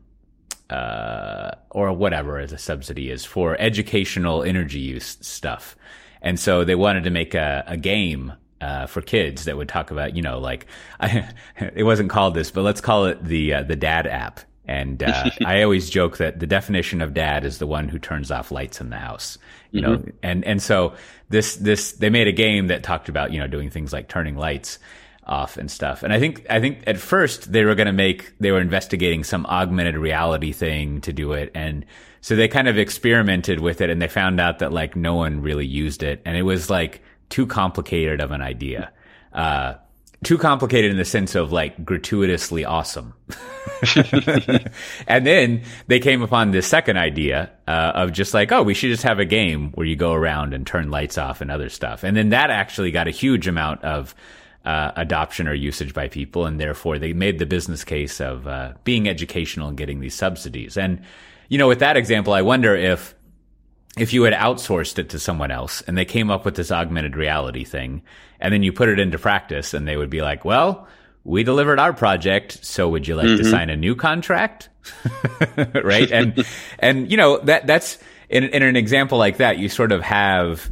uh, 0.71 1.51
or 1.71 1.93
whatever 1.93 2.47
the 2.47 2.59
subsidy 2.59 3.11
is 3.11 3.25
for 3.25 3.61
educational 3.61 4.45
energy 4.45 4.81
use 4.81 5.19
stuff, 5.21 5.77
and 6.23 6.39
so 6.39 6.65
they 6.65 6.77
wanted 6.77 7.05
to 7.05 7.11
make 7.11 7.35
a, 7.35 7.65
a 7.67 7.77
game 7.77 8.35
uh, 8.61 8.87
for 8.87 9.01
kids 9.01 9.45
that 9.45 9.57
would 9.57 9.69
talk 9.69 9.91
about, 9.91 10.17
you 10.17 10.23
know, 10.23 10.39
like 10.39 10.67
I, 11.01 11.29
it 11.75 11.85
wasn't 11.85 12.11
called 12.11 12.35
this, 12.35 12.51
but 12.51 12.63
let's 12.63 12.81
call 12.81 13.07
it 13.07 13.23
the 13.25 13.55
uh, 13.55 13.63
the 13.63 13.77
dad 13.77 14.07
app. 14.07 14.41
And 14.67 15.03
uh, 15.03 15.31
I 15.45 15.63
always 15.63 15.89
joke 15.89 16.19
that 16.19 16.41
the 16.41 16.47
definition 16.47 17.01
of 17.01 17.15
dad 17.15 17.45
is 17.45 17.59
the 17.59 17.67
one 17.67 17.89
who 17.89 17.99
turns 17.99 18.31
off 18.31 18.51
lights 18.51 18.81
in 18.81 18.91
the 18.91 18.99
house, 18.99 19.39
you 19.71 19.81
mm-hmm. 19.81 19.93
know. 19.93 20.13
And 20.23 20.45
and 20.45 20.63
so 20.63 20.95
this 21.29 21.57
this 21.57 21.93
they 21.93 22.11
made 22.11 22.29
a 22.29 22.33
game 22.33 22.69
that 22.69 22.83
talked 22.83 23.09
about 23.09 23.33
you 23.33 23.41
know 23.41 23.47
doing 23.47 23.71
things 23.71 23.93
like 23.93 24.09
turning 24.09 24.37
lights 24.37 24.79
off 25.29 25.59
and 25.59 25.71
stuff. 25.71 26.03
And 26.03 26.13
I 26.13 26.19
think 26.19 26.47
I 26.49 26.61
think 26.61 26.83
at 26.87 26.99
first 26.99 27.53
they 27.53 27.65
were 27.65 27.75
going 27.75 27.87
to 27.87 27.93
make 27.93 28.33
they 28.41 28.51
were 28.51 28.61
investigating 28.61 29.25
some 29.25 29.47
augmented 29.47 29.97
reality 29.97 30.53
thing 30.53 31.01
to 31.03 31.13
do 31.13 31.33
it, 31.33 31.51
and 31.55 31.85
so 32.21 32.35
they 32.35 32.49
kind 32.49 32.69
of 32.69 32.79
experimented 32.79 33.61
with 33.61 33.81
it, 33.81 33.91
and 33.91 34.03
they 34.03 34.09
found 34.09 34.41
out 34.41 34.59
that 34.59 34.73
like 34.73 34.97
no 34.97 35.15
one 35.15 35.43
really 35.43 35.67
used 35.67 36.03
it, 36.03 36.21
and 36.25 36.37
it 36.37 36.43
was 36.43 36.71
like 36.71 37.03
too 37.29 37.47
complicated 37.47 38.21
of 38.21 38.31
an 38.31 38.43
idea. 38.43 38.93
Uh, 39.33 39.75
too 40.25 40.39
complicated 40.39 40.91
in 40.91 40.97
the 40.97 41.05
sense 41.05 41.35
of 41.35 41.53
like 41.53 41.85
gratuitously 41.85 42.65
awesome. 42.65 43.15
and 45.07 45.25
then 45.25 45.63
they 45.87 46.01
came 46.01 46.23
upon 46.23 46.51
this 46.51 46.67
second 46.67 46.97
idea 46.97 47.51
uh, 47.69 47.93
of 47.95 48.13
just 48.13 48.35
like, 48.35 48.51
oh, 48.51 48.63
we 48.63 48.75
should 48.75 48.91
just 48.91 49.05
have 49.05 49.21
a 49.21 49.25
game 49.25 49.71
where 49.73 49.87
you 49.87 49.95
go 49.95 50.13
around 50.13 50.55
and 50.55 50.67
turn 50.67 50.91
lights 50.91 51.19
off 51.19 51.41
and 51.41 51.51
other 51.51 51.69
stuff. 51.69 52.03
And 52.03 52.17
then 52.17 52.31
that 52.31 52.51
actually 52.51 52.91
got 52.91 53.07
a 53.07 53.13
huge 53.13 53.47
amount 53.47 53.85
of 53.85 54.15
uh, 54.65 54.93
adoption 54.97 55.47
or 55.47 55.55
usage 55.55 55.95
by 55.95 56.09
people, 56.09 56.47
and 56.47 56.61
therefore 56.61 56.99
they 56.99 57.13
made 57.13 57.39
the 57.39 57.47
business 57.47 57.85
case 57.85 58.21
of 58.21 58.47
uh, 58.47 58.73
being 58.85 59.09
educational 59.09 59.69
and 59.69 59.79
getting 59.79 60.01
these 60.01 60.15
subsidies. 60.15 60.77
And 60.77 61.03
you 61.49 61.57
know, 61.57 61.69
with 61.69 61.79
that 61.79 61.97
example, 61.97 62.35
I 62.35 62.43
wonder 62.43 62.75
if 62.75 63.15
if 64.01 64.13
you 64.13 64.23
had 64.23 64.35
outsourced 64.35 64.99
it 64.99 65.11
to 65.11 65.19
someone 65.19 65.51
else 65.51 65.83
and 65.83 65.97
they 65.97 66.05
came 66.05 66.31
up 66.31 66.45
with 66.45 66.55
this 66.55 66.71
augmented 66.71 67.17
reality 67.17 67.65
thing 67.65 68.03
and 68.41 68.53
then 68.53 68.63
you 68.63 68.73
put 68.73 68.89
it 68.89 68.99
into 68.99 69.19
practice 69.19 69.75
and 69.75 69.87
they 69.87 69.97
would 69.97 70.11
be 70.11 70.23
like, 70.23 70.45
well, 70.45 70.89
we 71.25 71.43
delivered 71.43 71.79
our 71.79 71.93
project. 71.93 72.65
So 72.65 72.89
would 72.89 73.07
you 73.07 73.15
like 73.17 73.27
mm-hmm. 73.27 73.43
to 73.43 73.51
sign 73.51 73.71
a 73.71 73.77
new 73.77 73.95
contract? 73.95 74.69
right. 75.75 76.11
And, 76.11 76.45
and, 76.79 77.11
you 77.11 77.17
know, 77.17 77.39
that, 77.41 77.67
that's 77.67 77.99
in, 78.29 78.45
in 78.45 78.63
an 78.63 78.77
example 78.77 79.19
like 79.19 79.39
that, 79.39 79.59
you 79.59 79.69
sort 79.69 79.93
of 79.93 80.03
have, 80.03 80.71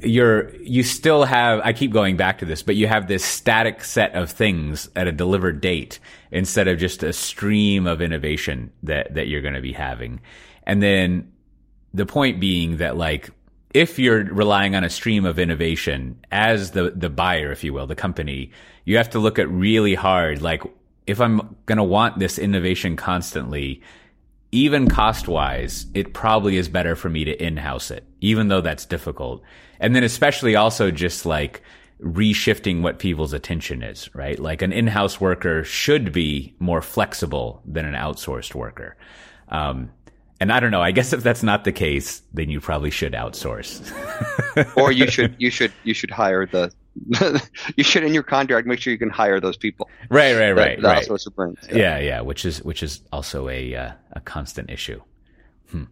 you're, 0.00 0.54
you 0.56 0.82
still 0.82 1.24
have, 1.24 1.60
I 1.64 1.72
keep 1.72 1.92
going 1.92 2.16
back 2.16 2.38
to 2.38 2.44
this, 2.44 2.62
but 2.62 2.76
you 2.76 2.86
have 2.86 3.08
this 3.08 3.24
static 3.24 3.84
set 3.84 4.14
of 4.14 4.30
things 4.30 4.88
at 4.94 5.08
a 5.08 5.12
delivered 5.12 5.60
date 5.60 5.98
instead 6.30 6.68
of 6.68 6.78
just 6.78 7.02
a 7.02 7.12
stream 7.12 7.86
of 7.86 8.00
innovation 8.00 8.70
that, 8.84 9.14
that 9.14 9.26
you're 9.26 9.42
going 9.42 9.54
to 9.54 9.60
be 9.60 9.72
having. 9.72 10.20
And 10.64 10.80
then 10.82 11.31
the 11.94 12.06
point 12.06 12.40
being 12.40 12.78
that 12.78 12.96
like 12.96 13.30
if 13.74 13.98
you're 13.98 14.24
relying 14.24 14.74
on 14.74 14.84
a 14.84 14.90
stream 14.90 15.24
of 15.24 15.38
innovation 15.38 16.18
as 16.30 16.72
the 16.72 16.90
the 16.90 17.10
buyer 17.10 17.52
if 17.52 17.64
you 17.64 17.72
will 17.72 17.86
the 17.86 17.94
company 17.94 18.50
you 18.84 18.96
have 18.96 19.10
to 19.10 19.18
look 19.18 19.38
at 19.38 19.48
really 19.48 19.94
hard 19.94 20.42
like 20.42 20.62
if 21.06 21.20
i'm 21.20 21.56
going 21.66 21.78
to 21.78 21.84
want 21.84 22.18
this 22.18 22.38
innovation 22.38 22.96
constantly 22.96 23.82
even 24.52 24.86
cost 24.88 25.26
wise 25.26 25.86
it 25.94 26.12
probably 26.12 26.56
is 26.56 26.68
better 26.68 26.94
for 26.94 27.08
me 27.08 27.24
to 27.24 27.42
in-house 27.42 27.90
it 27.90 28.04
even 28.22 28.48
though 28.48 28.60
that's 28.60 28.86
difficult. 28.86 29.42
And 29.80 29.94
then 29.94 30.04
especially 30.04 30.56
also 30.56 30.90
just 30.90 31.26
like 31.26 31.62
reshifting 32.00 32.82
what 32.82 32.98
people's 32.98 33.32
attention 33.32 33.82
is 33.82 34.14
right? 34.14 34.38
Like 34.38 34.62
an 34.62 34.72
in-house 34.72 35.20
worker 35.20 35.64
should 35.64 36.12
be 36.12 36.54
more 36.58 36.80
flexible 36.80 37.62
than 37.66 37.84
an 37.84 37.94
outsourced 37.94 38.54
worker. 38.54 38.96
Um, 39.48 39.90
and 40.42 40.52
I 40.52 40.58
don't 40.58 40.72
know. 40.72 40.82
I 40.82 40.90
guess 40.90 41.12
if 41.12 41.22
that's 41.22 41.44
not 41.44 41.62
the 41.62 41.70
case, 41.70 42.20
then 42.34 42.50
you 42.50 42.60
probably 42.60 42.90
should 42.90 43.12
outsource. 43.12 43.80
or 44.76 44.90
you 44.90 45.06
should 45.06 45.36
you 45.38 45.50
should 45.50 45.72
you 45.84 45.94
should 45.94 46.10
hire 46.10 46.46
the 46.46 46.72
you 47.76 47.84
should 47.84 48.02
in 48.02 48.12
your 48.12 48.24
contract 48.24 48.66
make 48.66 48.80
sure 48.80 48.92
you 48.92 48.98
can 48.98 49.08
hire 49.08 49.38
those 49.38 49.56
people. 49.56 49.88
Right, 50.10 50.34
right, 50.34 50.50
right, 50.50 50.82
that, 50.82 50.88
right. 50.88 51.08
Also 51.08 51.30
brings, 51.30 51.58
yeah. 51.68 51.76
yeah, 51.76 51.98
yeah, 51.98 52.20
which 52.22 52.44
is 52.44 52.60
which 52.64 52.82
is 52.82 53.02
also 53.12 53.48
a 53.48 53.72
uh, 53.72 53.92
a 54.14 54.20
constant 54.20 54.68
issue. 54.68 55.00
Hmm. 55.70 55.84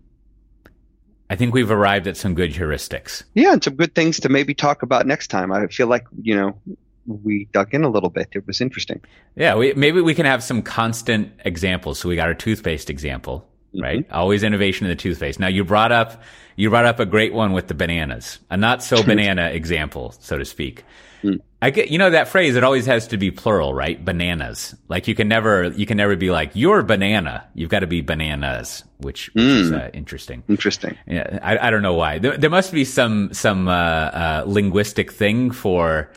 I 1.30 1.36
think 1.36 1.54
we've 1.54 1.70
arrived 1.70 2.08
at 2.08 2.16
some 2.16 2.34
good 2.34 2.52
heuristics. 2.52 3.22
Yeah, 3.34 3.52
and 3.52 3.62
some 3.62 3.76
good 3.76 3.94
things 3.94 4.18
to 4.18 4.28
maybe 4.28 4.52
talk 4.52 4.82
about 4.82 5.06
next 5.06 5.28
time. 5.28 5.52
I 5.52 5.68
feel 5.68 5.86
like 5.86 6.06
you 6.20 6.34
know 6.34 6.60
we 7.06 7.46
dug 7.52 7.72
in 7.72 7.84
a 7.84 7.88
little 7.88 8.10
bit. 8.10 8.30
It 8.32 8.48
was 8.48 8.60
interesting. 8.60 9.00
Yeah, 9.36 9.54
we, 9.54 9.74
maybe 9.74 10.00
we 10.00 10.12
can 10.12 10.26
have 10.26 10.42
some 10.42 10.60
constant 10.60 11.30
examples. 11.44 12.00
So 12.00 12.08
we 12.08 12.16
got 12.16 12.26
our 12.26 12.34
toothpaste 12.34 12.90
example. 12.90 13.46
Right? 13.74 14.06
Always 14.10 14.42
innovation 14.42 14.86
in 14.86 14.90
the 14.90 14.96
toothpaste. 14.96 15.38
Now 15.40 15.48
you 15.48 15.64
brought 15.64 15.92
up 15.92 16.22
you 16.56 16.68
brought 16.70 16.84
up 16.84 17.00
a 17.00 17.06
great 17.06 17.32
one 17.32 17.52
with 17.52 17.68
the 17.68 17.74
bananas, 17.74 18.38
a 18.50 18.56
not 18.56 18.82
so 18.82 19.02
banana 19.02 19.48
example, 19.48 20.14
so 20.20 20.36
to 20.36 20.44
speak. 20.44 20.84
Mm. 21.22 21.40
I 21.62 21.70
get 21.70 21.90
you 21.90 21.98
know 21.98 22.10
that 22.10 22.28
phrase. 22.28 22.56
It 22.56 22.64
always 22.64 22.86
has 22.86 23.08
to 23.08 23.18
be 23.18 23.30
plural, 23.30 23.74
right? 23.74 24.02
Bananas. 24.02 24.74
Like 24.88 25.06
you 25.06 25.14
can 25.14 25.28
never 25.28 25.68
you 25.68 25.86
can 25.86 25.96
never 25.96 26.16
be 26.16 26.30
like 26.30 26.50
your 26.54 26.82
banana. 26.82 27.46
You've 27.54 27.70
got 27.70 27.80
to 27.80 27.86
be 27.86 28.00
bananas, 28.00 28.84
which, 28.98 29.30
which 29.34 29.44
mm. 29.44 29.60
is 29.60 29.72
uh, 29.72 29.90
interesting. 29.92 30.42
Interesting. 30.48 30.96
Yeah, 31.06 31.38
I, 31.42 31.68
I 31.68 31.70
don't 31.70 31.82
know 31.82 31.94
why. 31.94 32.18
There, 32.18 32.36
there 32.36 32.50
must 32.50 32.72
be 32.72 32.84
some 32.84 33.32
some 33.34 33.68
uh, 33.68 33.72
uh, 33.72 34.44
linguistic 34.46 35.12
thing 35.12 35.50
for 35.50 36.10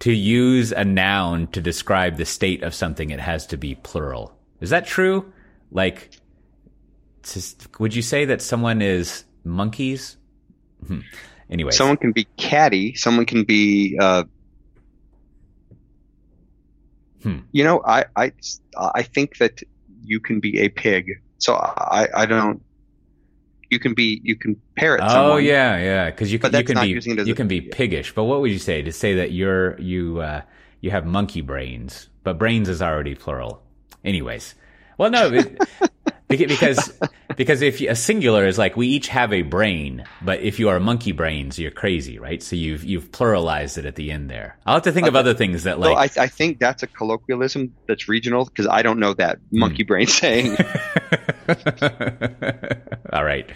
to 0.00 0.12
use 0.12 0.72
a 0.72 0.84
noun 0.84 1.48
to 1.48 1.60
describe 1.60 2.16
the 2.16 2.24
state 2.24 2.62
of 2.62 2.74
something. 2.74 3.10
It 3.10 3.20
has 3.20 3.46
to 3.48 3.56
be 3.56 3.74
plural. 3.74 4.32
Is 4.60 4.70
that 4.70 4.86
true? 4.86 5.30
Like 5.70 6.10
would 7.78 7.94
you 7.94 8.02
say 8.02 8.24
that 8.24 8.42
someone 8.42 8.82
is 8.82 9.24
monkeys? 9.44 10.16
Hmm. 10.86 11.00
Anyway, 11.50 11.70
someone 11.70 11.96
can 11.96 12.12
be 12.12 12.24
catty. 12.36 12.94
Someone 12.94 13.26
can 13.26 13.44
be. 13.44 13.96
Uh, 13.98 14.24
hmm. 17.22 17.38
You 17.52 17.64
know, 17.64 17.82
I 17.84 18.04
I 18.16 18.32
I 18.76 19.02
think 19.02 19.38
that 19.38 19.62
you 20.02 20.20
can 20.20 20.40
be 20.40 20.60
a 20.60 20.68
pig. 20.68 21.20
So 21.38 21.54
I 21.54 22.08
I 22.14 22.26
don't. 22.26 22.62
You 23.70 23.78
can 23.78 23.94
be 23.94 24.20
you 24.24 24.36
can 24.36 24.60
parrot. 24.76 25.00
Oh 25.02 25.08
someone, 25.08 25.44
yeah, 25.44 25.78
yeah, 25.78 26.10
because 26.10 26.32
you 26.32 26.38
can 26.38 26.54
you 26.54 26.64
can 26.64 26.80
be 26.80 27.24
you 27.24 27.34
can 27.34 27.48
be 27.48 27.60
piggish. 27.60 28.14
But 28.14 28.24
what 28.24 28.40
would 28.40 28.50
you 28.50 28.58
say 28.58 28.82
to 28.82 28.92
say 28.92 29.14
that 29.16 29.32
you're 29.32 29.78
you 29.80 30.20
uh, 30.20 30.42
you 30.80 30.90
have 30.90 31.04
monkey 31.04 31.40
brains? 31.40 32.08
But 32.24 32.38
brains 32.38 32.68
is 32.68 32.80
already 32.82 33.14
plural. 33.14 33.62
Anyways, 34.04 34.54
well, 34.96 35.10
no, 35.10 35.30
because 36.28 36.92
because 37.36 37.62
if 37.62 37.80
a 37.80 37.94
singular 37.94 38.46
is 38.46 38.58
like 38.58 38.76
we 38.76 38.86
each 38.88 39.08
have 39.08 39.32
a 39.32 39.42
brain, 39.42 40.04
but 40.22 40.40
if 40.40 40.58
you 40.58 40.68
are 40.68 40.78
monkey 40.78 41.12
brains, 41.12 41.58
you're 41.58 41.70
crazy, 41.70 42.18
right? 42.18 42.42
So 42.42 42.56
you've 42.56 42.84
you've 42.84 43.10
pluralized 43.10 43.78
it 43.78 43.86
at 43.86 43.96
the 43.96 44.10
end 44.10 44.30
there. 44.30 44.56
I'll 44.66 44.74
have 44.74 44.82
to 44.84 44.92
think 44.92 45.04
okay. 45.04 45.08
of 45.08 45.16
other 45.16 45.34
things 45.34 45.64
that 45.64 45.78
like. 45.78 45.94
Well, 45.94 45.98
I, 45.98 46.24
I 46.24 46.26
think 46.28 46.58
that's 46.58 46.82
a 46.82 46.86
colloquialism 46.86 47.74
that's 47.86 48.08
regional 48.08 48.44
because 48.44 48.66
I 48.66 48.82
don't 48.82 48.98
know 48.98 49.14
that 49.14 49.38
monkey 49.50 49.84
hmm. 49.84 49.88
brain 49.88 50.06
saying. 50.06 50.56
All 53.12 53.24
right. 53.24 53.50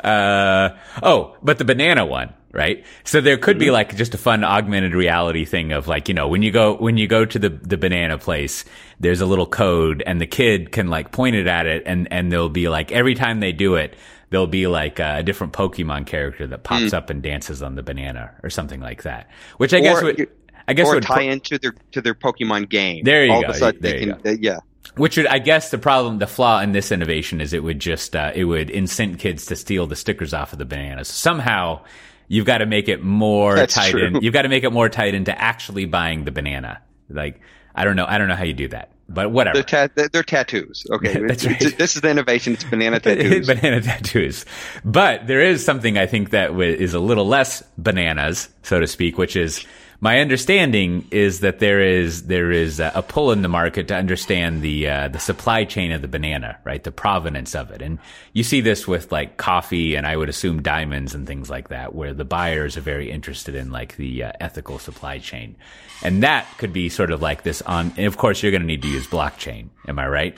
uh, 0.04 0.70
oh, 1.02 1.36
but 1.42 1.58
the 1.58 1.64
banana 1.64 2.06
one 2.06 2.32
right? 2.52 2.84
So 3.04 3.20
there 3.20 3.38
could 3.38 3.58
be 3.58 3.66
mm-hmm. 3.66 3.74
like 3.74 3.96
just 3.96 4.14
a 4.14 4.18
fun 4.18 4.44
augmented 4.44 4.94
reality 4.94 5.44
thing 5.44 5.72
of 5.72 5.88
like, 5.88 6.08
you 6.08 6.14
know, 6.14 6.28
when 6.28 6.42
you 6.42 6.50
go, 6.50 6.74
when 6.76 6.96
you 6.96 7.08
go 7.08 7.24
to 7.24 7.38
the, 7.38 7.48
the 7.48 7.76
banana 7.76 8.18
place, 8.18 8.64
there's 9.00 9.20
a 9.20 9.26
little 9.26 9.46
code 9.46 10.02
and 10.06 10.20
the 10.20 10.26
kid 10.26 10.70
can 10.70 10.88
like 10.88 11.12
point 11.12 11.34
it 11.34 11.46
at 11.46 11.66
it 11.66 11.82
and, 11.86 12.12
and 12.12 12.30
they'll 12.30 12.48
be 12.48 12.68
like, 12.68 12.92
every 12.92 13.14
time 13.14 13.40
they 13.40 13.52
do 13.52 13.74
it, 13.76 13.96
there'll 14.30 14.46
be 14.46 14.66
like 14.66 14.98
a 14.98 15.22
different 15.22 15.52
Pokemon 15.52 16.06
character 16.06 16.46
that 16.46 16.62
pops 16.62 16.84
mm. 16.84 16.94
up 16.94 17.10
and 17.10 17.22
dances 17.22 17.62
on 17.62 17.74
the 17.74 17.82
banana 17.82 18.30
or 18.42 18.50
something 18.50 18.80
like 18.80 19.02
that, 19.02 19.28
which 19.56 19.74
I 19.74 19.78
or, 19.78 19.82
guess 19.82 20.02
would, 20.02 20.28
I 20.68 20.74
guess 20.74 20.88
or 20.88 20.94
would 20.94 21.02
tie 21.02 21.14
pro- 21.14 21.28
into 21.28 21.58
their, 21.58 21.74
to 21.92 22.00
their 22.00 22.14
Pokemon 22.14 22.68
game. 22.68 23.04
There 23.04 23.24
you 23.24 23.32
All 23.32 23.42
go. 23.42 23.48
Of 23.48 23.54
a 23.54 23.58
sudden 23.58 23.80
there 23.80 23.98
you 23.98 24.14
can. 24.14 24.26
Uh, 24.26 24.36
yeah. 24.38 24.60
Which 24.96 25.16
would, 25.16 25.26
I 25.26 25.38
guess, 25.38 25.70
the 25.70 25.78
problem, 25.78 26.18
the 26.18 26.26
flaw 26.26 26.60
in 26.60 26.72
this 26.72 26.92
innovation 26.92 27.40
is 27.40 27.52
it 27.52 27.62
would 27.62 27.78
just, 27.78 28.14
uh, 28.14 28.32
it 28.34 28.44
would 28.44 28.68
incent 28.68 29.20
kids 29.20 29.46
to 29.46 29.56
steal 29.56 29.86
the 29.86 29.96
stickers 29.96 30.34
off 30.34 30.52
of 30.52 30.58
the 30.58 30.66
bananas. 30.66 31.08
Somehow, 31.08 31.82
you've 32.28 32.46
got 32.46 32.58
to 32.58 32.66
make 32.66 32.88
it 32.88 33.02
more 33.02 33.54
That's 33.56 33.74
tied 33.74 33.90
true. 33.90 34.06
in. 34.06 34.22
You've 34.22 34.34
got 34.34 34.42
to 34.42 34.48
make 34.48 34.64
it 34.64 34.70
more 34.72 34.88
tied 34.88 35.14
into 35.14 35.36
actually 35.40 35.84
buying 35.84 36.24
the 36.24 36.32
banana. 36.32 36.80
Like 37.08 37.40
I 37.74 37.84
don't 37.84 37.96
know, 37.96 38.06
I 38.06 38.18
don't 38.18 38.28
know 38.28 38.34
how 38.36 38.44
you 38.44 38.52
do 38.54 38.68
that, 38.68 38.90
but 39.08 39.30
whatever. 39.32 39.62
They're, 39.62 39.88
ta- 39.88 40.08
they're 40.12 40.22
tattoos. 40.22 40.86
Okay, 40.90 41.18
That's 41.26 41.44
right. 41.46 41.58
this 41.78 41.96
is 41.96 42.02
the 42.02 42.10
innovation. 42.10 42.52
It's 42.54 42.64
banana 42.64 43.00
tattoos. 43.00 43.46
banana 43.46 43.80
tattoos. 43.80 44.44
But 44.84 45.26
there 45.26 45.40
is 45.40 45.64
something 45.64 45.96
I 45.98 46.06
think 46.06 46.30
that 46.30 46.50
is 46.60 46.94
a 46.94 47.00
little 47.00 47.26
less 47.26 47.62
bananas, 47.78 48.48
so 48.62 48.80
to 48.80 48.86
speak, 48.86 49.18
which 49.18 49.36
is 49.36 49.64
my 50.02 50.18
understanding 50.18 51.06
is 51.12 51.40
that 51.40 51.60
there 51.60 51.80
is 51.80 52.24
there 52.24 52.50
is 52.50 52.80
a 52.80 53.04
pull 53.06 53.30
in 53.30 53.42
the 53.42 53.48
market 53.48 53.86
to 53.86 53.94
understand 53.94 54.60
the 54.60 54.88
uh, 54.88 55.06
the 55.06 55.20
supply 55.20 55.64
chain 55.64 55.92
of 55.92 56.02
the 56.02 56.08
banana, 56.08 56.58
right? 56.64 56.82
The 56.82 56.90
provenance 56.90 57.54
of 57.54 57.70
it, 57.70 57.80
and 57.80 58.00
you 58.32 58.42
see 58.42 58.60
this 58.60 58.88
with 58.88 59.12
like 59.12 59.36
coffee 59.36 59.94
and 59.94 60.04
I 60.04 60.16
would 60.16 60.28
assume 60.28 60.60
diamonds 60.60 61.14
and 61.14 61.24
things 61.24 61.48
like 61.48 61.68
that, 61.68 61.94
where 61.94 62.12
the 62.12 62.24
buyers 62.24 62.76
are 62.76 62.80
very 62.80 63.12
interested 63.12 63.54
in 63.54 63.70
like 63.70 63.94
the 63.94 64.24
uh, 64.24 64.32
ethical 64.40 64.80
supply 64.80 65.18
chain, 65.18 65.54
and 66.02 66.24
that 66.24 66.48
could 66.58 66.72
be 66.72 66.88
sort 66.88 67.12
of 67.12 67.22
like 67.22 67.44
this 67.44 67.62
on. 67.62 67.92
And 67.96 68.06
of 68.06 68.16
course, 68.16 68.42
you're 68.42 68.50
going 68.50 68.62
to 68.62 68.66
need 68.66 68.82
to 68.82 68.88
use 68.88 69.06
blockchain. 69.06 69.68
Am 69.86 70.00
I 70.00 70.08
right? 70.08 70.36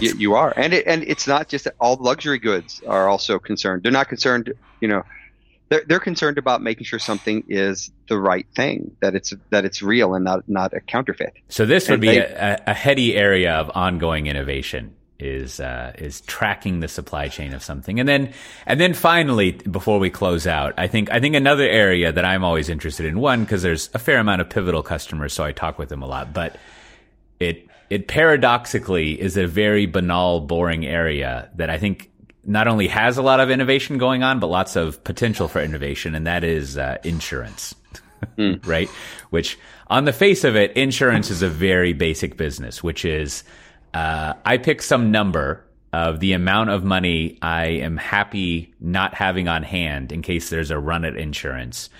You, 0.00 0.14
you 0.16 0.34
are, 0.34 0.54
and 0.56 0.72
it, 0.72 0.86
and 0.86 1.02
it's 1.02 1.26
not 1.26 1.48
just 1.48 1.66
all 1.80 1.96
luxury 1.96 2.38
goods 2.38 2.80
are 2.86 3.08
also 3.08 3.40
concerned. 3.40 3.82
They're 3.82 3.90
not 3.90 4.08
concerned, 4.08 4.52
you 4.80 4.86
know 4.86 5.02
they're, 5.72 5.84
they're 5.86 6.00
concerned 6.00 6.36
about 6.36 6.60
making 6.60 6.84
sure 6.84 6.98
something 6.98 7.44
is 7.48 7.90
the 8.08 8.18
right 8.18 8.46
thing, 8.54 8.94
that 9.00 9.14
it's 9.14 9.32
that 9.48 9.64
it's 9.64 9.80
real 9.80 10.14
and 10.14 10.22
not 10.22 10.46
not 10.46 10.74
a 10.74 10.80
counterfeit. 10.80 11.32
So 11.48 11.64
this 11.64 11.88
would 11.88 11.94
and 11.94 12.02
be 12.02 12.08
they, 12.08 12.18
a, 12.18 12.62
a, 12.66 12.74
heady 12.74 13.16
area 13.16 13.54
of 13.54 13.70
ongoing 13.74 14.26
innovation 14.26 14.94
is 15.18 15.60
uh, 15.60 15.94
is 15.96 16.20
tracking 16.22 16.80
the 16.80 16.88
supply 16.88 17.28
chain 17.28 17.54
of 17.54 17.62
something, 17.62 17.98
and 17.98 18.06
then 18.06 18.34
and 18.66 18.78
then 18.78 18.92
finally, 18.92 19.52
before 19.52 19.98
we 19.98 20.10
close 20.10 20.46
out, 20.46 20.74
I 20.76 20.88
think 20.88 21.10
I 21.10 21.20
think 21.20 21.34
another 21.36 21.66
area 21.66 22.12
that 22.12 22.24
I'm 22.24 22.44
always 22.44 22.68
interested 22.68 23.06
in 23.06 23.18
one 23.18 23.40
because 23.40 23.62
there's 23.62 23.88
a 23.94 23.98
fair 23.98 24.18
amount 24.18 24.42
of 24.42 24.50
pivotal 24.50 24.82
customers, 24.82 25.32
so 25.32 25.42
I 25.42 25.52
talk 25.52 25.78
with 25.78 25.88
them 25.88 26.02
a 26.02 26.06
lot, 26.06 26.34
but 26.34 26.58
it 27.40 27.66
it 27.88 28.08
paradoxically 28.08 29.18
is 29.18 29.38
a 29.38 29.46
very 29.46 29.86
banal, 29.86 30.40
boring 30.40 30.84
area 30.84 31.48
that 31.54 31.70
I 31.70 31.78
think 31.78 32.10
not 32.44 32.68
only 32.68 32.88
has 32.88 33.18
a 33.18 33.22
lot 33.22 33.40
of 33.40 33.50
innovation 33.50 33.98
going 33.98 34.22
on, 34.22 34.40
but 34.40 34.48
lots 34.48 34.76
of 34.76 35.02
potential 35.04 35.48
for 35.48 35.60
innovation, 35.60 36.14
and 36.14 36.26
that 36.26 36.44
is 36.44 36.76
uh, 36.76 36.98
insurance. 37.04 37.74
mm. 38.36 38.60
right? 38.66 38.88
Which, 39.30 39.58
on 39.88 40.04
the 40.04 40.12
face 40.12 40.44
of 40.44 40.56
it, 40.56 40.72
insurance 40.76 41.30
is 41.30 41.42
a 41.42 41.48
very 41.48 41.92
basic 41.92 42.36
business, 42.36 42.82
which 42.82 43.04
is 43.04 43.44
uh, 43.94 44.34
I 44.44 44.58
pick 44.58 44.82
some 44.82 45.10
number 45.10 45.64
of 45.92 46.20
the 46.20 46.32
amount 46.32 46.70
of 46.70 46.84
money 46.84 47.38
I 47.42 47.66
am 47.66 47.96
happy 47.96 48.72
not 48.80 49.14
having 49.14 49.46
on 49.48 49.62
hand 49.62 50.10
in 50.10 50.22
case 50.22 50.48
there's 50.48 50.70
a 50.70 50.78
run 50.78 51.04
at 51.04 51.16
insurance. 51.16 51.90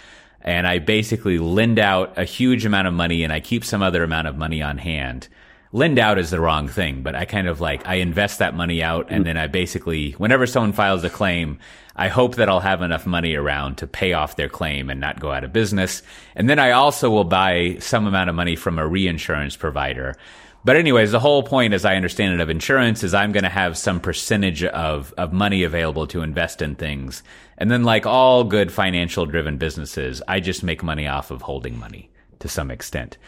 And 0.40 0.66
I 0.66 0.78
basically 0.78 1.38
lend 1.38 1.78
out 1.78 2.18
a 2.18 2.24
huge 2.24 2.64
amount 2.64 2.88
of 2.88 2.94
money 2.94 3.22
and 3.22 3.32
I 3.32 3.40
keep 3.40 3.64
some 3.64 3.82
other 3.82 4.02
amount 4.02 4.28
of 4.28 4.36
money 4.36 4.62
on 4.62 4.78
hand. 4.78 5.28
Lend 5.72 5.98
out 5.98 6.18
is 6.18 6.30
the 6.30 6.40
wrong 6.40 6.68
thing, 6.68 7.02
but 7.02 7.14
I 7.14 7.24
kind 7.24 7.48
of 7.48 7.60
like, 7.60 7.86
I 7.88 7.94
invest 7.94 8.38
that 8.38 8.54
money 8.54 8.82
out 8.82 9.06
and 9.10 9.22
mm. 9.22 9.26
then 9.26 9.36
I 9.38 9.46
basically, 9.46 10.12
whenever 10.12 10.46
someone 10.46 10.72
files 10.72 11.02
a 11.02 11.10
claim, 11.10 11.58
I 11.96 12.08
hope 12.08 12.36
that 12.36 12.48
I'll 12.48 12.60
have 12.60 12.82
enough 12.82 13.06
money 13.06 13.34
around 13.34 13.78
to 13.78 13.86
pay 13.86 14.12
off 14.12 14.36
their 14.36 14.48
claim 14.48 14.90
and 14.90 15.00
not 15.00 15.20
go 15.20 15.32
out 15.32 15.44
of 15.44 15.52
business. 15.52 16.02
And 16.34 16.48
then 16.48 16.58
I 16.58 16.72
also 16.72 17.10
will 17.10 17.24
buy 17.24 17.76
some 17.80 18.06
amount 18.06 18.28
of 18.28 18.36
money 18.36 18.54
from 18.54 18.78
a 18.78 18.86
reinsurance 18.86 19.56
provider 19.56 20.16
but 20.64 20.76
anyways, 20.76 21.10
the 21.10 21.20
whole 21.20 21.42
point, 21.42 21.74
as 21.74 21.84
I 21.84 21.96
understand 21.96 22.34
it, 22.34 22.40
of 22.40 22.48
insurance 22.48 23.02
is 23.02 23.14
I'm 23.14 23.32
going 23.32 23.42
to 23.42 23.50
have 23.50 23.76
some 23.76 23.98
percentage 23.98 24.62
of, 24.62 25.12
of 25.18 25.32
money 25.32 25.64
available 25.64 26.06
to 26.08 26.22
invest 26.22 26.62
in 26.62 26.76
things. 26.76 27.22
And 27.58 27.70
then 27.70 27.82
like 27.82 28.06
all 28.06 28.44
good 28.44 28.72
financial 28.72 29.26
driven 29.26 29.58
businesses, 29.58 30.22
I 30.28 30.38
just 30.38 30.62
make 30.62 30.82
money 30.82 31.08
off 31.08 31.32
of 31.32 31.42
holding 31.42 31.78
money 31.78 32.10
to 32.38 32.48
some 32.48 32.70
extent. 32.70 33.18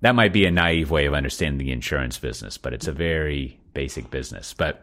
That 0.00 0.14
might 0.14 0.32
be 0.32 0.46
a 0.46 0.50
naive 0.50 0.90
way 0.90 1.06
of 1.06 1.14
understanding 1.14 1.58
the 1.58 1.72
insurance 1.72 2.18
business, 2.18 2.58
but 2.58 2.72
it's 2.72 2.86
a 2.86 2.92
very 2.92 3.58
basic 3.72 4.10
business. 4.10 4.54
But 4.54 4.82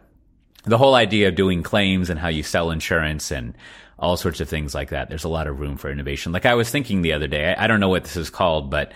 the 0.64 0.78
whole 0.78 0.94
idea 0.94 1.28
of 1.28 1.34
doing 1.34 1.62
claims 1.62 2.10
and 2.10 2.18
how 2.18 2.28
you 2.28 2.42
sell 2.42 2.70
insurance 2.70 3.30
and 3.30 3.54
all 3.98 4.16
sorts 4.16 4.40
of 4.40 4.48
things 4.48 4.74
like 4.74 4.90
that, 4.90 5.08
there's 5.08 5.24
a 5.24 5.28
lot 5.28 5.46
of 5.46 5.60
room 5.60 5.76
for 5.76 5.90
innovation. 5.90 6.32
Like 6.32 6.46
I 6.46 6.54
was 6.54 6.70
thinking 6.70 7.02
the 7.02 7.12
other 7.12 7.28
day, 7.28 7.54
I, 7.54 7.64
I 7.64 7.66
don't 7.66 7.80
know 7.80 7.88
what 7.88 8.04
this 8.04 8.16
is 8.16 8.30
called, 8.30 8.70
but 8.70 8.92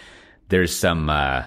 there's 0.49 0.75
some, 0.75 1.09
uh, 1.09 1.45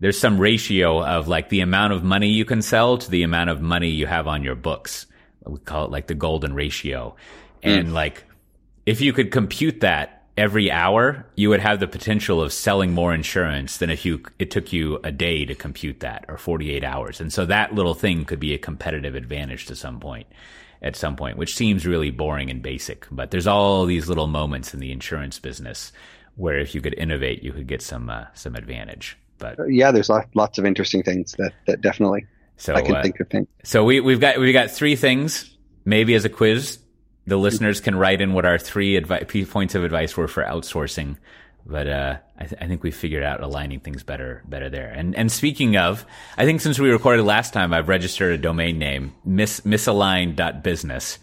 there's 0.00 0.18
some 0.18 0.38
ratio 0.38 1.04
of 1.04 1.28
like 1.28 1.48
the 1.48 1.60
amount 1.60 1.92
of 1.92 2.02
money 2.02 2.28
you 2.28 2.44
can 2.44 2.62
sell 2.62 2.98
to 2.98 3.10
the 3.10 3.22
amount 3.22 3.50
of 3.50 3.60
money 3.60 3.88
you 3.88 4.06
have 4.06 4.26
on 4.26 4.42
your 4.42 4.54
books. 4.54 5.06
We 5.46 5.58
call 5.58 5.84
it 5.84 5.90
like 5.90 6.06
the 6.08 6.14
golden 6.14 6.54
ratio. 6.54 7.14
And 7.62 7.88
mm. 7.88 7.92
like, 7.92 8.24
if 8.86 9.00
you 9.00 9.12
could 9.12 9.30
compute 9.30 9.80
that 9.80 10.17
every 10.38 10.70
hour, 10.70 11.26
you 11.34 11.50
would 11.50 11.60
have 11.60 11.80
the 11.80 11.88
potential 11.88 12.40
of 12.40 12.52
selling 12.52 12.92
more 12.92 13.12
insurance 13.12 13.78
than 13.78 13.90
if 13.90 14.04
you, 14.04 14.22
it 14.38 14.50
took 14.50 14.72
you 14.72 15.00
a 15.02 15.10
day 15.10 15.44
to 15.44 15.54
compute 15.54 16.00
that 16.00 16.24
or 16.28 16.38
48 16.38 16.84
hours. 16.84 17.20
And 17.20 17.32
so 17.32 17.44
that 17.46 17.74
little 17.74 17.94
thing 17.94 18.24
could 18.24 18.38
be 18.38 18.54
a 18.54 18.58
competitive 18.58 19.16
advantage 19.16 19.66
to 19.66 19.74
some 19.74 19.98
point 19.98 20.28
at 20.80 20.94
some 20.94 21.16
point, 21.16 21.36
which 21.36 21.56
seems 21.56 21.84
really 21.84 22.12
boring 22.12 22.50
and 22.50 22.62
basic. 22.62 23.06
But 23.10 23.32
there's 23.32 23.48
all 23.48 23.84
these 23.84 24.08
little 24.08 24.28
moments 24.28 24.72
in 24.72 24.80
the 24.80 24.92
insurance 24.92 25.40
business 25.40 25.92
where 26.36 26.58
if 26.58 26.72
you 26.72 26.80
could 26.80 26.94
innovate, 26.94 27.42
you 27.42 27.52
could 27.52 27.66
get 27.66 27.82
some, 27.82 28.08
uh, 28.08 28.26
some 28.34 28.54
advantage. 28.54 29.18
But 29.38 29.58
uh, 29.58 29.64
yeah, 29.64 29.90
there's 29.90 30.08
lots 30.34 30.58
of 30.58 30.64
interesting 30.64 31.02
things 31.02 31.32
that, 31.38 31.52
that 31.66 31.80
definitely 31.80 32.26
so, 32.58 32.74
I 32.74 32.82
can 32.82 32.94
uh, 32.94 33.02
think 33.02 33.18
of 33.18 33.28
things. 33.28 33.48
So 33.64 33.84
we, 33.84 34.00
we've 34.00 34.20
got 34.20 34.38
we've 34.38 34.52
got 34.52 34.70
three 34.70 34.96
things. 34.96 35.56
Maybe 35.84 36.14
as 36.14 36.24
a 36.24 36.28
quiz, 36.28 36.78
the 37.28 37.36
listeners 37.36 37.80
can 37.80 37.94
write 37.94 38.20
in 38.20 38.32
what 38.32 38.46
our 38.46 38.58
three 38.58 38.98
advi- 38.98 39.48
points 39.50 39.74
of 39.74 39.84
advice 39.84 40.16
were 40.16 40.28
for 40.28 40.42
outsourcing. 40.42 41.16
But 41.66 41.86
uh, 41.86 42.16
I, 42.38 42.44
th- 42.44 42.62
I, 42.62 42.66
think 42.66 42.82
we 42.82 42.90
figured 42.90 43.22
out 43.22 43.42
aligning 43.42 43.80
things 43.80 44.02
better 44.02 44.42
better 44.46 44.70
there. 44.70 44.88
And 44.88 45.14
and 45.14 45.30
speaking 45.30 45.76
of, 45.76 46.06
I 46.38 46.46
think 46.46 46.62
since 46.62 46.78
we 46.78 46.88
recorded 46.88 47.24
last 47.24 47.52
time, 47.52 47.74
I've 47.74 47.88
registered 47.88 48.32
a 48.32 48.38
domain 48.38 48.78
name 48.78 49.12
mis- 49.24 49.60
misaligned.business. 49.60 51.18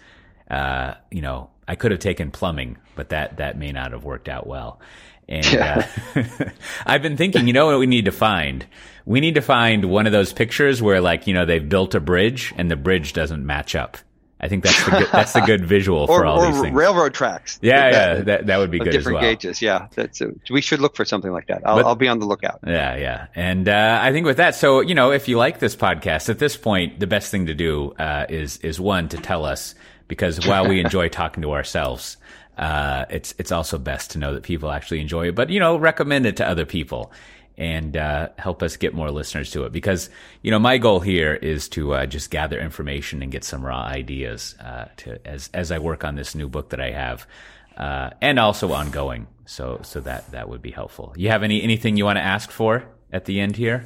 Uh, 0.49 0.93
you 1.10 1.22
know, 1.22 1.49
I 1.68 1.74
could 1.74 1.89
have 1.89 1.99
taken 1.99 2.30
plumbing, 2.30 2.78
but 2.95 3.10
that 3.10 3.38
that 3.38 3.58
may 3.58 3.72
not 3.72 3.91
have 3.91 4.03
worked 4.03 4.30
out 4.30 4.45
well. 4.45 4.80
And 5.28 5.45
yeah. 5.45 5.88
uh, 6.16 6.49
I've 6.86 7.01
been 7.01 7.18
thinking, 7.18 7.47
you 7.47 7.53
know 7.53 7.66
what 7.66 7.80
we 7.80 7.88
need 7.88 8.06
to 8.06 8.12
find? 8.12 8.68
We 9.06 9.22
need 9.22 9.36
to 9.36 9.41
find 9.41 9.86
one 9.86 10.06
of 10.06 10.12
those 10.12 10.32
pictures 10.32 10.80
where, 10.80 11.01
like, 11.01 11.26
you 11.26 11.34
know, 11.34 11.45
they've 11.45 11.68
built 11.68 11.95
a 11.95 11.99
bridge 11.99 12.53
and 12.58 12.70
the 12.70 12.76
bridge 12.76 13.14
doesn't 13.14 13.43
match 13.43 13.76
up. 13.76 13.97
I 14.45 14.47
think 14.47 14.63
that's 14.63 14.85
the 14.85 14.91
good, 14.91 15.07
that's 15.11 15.33
the 15.33 15.41
good 15.41 15.65
visual 15.65 16.01
or, 16.09 16.19
for 16.19 16.25
all 16.25 16.39
or 16.39 16.51
these 16.51 16.61
things. 16.61 16.75
Railroad 16.75 17.15
tracks. 17.15 17.57
Yeah, 17.63 17.89
yeah, 17.89 18.21
that, 18.21 18.45
that 18.45 18.57
would 18.57 18.69
be 18.69 18.77
good 18.77 18.91
different 18.91 19.17
as 19.17 19.21
well. 19.23 19.31
gauges. 19.31 19.61
Yeah, 19.61 19.87
that's 19.95 20.21
a, 20.21 20.31
we 20.51 20.61
should 20.61 20.79
look 20.79 20.95
for 20.95 21.03
something 21.03 21.31
like 21.31 21.47
that. 21.47 21.63
I'll, 21.65 21.77
but, 21.77 21.85
I'll 21.85 21.95
be 21.95 22.07
on 22.07 22.19
the 22.19 22.27
lookout. 22.27 22.59
Yeah, 22.65 22.95
yeah, 22.95 23.27
and 23.33 23.67
uh, 23.67 23.99
I 24.01 24.11
think 24.11 24.27
with 24.27 24.37
that, 24.37 24.53
so 24.53 24.81
you 24.81 24.93
know, 24.93 25.11
if 25.11 25.27
you 25.27 25.37
like 25.37 25.57
this 25.57 25.75
podcast, 25.75 26.29
at 26.29 26.37
this 26.37 26.55
point, 26.55 26.99
the 26.99 27.07
best 27.07 27.31
thing 27.31 27.47
to 27.47 27.55
do 27.55 27.93
uh, 27.93 28.27
is 28.29 28.57
is 28.57 28.79
one 28.79 29.09
to 29.09 29.17
tell 29.17 29.45
us 29.45 29.73
because 30.07 30.45
while 30.45 30.67
we 30.67 30.79
enjoy 30.85 31.09
talking 31.09 31.41
to 31.41 31.53
ourselves, 31.53 32.17
uh, 32.59 33.05
it's 33.09 33.33
it's 33.39 33.51
also 33.51 33.79
best 33.79 34.11
to 34.11 34.19
know 34.19 34.35
that 34.35 34.43
people 34.43 34.71
actually 34.71 35.01
enjoy 35.01 35.29
it. 35.29 35.35
But 35.35 35.49
you 35.49 35.59
know, 35.59 35.75
recommend 35.77 36.27
it 36.27 36.37
to 36.37 36.47
other 36.47 36.65
people 36.65 37.11
and 37.58 37.95
uh, 37.95 38.30
help 38.38 38.62
us 38.62 38.78
get 38.78 38.93
more 38.93 39.12
listeners 39.12 39.51
to 39.51 39.64
it. 39.64 39.72
Because 39.72 40.10
you 40.41 40.51
know, 40.51 40.60
my 40.60 40.78
goal 40.78 40.99
here 40.99 41.34
is 41.34 41.70
to 41.70 41.93
uh, 41.93 42.06
just 42.06 42.30
gather 42.30 42.60
information 42.60 43.22
and 43.22 43.32
get 43.32 43.43
some 43.43 43.66
raw 43.66 43.84
ideas 43.84 44.56
uh, 44.60 44.86
to 44.97 45.26
as 45.28 45.49
as 45.53 45.72
I 45.72 45.80
work 45.80 46.03
on 46.03 46.16
this 46.16 46.36
new 46.36 46.49
book 46.49 46.70
that 46.70 46.82
I 46.82 46.91
have, 46.91 47.28
uh, 47.78 48.12
and 48.22 48.39
also 48.39 48.72
ongoing. 48.72 49.28
So 49.45 49.80
so 49.84 49.99
that 50.01 50.32
that 50.32 50.49
would 50.49 50.62
be 50.62 50.72
helpful. 50.72 51.14
You 51.16 51.30
have 51.30 51.43
any 51.43 51.62
anything 51.62 51.97
you 51.97 52.06
want 52.06 52.18
to 52.18 52.24
ask 52.24 52.51
for 52.51 52.84
at 53.12 53.26
the 53.26 53.39
end 53.39 53.56
here? 53.56 53.86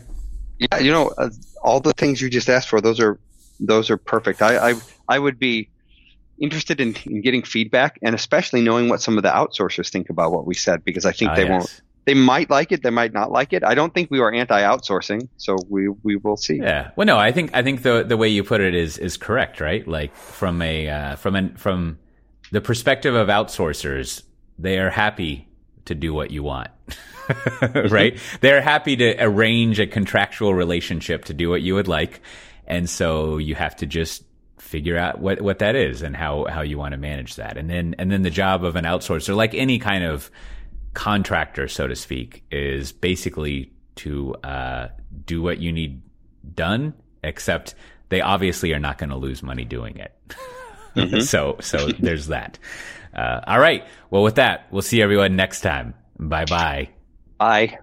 Yeah, 0.58 0.80
you 0.80 0.92
know, 0.92 1.12
uh, 1.18 1.30
all 1.62 1.80
the 1.80 1.94
things 1.94 2.22
you 2.22 2.30
just 2.30 2.50
asked 2.50 2.70
for, 2.70 2.82
those 2.82 3.00
are 3.00 3.20
those 3.60 3.90
are 3.90 3.98
perfect. 3.98 4.42
I 4.42 4.72
I, 4.72 4.74
I 5.08 5.20
would 5.20 5.40
be 5.40 5.70
interested 6.40 6.80
in, 6.80 6.96
in, 7.06 7.22
getting 7.22 7.44
feedback 7.44 8.00
and 8.02 8.16
especially 8.16 8.62
knowing 8.62 8.88
what 8.88 9.02
some 9.02 9.18
of 9.18 9.24
the 9.24 9.30
outsourcers 9.30 9.90
think 9.90 10.10
about 10.10 10.32
what 10.32 10.46
we 10.46 10.54
said 10.54 10.84
because 10.86 11.06
I 11.06 11.12
think 11.12 11.32
ah, 11.32 11.36
they 11.36 11.44
yes. 11.44 11.50
won't. 11.50 11.82
They 12.10 12.16
might 12.16 12.50
like 12.50 12.72
it. 12.72 12.82
They 12.82 12.90
might 12.90 13.14
not 13.14 13.32
like 13.32 13.54
it. 13.54 13.64
I 13.64 13.76
don't 13.76 13.94
think 13.94 14.10
we 14.10 14.20
are 14.20 14.34
anti-outsourcing, 14.34 15.30
so 15.38 15.58
we 15.70 15.90
we 15.90 16.16
will 16.16 16.38
see. 16.38 16.56
Yeah. 16.56 16.90
Well, 16.96 17.06
no, 17.06 17.20
I 17.20 17.32
think 17.32 17.52
I 17.54 17.62
think 17.62 17.84
the 17.84 18.04
the 18.04 18.18
way 18.18 18.30
you 18.30 18.44
put 18.44 18.62
it 18.62 18.74
is 18.74 18.98
is 18.98 19.16
correct, 19.16 19.62
right? 19.62 19.88
Like 19.88 20.16
from 20.16 20.60
a 20.64 20.90
uh, 20.90 21.16
from 21.18 21.36
an 21.36 21.56
from 21.56 22.00
the 22.52 22.62
perspective 22.62 23.14
of 23.14 23.28
outsourcers, 23.28 24.24
they 24.58 24.80
are 24.80 24.90
happy 24.90 25.48
to 25.86 25.94
do 25.94 26.12
what 26.12 26.32
you 26.32 26.42
want. 26.42 26.72
right? 27.92 28.18
They're 28.42 28.62
happy 28.62 28.96
to 28.96 29.16
arrange 29.24 29.80
a 29.80 29.86
contractual 29.86 30.56
relationship 30.56 31.26
to 31.26 31.36
do 31.36 31.48
what 31.52 31.62
you 31.62 31.76
would 31.76 31.88
like. 31.88 32.22
And 32.66 32.90
so 32.90 33.38
you 33.38 33.54
have 33.54 33.76
to 33.76 33.86
just 33.86 34.24
figure 34.58 34.98
out 34.98 35.20
what, 35.20 35.42
what 35.42 35.60
that 35.60 35.76
is 35.76 36.02
and 36.02 36.16
how, 36.16 36.46
how 36.46 36.62
you 36.62 36.80
want 36.80 36.94
to 36.94 36.98
manage 36.98 37.36
that. 37.36 37.56
And 37.56 37.70
then, 37.70 37.94
and 38.00 38.12
then 38.12 38.24
the 38.24 38.32
job 38.32 38.64
of 38.64 38.76
an 38.76 38.86
outsourcer, 38.86 39.36
like 39.36 39.54
any 39.54 39.78
kind 39.78 40.04
of 40.04 40.32
contractor, 40.94 41.68
so 41.68 41.88
to 41.88 41.96
speak, 41.96 42.44
is 42.52 42.92
basically 42.92 43.72
to, 43.96 44.36
uh, 44.44 44.90
do 45.26 45.42
what 45.42 45.60
you 45.60 45.72
need 45.72 46.02
done, 46.56 46.94
except 47.24 47.76
they 48.10 48.22
obviously 48.22 48.74
are 48.74 48.80
not 48.80 48.98
going 48.98 49.10
to 49.10 49.16
lose 49.16 49.44
money 49.44 49.66
doing 49.66 49.98
it. 49.98 50.14
Mm-hmm. 50.96 51.20
so, 51.22 51.58
so 51.62 51.88
there's 52.00 52.28
that. 52.28 52.58
Uh, 53.14 53.42
all 53.48 53.60
right. 53.60 53.86
Well, 54.10 54.24
with 54.24 54.36
that, 54.36 54.68
we'll 54.72 54.82
see 54.82 55.02
everyone 55.02 55.36
next 55.36 55.62
time. 55.62 55.94
Bye-bye. 56.20 56.90
Bye. 57.38 57.80